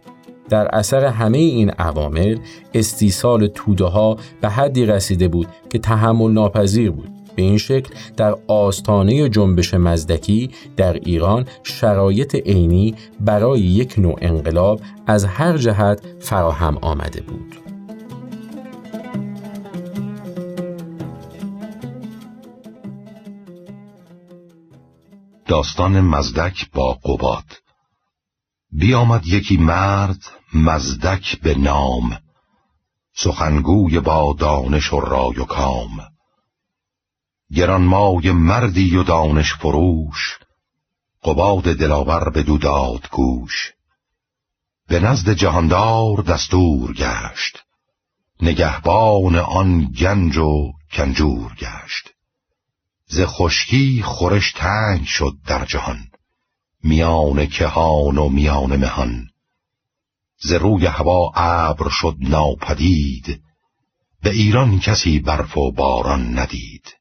در 0.50 0.76
اثر 0.76 1.06
همه 1.06 1.38
این 1.38 1.70
عوامل 1.70 2.38
استیصال 2.74 3.48
توده 3.48 3.86
ها 3.86 4.18
به 4.41 4.50
حدی 4.50 4.86
رسیده 4.86 5.28
بود 5.28 5.48
که 5.70 5.80
تحمل 5.80 6.32
ناپذیر 6.32 6.91
بود. 6.91 7.10
به 7.36 7.41
این 7.41 7.58
شکل 7.58 7.93
در 8.18 8.36
آستانه 8.48 9.30
جنبش 9.30 9.74
مزدکی 9.74 10.50
در 10.78 10.93
ایران 10.93 11.46
شرایط 11.64 12.36
عینی 12.36 12.96
برای 13.20 13.60
یک 13.60 13.96
نوع 13.98 14.16
انقلاب 14.22 14.82
از 15.08 15.26
هر 15.26 15.58
جهت 15.58 16.02
فراهم 16.20 16.78
آمده 16.78 17.22
بود. 17.22 17.56
داستان 25.48 26.02
مزدک 26.02 26.72
با 26.72 26.93
قباد 26.93 27.43
بیامد 28.72 29.28
یکی 29.28 29.58
مرد 29.58 30.20
مزدک 30.56 31.41
به 31.41 31.56
نام 31.56 32.18
سخنگوی 33.16 33.99
با 33.99 34.36
دانش 34.39 34.93
و 34.93 34.99
رای 34.99 35.39
و 35.39 35.45
کام. 35.45 35.89
گرانمای 37.56 38.32
مردی 38.32 38.97
و 38.97 39.03
دانش 39.03 39.53
فروش 39.53 40.39
قباد 41.24 41.64
دلاور 41.64 42.30
به 42.30 42.43
داد 42.43 43.10
گوش. 43.12 43.74
به 44.88 44.99
نزد 44.99 45.30
جهاندار 45.30 46.22
دستور 46.22 46.93
گشت 46.93 47.64
نگهبان 48.41 49.36
آن 49.36 49.86
گنج 49.86 50.38
و 50.38 50.72
کنجور 50.91 51.53
گشت. 51.53 52.14
ز 53.08 53.22
خشکی 53.26 54.01
خورش 54.03 54.51
تنگ 54.51 55.06
شد 55.06 55.34
در 55.47 55.66
جهان 55.66 56.08
میان 56.84 57.45
کهان 57.45 58.18
و 58.18 58.30
میان 58.30 58.76
مهان. 58.76 59.30
ز 60.48 60.52
روی 60.52 60.86
هوا 60.86 61.32
ابر 61.36 61.89
شد 61.89 62.16
ناپدید. 62.20 63.41
به 64.24 64.30
ایران 64.30 64.80
کسی 64.80 65.20
برف 65.20 65.58
و 65.58 65.72
باران 65.72 66.39
ندید. 66.39 66.96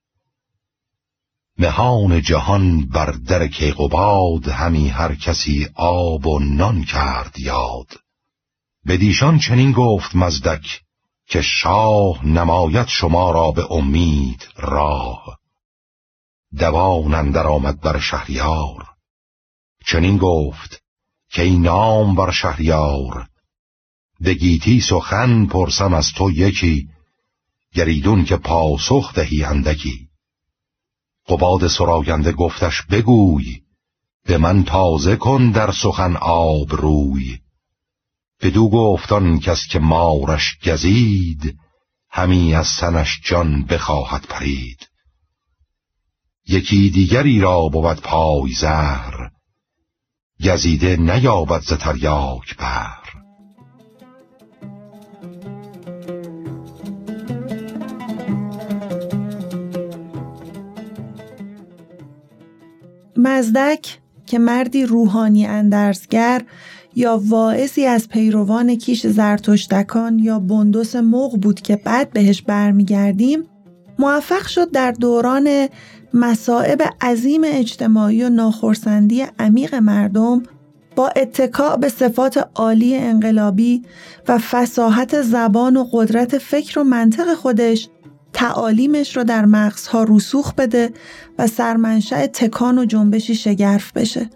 مهان 1.59 2.23
جهان 2.23 2.87
بر 2.87 3.11
در 3.11 3.49
کیقوباد 3.49 4.49
همی 4.49 4.89
هر 4.89 5.15
کسی 5.15 5.69
آب 5.75 6.27
و 6.27 6.39
نان 6.39 6.85
کرد 6.85 7.39
یاد. 7.39 7.87
به 8.85 8.97
دیشان 8.97 9.39
چنین 9.39 9.73
گفت 9.73 10.17
مزدک 10.17 10.81
که 11.27 11.43
شاه 11.43 12.27
نمایت 12.27 12.89
شما 12.89 13.31
را 13.31 13.51
به 13.51 13.73
امید 13.73 14.49
راه. 14.57 15.39
دوان 16.59 17.15
اندر 17.15 17.47
آمد 17.47 17.81
بر 17.81 17.99
شهریار. 17.99 18.87
چنین 19.87 20.17
گفت 20.17 20.83
که 21.31 21.43
این 21.43 21.63
نام 21.63 22.15
بر 22.15 22.31
شهریار 22.31 23.29
به 24.21 24.35
گیتی 24.35 24.81
سخن 24.81 25.47
پرسم 25.47 25.95
از 25.95 26.13
تو 26.17 26.31
یکی 26.31 26.89
گریدون 27.75 28.25
که 28.25 28.37
پاسخ 28.37 29.15
دهی 29.15 29.45
اندکی. 29.45 30.09
قباد 31.29 31.69
سراینده 31.69 32.33
گفتش 32.33 32.83
بگوی 32.83 33.61
به 34.25 34.39
من 34.39 34.65
تازه 34.65 35.17
کن 35.17 35.51
در 35.51 35.73
سخن 35.73 36.17
آب 36.17 36.75
روی 36.75 37.39
بدو 38.41 38.69
گفتان 38.69 39.41
کس 39.41 39.67
که 39.67 39.79
مارش 39.79 40.59
گزید 40.67 41.59
همی 42.11 42.55
از 42.55 42.67
سنش 42.67 43.21
جان 43.25 43.65
بخواهد 43.65 44.27
پرید. 44.29 44.89
یکی 46.49 46.91
دیگری 46.91 47.41
را 47.41 47.69
بود 47.69 48.01
پای 48.01 48.53
زهر 48.53 49.31
گزیده 50.45 50.97
نیابد 50.97 51.61
ز 51.61 51.73
تریاک 51.73 52.57
بر 52.57 53.04
مزدک 63.35 63.99
که 64.27 64.39
مردی 64.39 64.87
روحانی 64.87 65.47
اندرزگر 65.47 66.43
یا 66.95 67.21
واعظی 67.25 67.87
از 67.87 68.09
پیروان 68.09 68.75
کیش 68.75 69.07
زرتشتکان 69.07 70.19
یا 70.19 70.39
بندس 70.39 70.97
مغ 70.97 71.41
بود 71.41 71.61
که 71.61 71.77
بعد 71.77 72.11
بهش 72.11 72.43
برمیگردیم 72.43 73.45
موفق 73.99 74.47
شد 74.47 74.71
در 74.71 74.91
دوران 74.91 75.69
مسائب 76.15 76.83
عظیم 77.01 77.41
اجتماعی 77.45 78.25
و 78.25 78.29
ناخرسندی 78.29 79.27
عمیق 79.39 79.75
مردم 79.75 80.43
با 80.97 81.09
اتکاع 81.09 81.77
به 81.77 81.89
صفات 81.89 82.49
عالی 82.55 82.97
انقلابی 82.97 83.83
و 84.29 84.39
فساحت 84.39 85.23
زبان 85.23 85.77
و 85.77 85.85
قدرت 85.93 86.39
فکر 86.39 86.79
و 86.79 86.85
منطق 86.85 87.35
خودش 87.35 87.89
تعالیمش 88.35 89.17
رو 89.17 89.25
در 89.25 89.45
مغزها 89.45 90.07
رسوخ 90.09 90.55
بده 90.55 90.91
و 91.39 91.47
سرمنشأ 91.47 92.27
تکان 92.27 92.79
و 92.79 92.85
جنبشی 92.85 93.35
شگرف 93.35 93.93
بشه. 93.93 94.31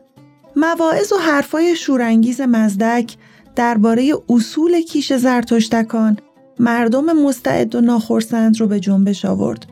مواعظ 0.56 1.12
و 1.12 1.16
حرفای 1.16 1.76
شورانگیز 1.76 2.40
مزدک 2.40 3.16
درباره 3.56 4.12
اصول 4.28 4.80
کیش 4.80 5.12
زرتشتکان 5.12 6.18
مردم 6.58 7.12
مستعد 7.12 7.74
و 7.74 7.80
ناخرسند 7.80 8.60
رو 8.60 8.66
به 8.66 8.80
جنبش 8.80 9.24
آورد 9.24 9.66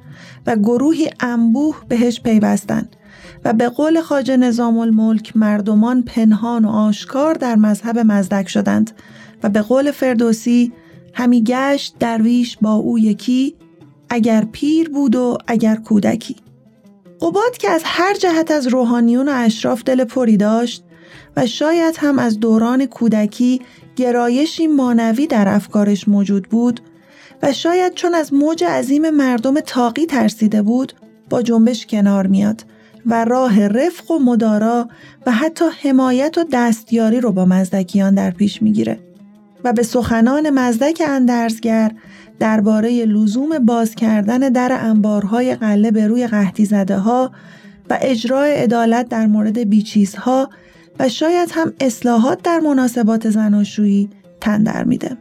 و 0.46 0.56
گروهی 0.56 1.10
انبوه 1.20 1.76
بهش 1.88 2.20
پیوستند 2.20 2.96
و 3.44 3.52
به 3.52 3.68
قول 3.68 4.00
خاجه 4.00 4.36
نظام 4.36 4.78
الملک 4.78 5.36
مردمان 5.36 6.02
پنهان 6.02 6.64
و 6.64 6.68
آشکار 6.68 7.34
در 7.34 7.56
مذهب 7.56 7.98
مزدک 7.98 8.48
شدند 8.48 8.90
و 9.42 9.48
به 9.48 9.62
قول 9.62 9.90
فردوسی 9.90 10.72
همی 11.12 11.44
گشت 11.44 11.96
درویش 11.98 12.58
با 12.60 12.74
او 12.74 12.98
یکی 12.98 13.54
اگر 14.08 14.44
پیر 14.52 14.88
بود 14.88 15.16
و 15.16 15.38
اگر 15.46 15.76
کودکی. 15.76 16.36
قباد 17.20 17.56
که 17.58 17.70
از 17.70 17.82
هر 17.84 18.14
جهت 18.14 18.50
از 18.50 18.66
روحانیون 18.66 19.28
و 19.28 19.32
اشراف 19.34 19.82
دل 19.84 20.04
پری 20.04 20.36
داشت 20.36 20.84
و 21.36 21.46
شاید 21.46 21.96
هم 21.98 22.18
از 22.18 22.40
دوران 22.40 22.86
کودکی 22.86 23.60
گرایشی 23.96 24.66
مانوی 24.66 25.26
در 25.26 25.48
افکارش 25.48 26.08
موجود 26.08 26.48
بود 26.48 26.80
و 27.42 27.52
شاید 27.52 27.94
چون 27.94 28.14
از 28.14 28.34
موج 28.34 28.64
عظیم 28.64 29.10
مردم 29.10 29.60
تاقی 29.60 30.06
ترسیده 30.06 30.62
بود 30.62 30.92
با 31.30 31.42
جنبش 31.42 31.86
کنار 31.86 32.26
میاد 32.26 32.64
و 33.06 33.24
راه 33.24 33.68
رفق 33.68 34.10
و 34.10 34.18
مدارا 34.18 34.88
و 35.26 35.32
حتی 35.32 35.64
حمایت 35.82 36.38
و 36.38 36.44
دستیاری 36.52 37.20
رو 37.20 37.32
با 37.32 37.44
مزدکیان 37.44 38.14
در 38.14 38.30
پیش 38.30 38.62
می‌گیره 38.62 38.98
و 39.64 39.72
به 39.72 39.82
سخنان 39.82 40.50
مزدک 40.50 41.02
اندرزگر 41.06 41.92
درباره 42.38 43.04
لزوم 43.04 43.58
باز 43.58 43.94
کردن 43.94 44.38
در 44.38 44.78
انبارهای 44.80 45.54
قله 45.54 45.90
به 45.90 46.06
روی 46.06 46.26
قحطی 46.26 46.64
زده 46.64 46.96
ها 46.96 47.32
و 47.90 47.98
اجرای 48.02 48.52
عدالت 48.52 49.08
در 49.08 49.26
مورد 49.26 49.58
بیچیزها 49.58 50.50
و 50.98 51.08
شاید 51.08 51.48
هم 51.52 51.72
اصلاحات 51.80 52.42
در 52.42 52.58
مناسبات 52.58 53.30
زناشویی 53.30 54.10
تن 54.40 54.62
در 54.62 54.84
میده. 54.84 55.16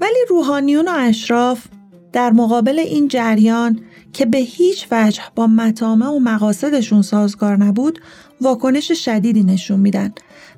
ولی 0.00 0.18
روحانیون 0.28 0.88
و 0.88 0.92
اشراف 0.94 1.66
در 2.12 2.30
مقابل 2.30 2.78
این 2.78 3.08
جریان 3.08 3.80
که 4.12 4.26
به 4.26 4.38
هیچ 4.38 4.86
وجه 4.90 5.22
با 5.34 5.46
مطامع 5.46 6.06
و 6.06 6.18
مقاصدشون 6.18 7.02
سازگار 7.02 7.56
نبود 7.56 8.00
واکنش 8.40 8.92
شدیدی 8.92 9.42
نشون 9.42 9.80
میدن 9.80 10.12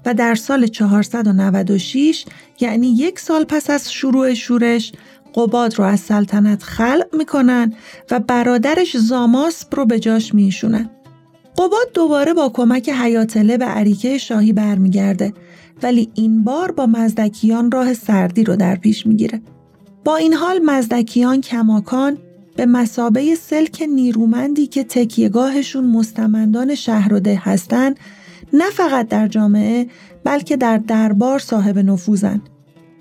و 0.07 0.14
در 0.14 0.35
سال 0.35 0.66
496 0.66 2.24
یعنی 2.61 2.87
یک 2.87 3.18
سال 3.18 3.45
پس 3.45 3.70
از 3.70 3.93
شروع 3.93 4.35
شورش 4.35 4.93
قباد 5.39 5.78
رو 5.78 5.84
از 5.84 6.01
سلطنت 6.01 6.62
خلق 6.62 7.07
می‌کنن 7.18 7.72
و 8.11 8.20
برادرش 8.20 8.97
زاماسب 8.97 9.74
رو 9.74 9.86
به 9.86 10.01
جاش 10.01 10.34
میشونن. 10.34 10.91
قباد 11.59 11.93
دوباره 11.95 12.34
با 12.34 12.49
کمک 12.49 12.89
حیاتله 12.89 13.57
به 13.57 13.64
عریکه 13.64 14.18
شاهی 14.18 14.53
برمیگرده 14.53 15.32
ولی 15.82 16.11
این 16.14 16.45
بار 16.45 16.70
با 16.70 16.86
مزدکیان 16.86 17.70
راه 17.70 17.95
سردی 17.95 18.45
رو 18.45 18.57
در 18.57 18.76
پیش 18.76 19.07
می‌گیره. 19.07 19.41
با 20.05 20.16
این 20.16 20.34
حال 20.34 20.59
مزدکیان 20.64 21.41
کماکان 21.41 22.18
به 22.57 22.66
مسابه 22.66 23.34
سلک 23.34 23.82
نیرومندی 23.95 24.66
که 24.66 24.84
تکیهگاهشون 24.84 25.86
مستمندان 25.86 26.74
شهر 26.74 27.14
و 27.14 27.20
ده 27.20 27.41
هستن 27.45 27.95
نه 28.53 28.70
فقط 28.70 29.09
در 29.09 29.28
جامعه 29.28 29.86
بلکه 30.24 30.57
در 30.57 30.78
دربار 30.78 31.39
صاحب 31.39 31.78
نفوذن. 31.78 32.41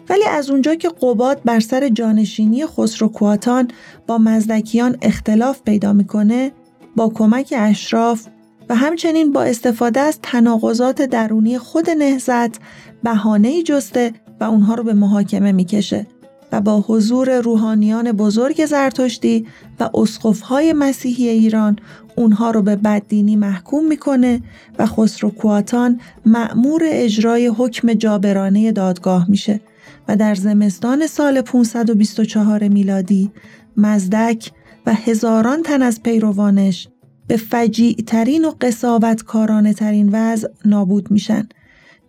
ولی 0.10 0.24
از 0.26 0.49
اونجا 0.49 0.76
که 0.76 0.89
قباد 0.89 1.41
بر 1.45 1.60
سر 1.60 1.89
جانشینی 1.89 2.66
خسرو 2.66 3.08
کواتان 3.08 3.68
با 4.08 4.18
مزدکیان 4.18 4.97
اختلاف 5.01 5.62
پیدا 5.62 5.93
می‌کنه 5.93 6.51
با 6.95 7.10
کمک 7.10 7.53
اشراف 7.58 8.28
و 8.70 8.76
همچنین 8.76 9.32
با 9.32 9.43
استفاده 9.43 9.99
از 9.99 10.20
تناقضات 10.22 11.01
درونی 11.01 11.58
خود 11.58 11.89
نهزت 11.89 12.60
بهانه 13.03 13.64
جسته 13.64 14.14
و 14.39 14.43
اونها 14.43 14.74
رو 14.74 14.84
به 14.84 14.93
محاکمه 14.93 15.51
می‌کشه 15.51 16.08
و 16.51 16.62
با 16.62 16.84
حضور 16.88 17.39
روحانیان 17.39 18.12
بزرگ 18.12 18.66
زرتشتی 18.66 19.47
و 19.80 19.89
اسقفهای 19.93 20.74
مسیحی 20.74 21.28
ایران 21.28 21.80
اونها 22.16 22.51
رو 22.51 22.62
به 22.62 22.76
بددینی 22.76 23.36
محکوم 23.36 23.86
می‌کنه 23.86 24.41
و 24.80 24.86
خسرو 24.86 25.30
کواتان 25.30 25.99
مأمور 26.26 26.82
اجرای 26.86 27.47
حکم 27.47 27.93
جابرانه 27.93 28.72
دادگاه 28.72 29.30
میشه. 29.30 29.62
و 30.08 30.16
در 30.16 30.36
زمستان 30.36 31.08
سال 31.08 31.41
524 31.41 32.68
میلادی 32.68 33.32
مزدک 33.78 34.51
و 34.86 34.93
هزاران 34.93 35.64
تن 35.64 35.82
از 35.82 36.03
پیروانش 36.03 36.88
به 37.28 37.38
فجیع 37.38 37.95
ترین 38.08 38.45
و 38.45 38.51
قصاوت 38.62 39.24
کارانه 39.24 39.74
ترین 39.74 40.10
وضع 40.14 40.47
نابود 40.66 41.12
میشن. 41.12 41.49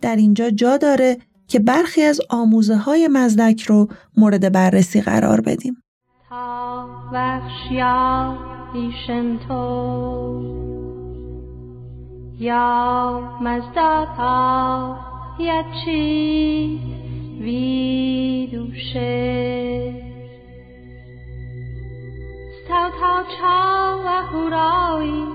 در 0.01 0.15
اینجا 0.15 0.49
جا 0.49 0.77
داره 0.77 1.17
که 1.47 1.59
برخی 1.59 2.01
از 2.01 2.21
آموزه 2.29 2.75
های 2.75 3.07
مزدک 3.07 3.61
رو 3.61 3.87
مورد 4.17 4.51
بررسی 4.51 5.01
قرار 5.01 5.41
بدیم. 5.41 5.83
یا 12.39 13.19
مزدتا 17.39 17.45
یچی 17.45 18.49
ویدوشه 18.49 19.09
Stał 22.65 22.91
czoła 23.37 24.21
huroi, 24.31 25.25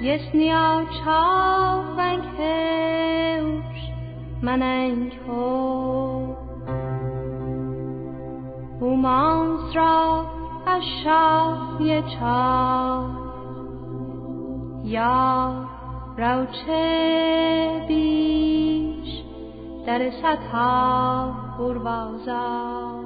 jest 0.00 0.34
nią 0.34 0.86
czołwęk 0.86 2.24
hełż, 2.36 3.80
maneńko. 4.42 5.42
U 8.80 8.96
monstra 8.96 10.24
a 10.66 10.80
szafie 10.80 12.02
czał, 12.02 13.04
ja 14.84 15.52
raucze 16.16 16.84
bisz, 17.88 18.91
در 19.86 20.10
سطح 20.22 20.52
پروازا 21.58 23.04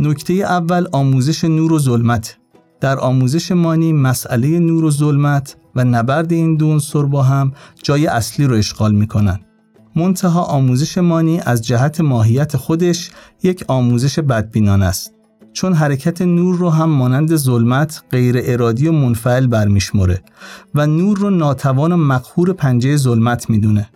نکته 0.00 0.32
اول 0.32 0.86
آموزش 0.92 1.44
نور 1.44 1.72
و 1.72 1.78
ظلمت 1.78 2.38
در 2.80 2.98
آموزش 2.98 3.52
مانی 3.52 3.92
مسئله 3.92 4.58
نور 4.58 4.84
و 4.84 4.90
ظلمت 4.90 5.56
و 5.76 5.84
نبرد 5.84 6.32
این 6.32 6.56
دو 6.56 6.70
عنصر 6.72 7.02
با 7.02 7.22
هم 7.22 7.52
جای 7.82 8.06
اصلی 8.06 8.46
رو 8.46 8.54
اشغال 8.54 8.94
می‌کنن. 8.94 9.40
منتها 9.96 10.42
آموزش 10.42 10.98
مانی 10.98 11.40
از 11.40 11.62
جهت 11.62 12.00
ماهیت 12.00 12.56
خودش 12.56 13.10
یک 13.42 13.64
آموزش 13.68 14.18
بدبینان 14.18 14.82
است. 14.82 15.14
چون 15.52 15.72
حرکت 15.72 16.22
نور 16.22 16.56
رو 16.56 16.70
هم 16.70 16.90
مانند 16.90 17.36
ظلمت 17.36 18.02
غیر 18.10 18.36
ارادی 18.42 18.88
و 18.88 18.92
منفعل 18.92 19.46
برمیشمره 19.46 20.22
و 20.74 20.86
نور 20.86 21.18
رو 21.18 21.30
ناتوان 21.30 21.92
و 21.92 21.96
مقهور 21.96 22.52
پنجه 22.52 22.96
ظلمت 22.96 23.50
می‌دونه. 23.50 23.88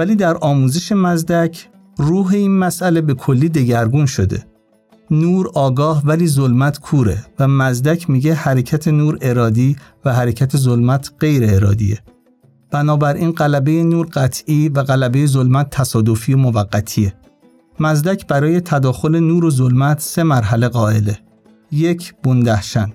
ولی 0.00 0.16
در 0.16 0.36
آموزش 0.40 0.92
مزدک 0.92 1.68
روح 1.96 2.32
این 2.32 2.58
مسئله 2.58 3.00
به 3.00 3.14
کلی 3.14 3.48
دگرگون 3.48 4.06
شده. 4.06 4.46
نور 5.10 5.50
آگاه 5.54 6.02
ولی 6.04 6.26
ظلمت 6.26 6.78
کوره 6.78 7.24
و 7.38 7.48
مزدک 7.48 8.10
میگه 8.10 8.34
حرکت 8.34 8.88
نور 8.88 9.18
ارادی 9.20 9.76
و 10.04 10.12
حرکت 10.12 10.56
ظلمت 10.56 11.10
غیر 11.20 11.54
ارادیه. 11.54 11.98
بنابراین 12.70 13.32
قلبه 13.32 13.82
نور 13.84 14.06
قطعی 14.06 14.68
و 14.68 14.80
قلبه 14.80 15.26
ظلمت 15.26 15.70
تصادفی 15.70 16.34
و 16.34 16.36
موقتیه. 16.36 17.14
مزدک 17.80 18.26
برای 18.26 18.60
تداخل 18.60 19.20
نور 19.20 19.44
و 19.44 19.50
ظلمت 19.50 20.00
سه 20.00 20.22
مرحله 20.22 20.68
قائله. 20.68 21.18
یک 21.72 22.14
بوندهشن. 22.22 22.92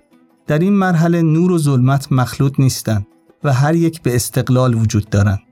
در 0.48 0.60
این 0.60 0.74
مرحله 0.74 1.22
نور 1.22 1.52
و 1.52 1.58
ظلمت 1.58 2.12
مخلوط 2.12 2.60
نیستند 2.60 3.08
و 3.44 3.54
هر 3.54 3.76
یک 3.76 4.02
به 4.02 4.16
استقلال 4.16 4.74
وجود 4.74 5.10
دارند. 5.10 5.45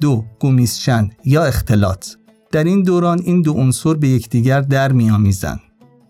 دو 0.00 0.24
گومیسچند 0.38 1.16
یا 1.24 1.44
اختلاط 1.44 2.06
در 2.52 2.64
این 2.64 2.82
دوران 2.82 3.20
این 3.24 3.42
دو 3.42 3.52
عنصر 3.52 3.94
به 3.94 4.08
یکدیگر 4.08 4.60
در 4.60 4.92
میآمیزند. 4.92 5.60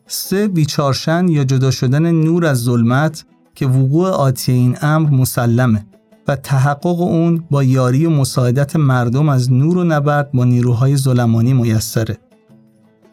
سه 0.07 0.47
ویچارشن 0.47 1.28
یا 1.28 1.45
جدا 1.45 1.70
شدن 1.70 2.11
نور 2.11 2.47
از 2.47 2.59
ظلمت 2.62 3.24
که 3.55 3.66
وقوع 3.66 4.09
آتی 4.09 4.53
این 4.53 4.76
امر 4.82 5.11
مسلمه 5.11 5.86
و 6.28 6.36
تحقق 6.36 7.01
اون 7.01 7.45
با 7.51 7.62
یاری 7.62 8.07
و 8.07 8.11
مساعدت 8.11 8.76
مردم 8.76 9.28
از 9.28 9.53
نور 9.53 9.78
و 9.78 9.84
نبرد 9.84 10.32
با 10.32 10.45
نیروهای 10.45 10.97
ظلمانی 10.97 11.53
میسره. 11.53 12.18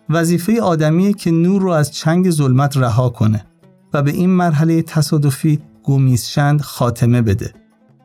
وظیفه 0.10 0.62
آدمیه 0.62 1.14
که 1.14 1.32
نور 1.32 1.62
رو 1.62 1.70
از 1.70 1.92
چنگ 1.92 2.30
ظلمت 2.30 2.78
رها 2.78 3.10
کنه 3.10 3.46
و 3.94 4.02
به 4.02 4.12
این 4.12 4.30
مرحله 4.30 4.82
تصادفی 4.82 5.60
گومیزشند 5.84 6.62
خاتمه 6.62 7.22
بده 7.22 7.54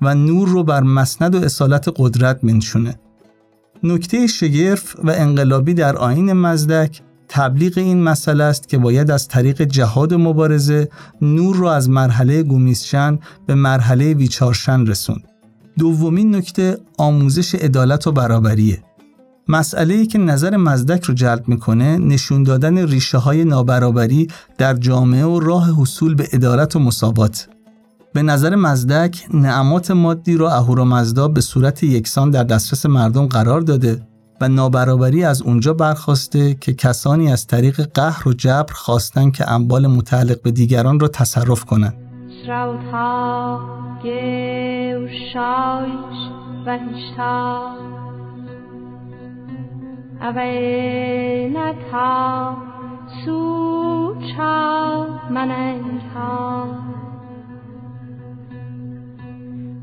و 0.03 0.15
نور 0.15 0.49
رو 0.49 0.63
بر 0.63 0.83
مسند 0.83 1.35
و 1.35 1.45
اصالت 1.45 1.89
قدرت 1.97 2.45
منشونه. 2.45 2.99
نکته 3.83 4.27
شگرف 4.27 4.97
و 5.05 5.11
انقلابی 5.11 5.75
در 5.75 5.97
آین 5.97 6.33
مزدک 6.33 7.03
تبلیغ 7.29 7.79
این 7.79 8.03
مسئله 8.03 8.45
است 8.45 8.69
که 8.69 8.79
باید 8.79 9.11
از 9.11 9.29
طریق 9.29 9.63
جهاد 9.63 10.13
و 10.13 10.19
مبارزه 10.19 10.89
نور 11.23 11.57
رو 11.57 11.67
از 11.67 11.91
مرحله 11.91 12.43
گومیزشن 12.43 13.19
به 13.47 13.55
مرحله 13.55 14.15
ویچارشن 14.15 14.87
رسوند. 14.87 15.25
دومین 15.79 16.35
نکته 16.35 16.79
آموزش 16.99 17.55
عدالت 17.55 18.07
و 18.07 18.13
برابریه. 18.13 18.83
مسئله 19.49 19.95
ای 19.95 20.07
که 20.07 20.19
نظر 20.19 20.57
مزدک 20.57 21.05
رو 21.05 21.15
جلب 21.15 21.49
می‌کنه 21.49 21.99
نشون 21.99 22.43
دادن 22.43 22.79
ریشه 22.79 23.19
های 23.19 23.45
نابرابری 23.45 24.29
در 24.59 24.75
جامعه 24.75 25.25
و 25.25 25.41
راه 25.41 25.71
حصول 25.81 26.15
به 26.15 26.29
عدالت 26.33 26.77
و 26.77 26.79
مساوات. 26.79 27.49
به 28.15 28.23
نظر 28.23 28.55
مزدک 28.55 29.27
نعمات 29.35 29.91
مادی 29.91 30.37
را 30.37 30.51
اهورامزدا 30.51 31.29
به 31.29 31.41
صورت 31.41 31.83
یکسان 31.83 32.31
در 32.31 32.45
دسترس 32.45 32.87
مردم 32.87 33.27
قرار 33.27 33.61
داده 33.61 34.01
و 34.41 34.49
نابرابری 34.49 35.25
از 35.25 35.43
اونجا 35.43 35.75
برخواسته 35.75 36.55
که 36.55 36.73
کسانی 36.73 37.33
از 37.33 37.47
طریق 37.47 37.81
قهر 37.95 38.29
و 38.29 38.33
جبر 38.33 38.73
خواستن 38.73 39.31
که 39.31 39.51
اموال 39.51 39.87
متعلق 39.87 40.43
به 40.43 40.51
دیگران 40.51 41.01
را 41.01 41.09
تصرف 41.09 41.65
کنند. 41.65 41.95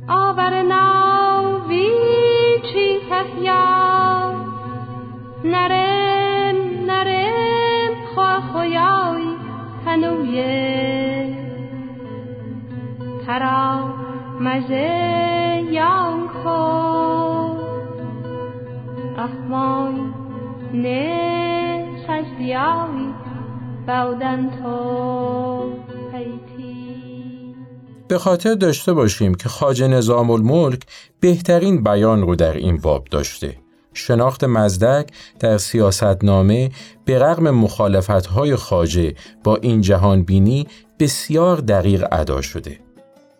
آور 0.09 0.61
ناوی 0.61 1.89
چی 2.73 2.99
نرم 5.43 6.55
نرم 6.87 7.93
خواه 8.15 8.41
خویای 8.51 9.35
تنویه. 9.85 11.37
ترا 13.25 13.83
مزه 14.39 15.65
یان 15.71 16.27
خو. 16.27 16.89
احمای 19.17 20.01
نه 20.73 21.85
سجدیای 22.07 23.07
بودن 23.87 24.49
تو 24.49 24.79
به 28.09 28.17
خاطر 28.17 28.53
داشته 28.53 28.93
باشیم 28.93 29.33
که 29.33 29.49
خاج 29.49 29.83
نظام 29.83 30.31
الملک 30.31 30.81
بهترین 31.19 31.83
بیان 31.83 32.21
رو 32.21 32.35
در 32.35 32.53
این 32.53 32.77
باب 32.77 33.07
داشته 33.11 33.55
شناخت 33.93 34.43
مزدک 34.43 35.09
در 35.39 35.57
سیاستنامه 35.57 36.71
به 37.05 37.19
رغم 37.19 37.49
مخالفتهای 37.49 38.55
خاجه 38.55 39.13
با 39.43 39.55
این 39.55 39.81
جهان 39.81 40.23
بینی 40.23 40.67
بسیار 40.99 41.57
دقیق 41.57 42.05
ادا 42.11 42.41
شده. 42.41 42.79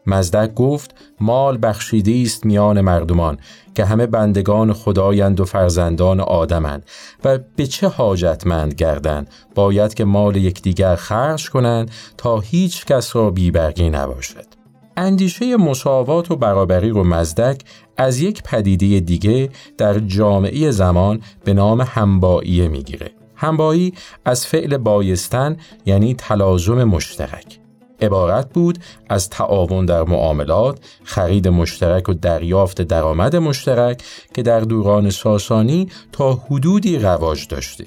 مزدک 0.06 0.54
گفت 0.54 0.96
مال 1.20 1.60
بخشیده 1.62 2.22
است 2.26 2.46
میان 2.46 2.82
مردمان 2.82 3.38
که 3.76 3.86
همه 3.86 4.06
بندگان 4.06 4.74
خدایند 4.74 5.40
و 5.40 5.46
فرزندان 5.46 6.20
آدمند 6.20 6.86
و 7.24 7.40
به 7.56 7.68
چه 7.68 7.88
حاجتمند 7.88 8.74
گردند 8.74 9.30
باید 9.56 9.94
که 9.94 10.06
مال 10.06 10.36
یکدیگر 10.36 10.96
خرج 10.96 11.50
کنند 11.50 11.92
تا 12.18 12.40
هیچ 12.40 12.86
کس 12.86 13.16
را 13.16 13.32
بیبرگی 13.32 13.90
نباشد. 13.90 14.59
اندیشه 15.00 15.58
مساوات 15.58 16.32
و 16.32 16.36
برابری 16.36 16.90
رو 16.90 17.04
مزدک 17.04 17.62
از 17.98 18.20
یک 18.20 18.44
پدیده 18.44 19.00
دیگه 19.00 19.50
در 19.78 20.00
جامعه 20.00 20.72
زمان 20.72 21.22
به 21.44 21.54
نام 21.54 21.82
همباییه 21.82 22.68
می‌گیره. 22.68 23.12
همبایی 23.36 23.94
از 24.26 24.48
فعل 24.48 24.78
بایستن 24.78 25.58
یعنی 25.86 26.14
تلازم 26.14 26.84
مشترک. 26.84 27.59
عبارت 28.02 28.54
بود 28.54 28.80
از 29.10 29.30
تعاون 29.30 29.86
در 29.86 30.04
معاملات، 30.04 30.80
خرید 31.04 31.48
مشترک 31.48 32.10
و 32.10 32.14
دریافت 32.14 32.82
درآمد 32.82 33.36
مشترک 33.36 34.04
که 34.34 34.42
در 34.42 34.60
دوران 34.60 35.10
ساسانی 35.10 35.90
تا 36.12 36.34
حدودی 36.34 37.00
رواج 37.00 37.48
داشته. 37.48 37.86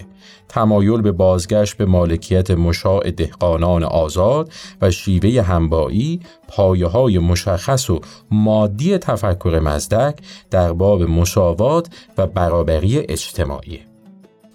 تمایل 0.48 1.00
به 1.00 1.12
بازگشت 1.12 1.76
به 1.76 1.84
مالکیت 1.84 2.50
مشاع 2.50 3.10
دهقانان 3.10 3.84
آزاد 3.84 4.52
و 4.80 4.90
شیوه 4.90 5.42
همبایی 5.42 6.20
پایه 6.48 6.86
های 6.86 7.18
مشخص 7.18 7.90
و 7.90 8.00
مادی 8.30 8.98
تفکر 8.98 9.60
مزدک 9.64 10.18
در 10.50 10.72
باب 10.72 11.02
مساوات 11.02 11.88
و 12.18 12.26
برابری 12.26 12.98
اجتماعی 12.98 13.91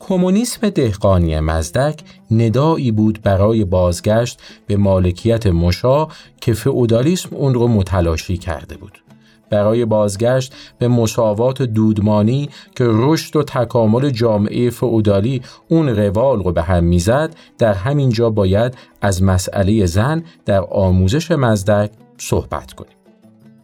کمونیسم 0.08 0.70
دهقانی 0.70 1.40
مزدک 1.40 2.00
ندایی 2.32 2.92
بود 2.92 3.22
برای 3.24 3.66
بازگشت 3.66 4.42
به 4.68 4.78
مالکیت 4.78 5.48
مشا 5.48 6.08
که 6.42 6.54
فئودالیسم 6.54 7.36
اون 7.36 7.54
رو 7.54 7.68
متلاشی 7.68 8.38
کرده 8.38 8.78
بود. 8.78 9.02
برای 9.50 9.86
بازگشت 9.86 10.54
به 10.80 10.88
مساوات 10.88 11.62
دودمانی 11.62 12.50
که 12.76 12.84
رشد 12.88 13.36
و 13.36 13.44
تکامل 13.44 14.10
جامعه 14.10 14.70
فعودالی 14.70 15.42
اون 15.68 15.90
روال 15.90 16.44
رو 16.44 16.52
به 16.52 16.62
هم 16.62 16.84
می‌زد 16.84 17.36
در 17.58 17.74
همین 17.74 18.10
جا 18.10 18.30
باید 18.30 18.78
از 19.02 19.24
مسئله 19.24 19.86
زن 19.86 20.24
در 20.46 20.62
آموزش 20.72 21.32
مزدک 21.32 21.92
صحبت 22.18 22.74
کنیم. 22.74 22.97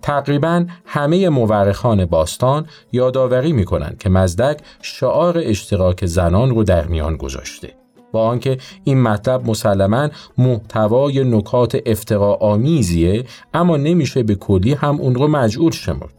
تقریبا 0.04 0.66
همه 0.86 1.30
مورخان 1.30 2.06
باستان 2.06 2.66
یادآوری 2.91 3.54
می‌کنند 3.54 3.97
که 3.97 4.10
مزدک 4.10 4.60
شعار 4.82 5.38
اشتراک 5.38 6.06
زنان 6.06 6.49
رو 6.49 6.64
در 6.64 6.86
میان 6.88 7.18
گذاشته. 7.18 7.74
با 8.12 8.28
آنکه 8.28 8.58
این 8.84 9.01
مطلب 9.01 9.49
مسلما 9.49 10.10
محتوای 10.38 11.24
نکات 11.24 11.78
افتقا 11.86 12.34
آمیزیه 12.34 13.26
اما 13.54 13.78
نمیشه 13.78 14.24
به 14.24 14.36
کلی 14.36 14.74
هم 14.74 14.95
اون 14.95 15.16
رو 15.16 15.28
مجعول 15.28 15.72
شمرد. 15.72 16.14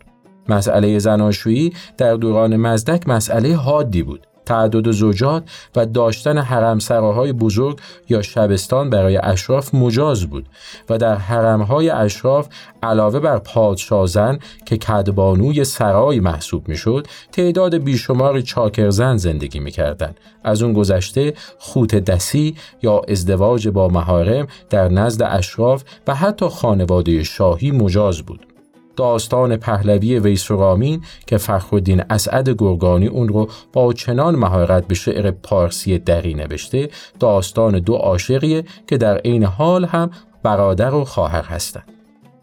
مسئله 0.48 0.98
زناشویی 0.98 1.72
در 1.98 2.14
دوران 2.14 2.56
مزدک 2.56 3.08
مسئله 3.08 3.56
حادی 3.56 4.02
بود. 4.02 4.26
تعدد 4.46 4.90
زوجات 4.90 5.42
و 5.76 5.86
داشتن 5.86 6.38
حرمسراهای 6.38 7.32
بزرگ 7.32 7.78
یا 8.08 8.22
شبستان 8.22 8.90
برای 8.90 9.16
اشراف 9.16 9.74
مجاز 9.74 10.26
بود 10.26 10.46
و 10.90 10.98
در 10.98 11.14
حرمهای 11.14 11.90
اشراف 11.90 12.48
علاوه 12.82 13.20
بر 13.20 13.38
پادشازن 13.38 14.38
که 14.66 14.76
کدبانوی 14.76 15.64
سرای 15.64 16.20
محسوب 16.20 16.68
می‌شد 16.68 17.06
تعداد 17.32 17.76
بیشمار 17.76 18.40
چاکرزن 18.40 19.16
زندگی 19.16 19.60
می‌کردند. 19.60 20.20
از 20.44 20.62
اون 20.62 20.72
گذشته 20.72 21.34
خوت 21.58 21.94
دسی 21.94 22.56
یا 22.82 23.00
ازدواج 23.08 23.68
با 23.68 23.88
مهارم 23.88 24.46
در 24.70 24.88
نزد 24.88 25.22
اشراف 25.22 25.84
و 26.06 26.14
حتی 26.14 26.48
خانواده 26.48 27.22
شاهی 27.22 27.70
مجاز 27.70 28.22
بود. 28.22 28.53
داستان 28.96 29.56
پهلوی 29.56 30.18
ویسرامین 30.18 31.02
که 31.26 31.38
فخرالدین 31.38 32.02
اسعد 32.10 32.48
گرگانی 32.48 33.06
اون 33.06 33.28
رو 33.28 33.48
با 33.72 33.92
چنان 33.92 34.36
مهارت 34.36 34.86
به 34.86 34.94
شعر 34.94 35.30
پارسی 35.30 35.98
دری 35.98 36.34
نوشته 36.34 36.88
داستان 37.20 37.78
دو 37.78 37.94
عاشقیه 37.94 38.64
که 38.86 38.96
در 38.96 39.18
عین 39.18 39.44
حال 39.44 39.84
هم 39.84 40.10
برادر 40.42 40.94
و 40.94 41.04
خواهر 41.04 41.42
هستند. 41.42 41.94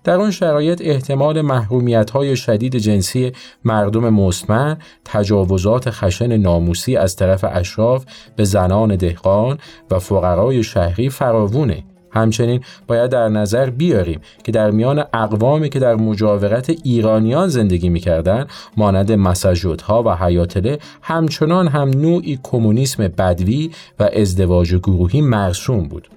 در 0.03 0.15
اون 0.15 0.31
شرایط 0.31 0.81
احتمال 0.85 1.41
محرومیت 1.41 2.09
های 2.09 2.35
شدید 2.35 2.75
جنسی 2.75 3.31
مردم 3.63 4.09
مستمر، 4.09 4.75
تجاوزات 5.05 5.89
خشن 5.89 6.37
ناموسی 6.37 6.97
از 6.97 7.15
طرف 7.15 7.45
اشراف 7.49 8.05
به 8.35 8.43
زنان 8.43 8.95
دهقان 8.95 9.57
و 9.91 9.99
فقرای 9.99 10.63
شهری 10.63 11.09
فراوونه 11.09 11.83
همچنین 12.11 12.61
باید 12.87 13.11
در 13.11 13.29
نظر 13.29 13.69
بیاریم 13.69 14.19
که 14.43 14.51
در 14.51 14.71
میان 14.71 15.03
اقوامی 15.13 15.69
که 15.69 15.79
در 15.79 15.95
مجاورت 15.95 16.69
ایرانیان 16.83 17.47
زندگی 17.47 17.89
می‌کردند 17.89 18.49
مانند 18.77 19.11
مساجدها 19.11 20.03
و 20.03 20.15
حیاتله 20.15 20.79
همچنان 21.01 21.67
هم 21.67 21.89
نوعی 21.89 22.39
کمونیسم 22.43 23.07
بدوی 23.07 23.71
و 23.99 24.09
ازدواج 24.13 24.75
گروهی 24.75 25.21
مرسوم 25.21 25.87
بود 25.87 26.09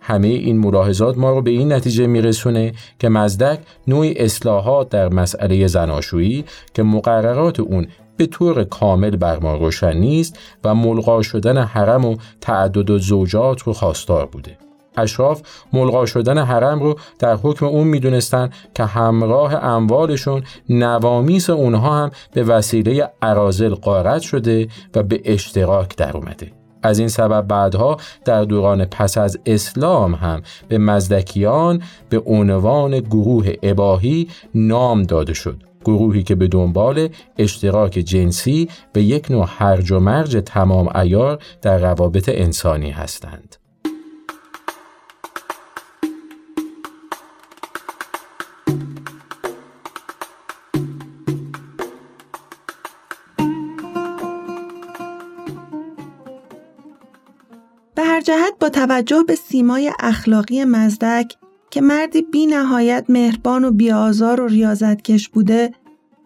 همه 0.00 0.28
این 0.28 0.58
ملاحظات 0.58 1.18
ما 1.18 1.30
رو 1.30 1.42
به 1.42 1.50
این 1.50 1.72
نتیجه 1.72 2.06
میرسونه 2.06 2.72
که 2.98 3.08
مزدک 3.08 3.58
نوعی 3.88 4.18
اصلاحات 4.18 4.88
در 4.88 5.08
مسئله 5.08 5.66
زناشویی 5.66 6.44
که 6.74 6.82
مقررات 6.82 7.60
اون 7.60 7.86
به 8.16 8.26
طور 8.26 8.64
کامل 8.64 9.10
بر 9.10 9.38
ما 9.38 9.54
روشن 9.54 9.96
نیست 9.96 10.38
و 10.64 10.74
ملغا 10.74 11.22
شدن 11.22 11.58
حرم 11.58 12.04
و 12.04 12.16
تعدد 12.40 12.90
و 12.90 12.98
زوجات 12.98 13.62
رو 13.62 13.72
خواستار 13.72 14.26
بوده. 14.26 14.69
اشراف 14.96 15.42
ملغا 15.72 16.06
شدن 16.06 16.38
حرم 16.38 16.80
رو 16.80 16.98
در 17.18 17.36
حکم 17.36 17.66
اون 17.66 17.86
می‌دونستن 17.86 18.50
که 18.74 18.84
همراه 18.84 19.54
اموالشون 19.54 20.42
نوامیس 20.68 21.50
اونها 21.50 21.98
هم 21.98 22.10
به 22.32 22.42
وسیله 22.42 23.10
عرازل 23.22 23.74
قارت 23.74 24.20
شده 24.20 24.68
و 24.94 25.02
به 25.02 25.20
اشتراک 25.24 25.96
در 25.96 26.16
اومده. 26.16 26.52
از 26.82 26.98
این 26.98 27.08
سبب 27.08 27.46
بعدها 27.46 27.96
در 28.24 28.44
دوران 28.44 28.84
پس 28.84 29.18
از 29.18 29.38
اسلام 29.46 30.14
هم 30.14 30.42
به 30.68 30.78
مزدکیان 30.78 31.82
به 32.08 32.22
عنوان 32.26 33.00
گروه 33.00 33.52
اباهی 33.62 34.28
نام 34.54 35.02
داده 35.02 35.34
شد 35.34 35.62
گروهی 35.84 36.22
که 36.22 36.34
به 36.34 36.48
دنبال 36.48 37.08
اشتراک 37.38 37.92
جنسی 37.92 38.68
به 38.92 39.02
یک 39.02 39.30
نوع 39.30 39.46
هرج 39.48 39.92
و 39.92 39.98
مرج 39.98 40.42
تمام 40.46 40.96
ایار 40.96 41.38
در 41.62 41.78
روابط 41.78 42.28
انسانی 42.28 42.90
هستند. 42.90 43.56
هر 58.20 58.24
جهت 58.26 58.54
با 58.60 58.68
توجه 58.68 59.24
به 59.26 59.34
سیمای 59.34 59.92
اخلاقی 60.00 60.64
مزدک 60.64 61.36
که 61.70 61.80
مردی 61.80 62.22
بی 62.22 62.46
نهایت 62.46 63.04
مهربان 63.08 63.64
و 63.64 63.70
بیازار 63.70 64.40
و 64.40 64.46
ریاضتکش 64.46 65.28
بوده 65.28 65.72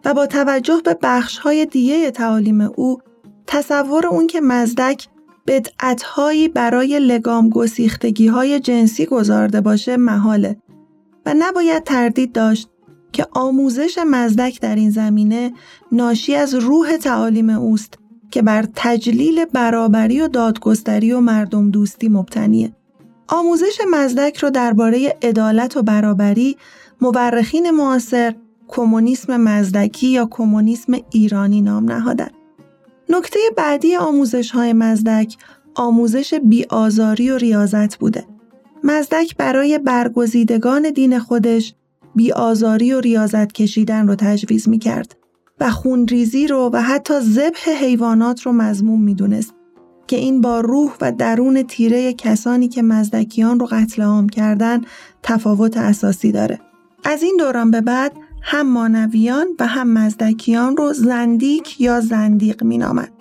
و 0.05 0.13
با 0.13 0.27
توجه 0.27 0.81
به 0.85 0.97
بخشهای 1.01 1.65
دیگه 1.65 2.11
تعالیم 2.11 2.61
او 2.61 2.99
تصور 3.47 4.07
اون 4.07 4.27
که 4.27 4.41
مزدک 4.41 5.07
بدعتهایی 5.47 6.47
برای 6.47 6.99
لگام 6.99 7.49
گسیختگی 7.49 8.27
های 8.27 8.59
جنسی 8.59 9.05
گذارده 9.05 9.61
باشه 9.61 9.97
محاله 9.97 10.57
و 11.25 11.33
نباید 11.37 11.83
تردید 11.83 12.31
داشت 12.31 12.69
که 13.11 13.27
آموزش 13.31 13.99
مزدک 14.07 14.61
در 14.61 14.75
این 14.75 14.91
زمینه 14.91 15.53
ناشی 15.91 16.35
از 16.35 16.55
روح 16.55 16.97
تعالیم 16.97 17.49
اوست 17.49 18.04
که 18.31 18.41
بر 18.41 18.65
تجلیل 18.75 19.45
برابری 19.45 20.21
و 20.21 20.27
دادگستری 20.27 21.11
و 21.11 21.19
مردم 21.19 21.71
دوستی 21.71 22.09
مبتنیه. 22.09 22.71
آموزش 23.27 23.77
مزدک 23.91 24.37
رو 24.37 24.49
درباره 24.49 25.17
عدالت 25.21 25.77
و 25.77 25.83
برابری 25.83 26.57
مورخین 27.01 27.71
معاصر 27.71 28.35
کمونیسم 28.67 29.37
مزدکی 29.37 30.07
یا 30.07 30.27
کمونیسم 30.31 30.93
ایرانی 31.11 31.61
نام 31.61 31.91
نهادن. 31.91 32.29
نکته 33.09 33.39
بعدی 33.57 33.95
آموزش 33.95 34.51
های 34.51 34.73
مزدک 34.73 35.37
آموزش 35.75 36.33
بیآزاری 36.33 37.29
و 37.31 37.37
ریاضت 37.37 37.97
بوده. 37.97 38.25
مزدک 38.83 39.37
برای 39.37 39.77
برگزیدگان 39.79 40.89
دین 40.89 41.19
خودش 41.19 41.73
بیآزاری 42.15 42.93
و 42.93 42.99
ریاضت 42.99 43.51
کشیدن 43.51 44.07
رو 44.07 44.15
تجویز 44.15 44.69
می 44.69 44.79
کرد 44.79 45.15
و 45.59 45.71
خونریزی 45.71 46.47
رو 46.47 46.69
و 46.73 46.81
حتی 46.81 47.19
ذبح 47.19 47.69
حیوانات 47.79 48.41
رو 48.41 48.51
مضموم 48.51 49.01
می 49.01 49.15
دونست 49.15 49.53
که 50.07 50.15
این 50.15 50.41
با 50.41 50.59
روح 50.59 50.91
و 51.01 51.11
درون 51.11 51.63
تیره 51.63 52.13
کسانی 52.13 52.67
که 52.67 52.81
مزدکیان 52.81 53.59
رو 53.59 53.67
قتل 53.71 54.01
عام 54.01 54.29
کردن 54.29 54.81
تفاوت 55.23 55.77
اساسی 55.77 56.31
داره. 56.31 56.59
از 57.03 57.23
این 57.23 57.35
دوران 57.39 57.71
به 57.71 57.81
بعد 57.81 58.11
هم 58.41 58.71
مانویان 58.71 59.47
و 59.59 59.67
هم 59.67 59.93
مزدکیان 59.93 60.77
رو 60.77 60.93
زندیک 60.93 61.81
یا 61.81 62.01
زندیق 62.01 62.63
می 62.63 62.77
نامد. 62.77 63.11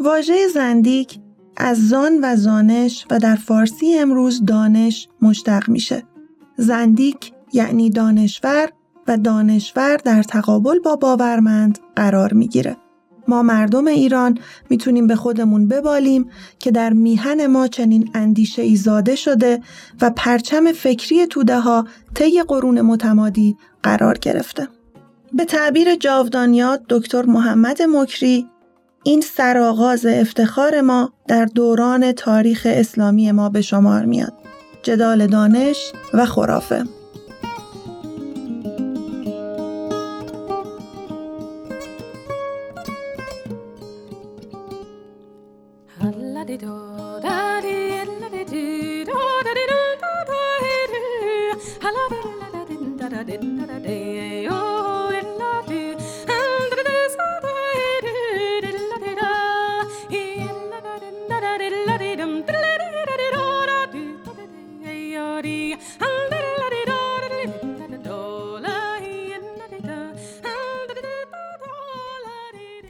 واژه 0.00 0.48
زندیک 0.54 1.18
از 1.56 1.88
زان 1.88 2.18
و 2.22 2.36
زانش 2.36 3.06
و 3.10 3.18
در 3.18 3.34
فارسی 3.34 3.98
امروز 3.98 4.44
دانش 4.44 5.08
مشتق 5.22 5.68
میشه. 5.68 6.02
زندیک 6.56 7.32
یعنی 7.52 7.90
دانشور 7.90 8.68
و 9.08 9.16
دانشور 9.16 9.96
در 9.96 10.22
تقابل 10.22 10.78
با 10.78 10.96
باورمند 10.96 11.78
قرار 11.96 12.32
می‌گیره. 12.34 12.76
ما 13.28 13.42
مردم 13.42 13.86
ایران 13.86 14.38
می‌تونیم 14.70 15.06
به 15.06 15.16
خودمون 15.16 15.68
ببالیم 15.68 16.30
که 16.58 16.70
در 16.70 16.92
میهن 16.92 17.46
ما 17.46 17.68
چنین 17.68 18.10
اندیشه 18.14 18.62
ای 18.62 18.76
زاده 18.76 19.16
شده 19.16 19.60
و 20.00 20.10
پرچم 20.10 20.72
فکری 20.72 21.26
توده 21.26 21.60
ها 21.60 21.86
طی 22.14 22.42
قرون 22.42 22.80
متمادی 22.80 23.56
قرار 23.82 24.18
گرفته. 24.18 24.68
به 25.32 25.44
تعبیر 25.44 25.94
جاودانیات 25.94 26.82
دکتر 26.88 27.22
محمد 27.22 27.82
مکری 27.82 28.46
این 29.04 29.20
سرآغاز 29.20 30.06
افتخار 30.06 30.80
ما 30.80 31.12
در 31.28 31.44
دوران 31.44 32.12
تاریخ 32.12 32.66
اسلامی 32.70 33.32
ما 33.32 33.48
به 33.48 33.62
شمار 33.62 34.04
میاد. 34.04 34.32
جدال 34.82 35.26
دانش 35.26 35.92
و 36.14 36.26
خرافه 36.26 36.84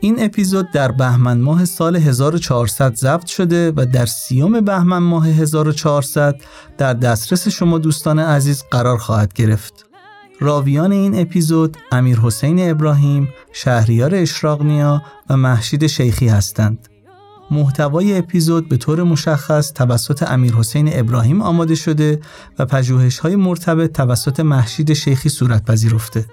این 0.04 0.24
اپیزود 0.24 0.70
در 0.70 0.92
بهمن 0.92 1.38
ماه 1.38 1.64
سال 1.64 1.96
1400 1.96 2.94
ضبط 2.94 3.26
شده 3.26 3.72
و 3.76 3.86
در 3.92 4.06
سیوم 4.06 4.60
بهمن 4.60 4.98
ماه 4.98 5.28
1400 5.28 6.40
در 6.78 6.94
دسترس 6.94 7.48
شما 7.48 7.78
دوستان 7.78 8.18
عزیز 8.18 8.64
قرار 8.70 8.98
خواهد 8.98 9.32
گرفت. 9.32 9.91
راویان 10.42 10.92
این 10.92 11.20
اپیزود 11.20 11.76
امیر 11.92 12.18
حسین 12.18 12.70
ابراهیم، 12.70 13.28
شهریار 13.52 14.14
اشراقنیا 14.14 15.02
و 15.30 15.36
محشید 15.36 15.86
شیخی 15.86 16.28
هستند. 16.28 16.88
محتوای 17.50 18.18
اپیزود 18.18 18.68
به 18.68 18.76
طور 18.76 19.02
مشخص 19.02 19.72
توسط 19.72 20.22
امیر 20.22 20.54
حسین 20.54 20.90
ابراهیم 20.92 21.42
آماده 21.42 21.74
شده 21.74 22.20
و 22.58 22.66
پژوهش 22.66 23.18
های 23.18 23.36
مرتبط 23.36 23.92
توسط 23.92 24.40
محشید 24.40 24.92
شیخی 24.92 25.28
صورت 25.28 25.64
پذیرفته. 25.64 26.26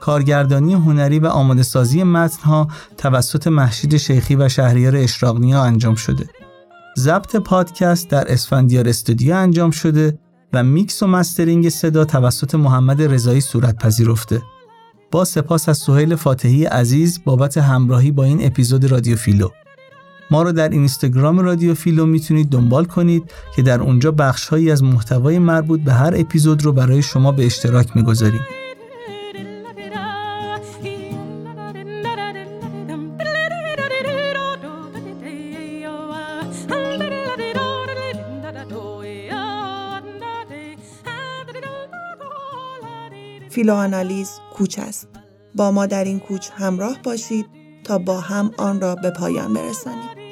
کارگردانی 0.00 0.74
هنری 0.74 1.18
و 1.18 1.26
آماده 1.26 1.62
سازی 1.62 2.02
متنها 2.02 2.68
توسط 2.96 3.46
مهشید 3.46 3.96
شیخی 3.96 4.36
و 4.36 4.48
شهریار 4.48 4.96
اشراقنیا 4.96 5.62
انجام 5.62 5.94
شده. 5.94 6.26
ضبط 6.98 7.36
پادکست 7.36 8.08
در 8.08 8.32
اسفندیار 8.32 8.88
استودیو 8.88 9.34
انجام 9.34 9.70
شده 9.70 10.18
و 10.52 10.62
میکس 10.62 11.02
و 11.02 11.06
mastering 11.06 11.68
صدا 11.68 12.04
توسط 12.04 12.54
محمد 12.54 13.02
رضایی 13.02 13.40
صورت 13.40 13.76
پذیرفته. 13.76 14.42
با 15.10 15.24
سپاس 15.24 15.68
از 15.68 15.78
سهیل 15.78 16.16
فاتحی 16.16 16.64
عزیز 16.64 17.20
بابت 17.24 17.58
همراهی 17.58 18.10
با 18.10 18.24
این 18.24 18.46
اپیزود 18.46 18.84
رادیو 18.84 19.16
فیلو. 19.16 19.48
ما 20.30 20.42
رو 20.42 20.52
در 20.52 20.68
اینستاگرام 20.68 21.38
رادیو 21.38 21.74
فیلو 21.74 22.06
می‌تونید 22.06 22.48
دنبال 22.48 22.84
کنید 22.84 23.30
که 23.56 23.62
در 23.62 23.80
اونجا 23.80 24.12
بخشهایی 24.12 24.70
از 24.70 24.82
محتوای 24.82 25.38
مربوط 25.38 25.80
به 25.80 25.92
هر 25.92 26.12
اپیزود 26.16 26.64
رو 26.64 26.72
برای 26.72 27.02
شما 27.02 27.32
به 27.32 27.46
اشتراک 27.46 27.96
می‌گذاریم. 27.96 28.40
فیلوآنالیز 43.50 44.30
کوچ 44.54 44.78
است. 44.78 45.08
با 45.54 45.70
ما 45.70 45.86
در 45.86 46.04
این 46.04 46.20
کوچ 46.20 46.48
همراه 46.54 46.98
باشید 47.02 47.46
تا 47.84 47.98
با 47.98 48.20
هم 48.20 48.50
آن 48.58 48.80
را 48.80 48.94
به 48.94 49.10
پایان 49.10 49.52
برسانیم. 49.52 50.29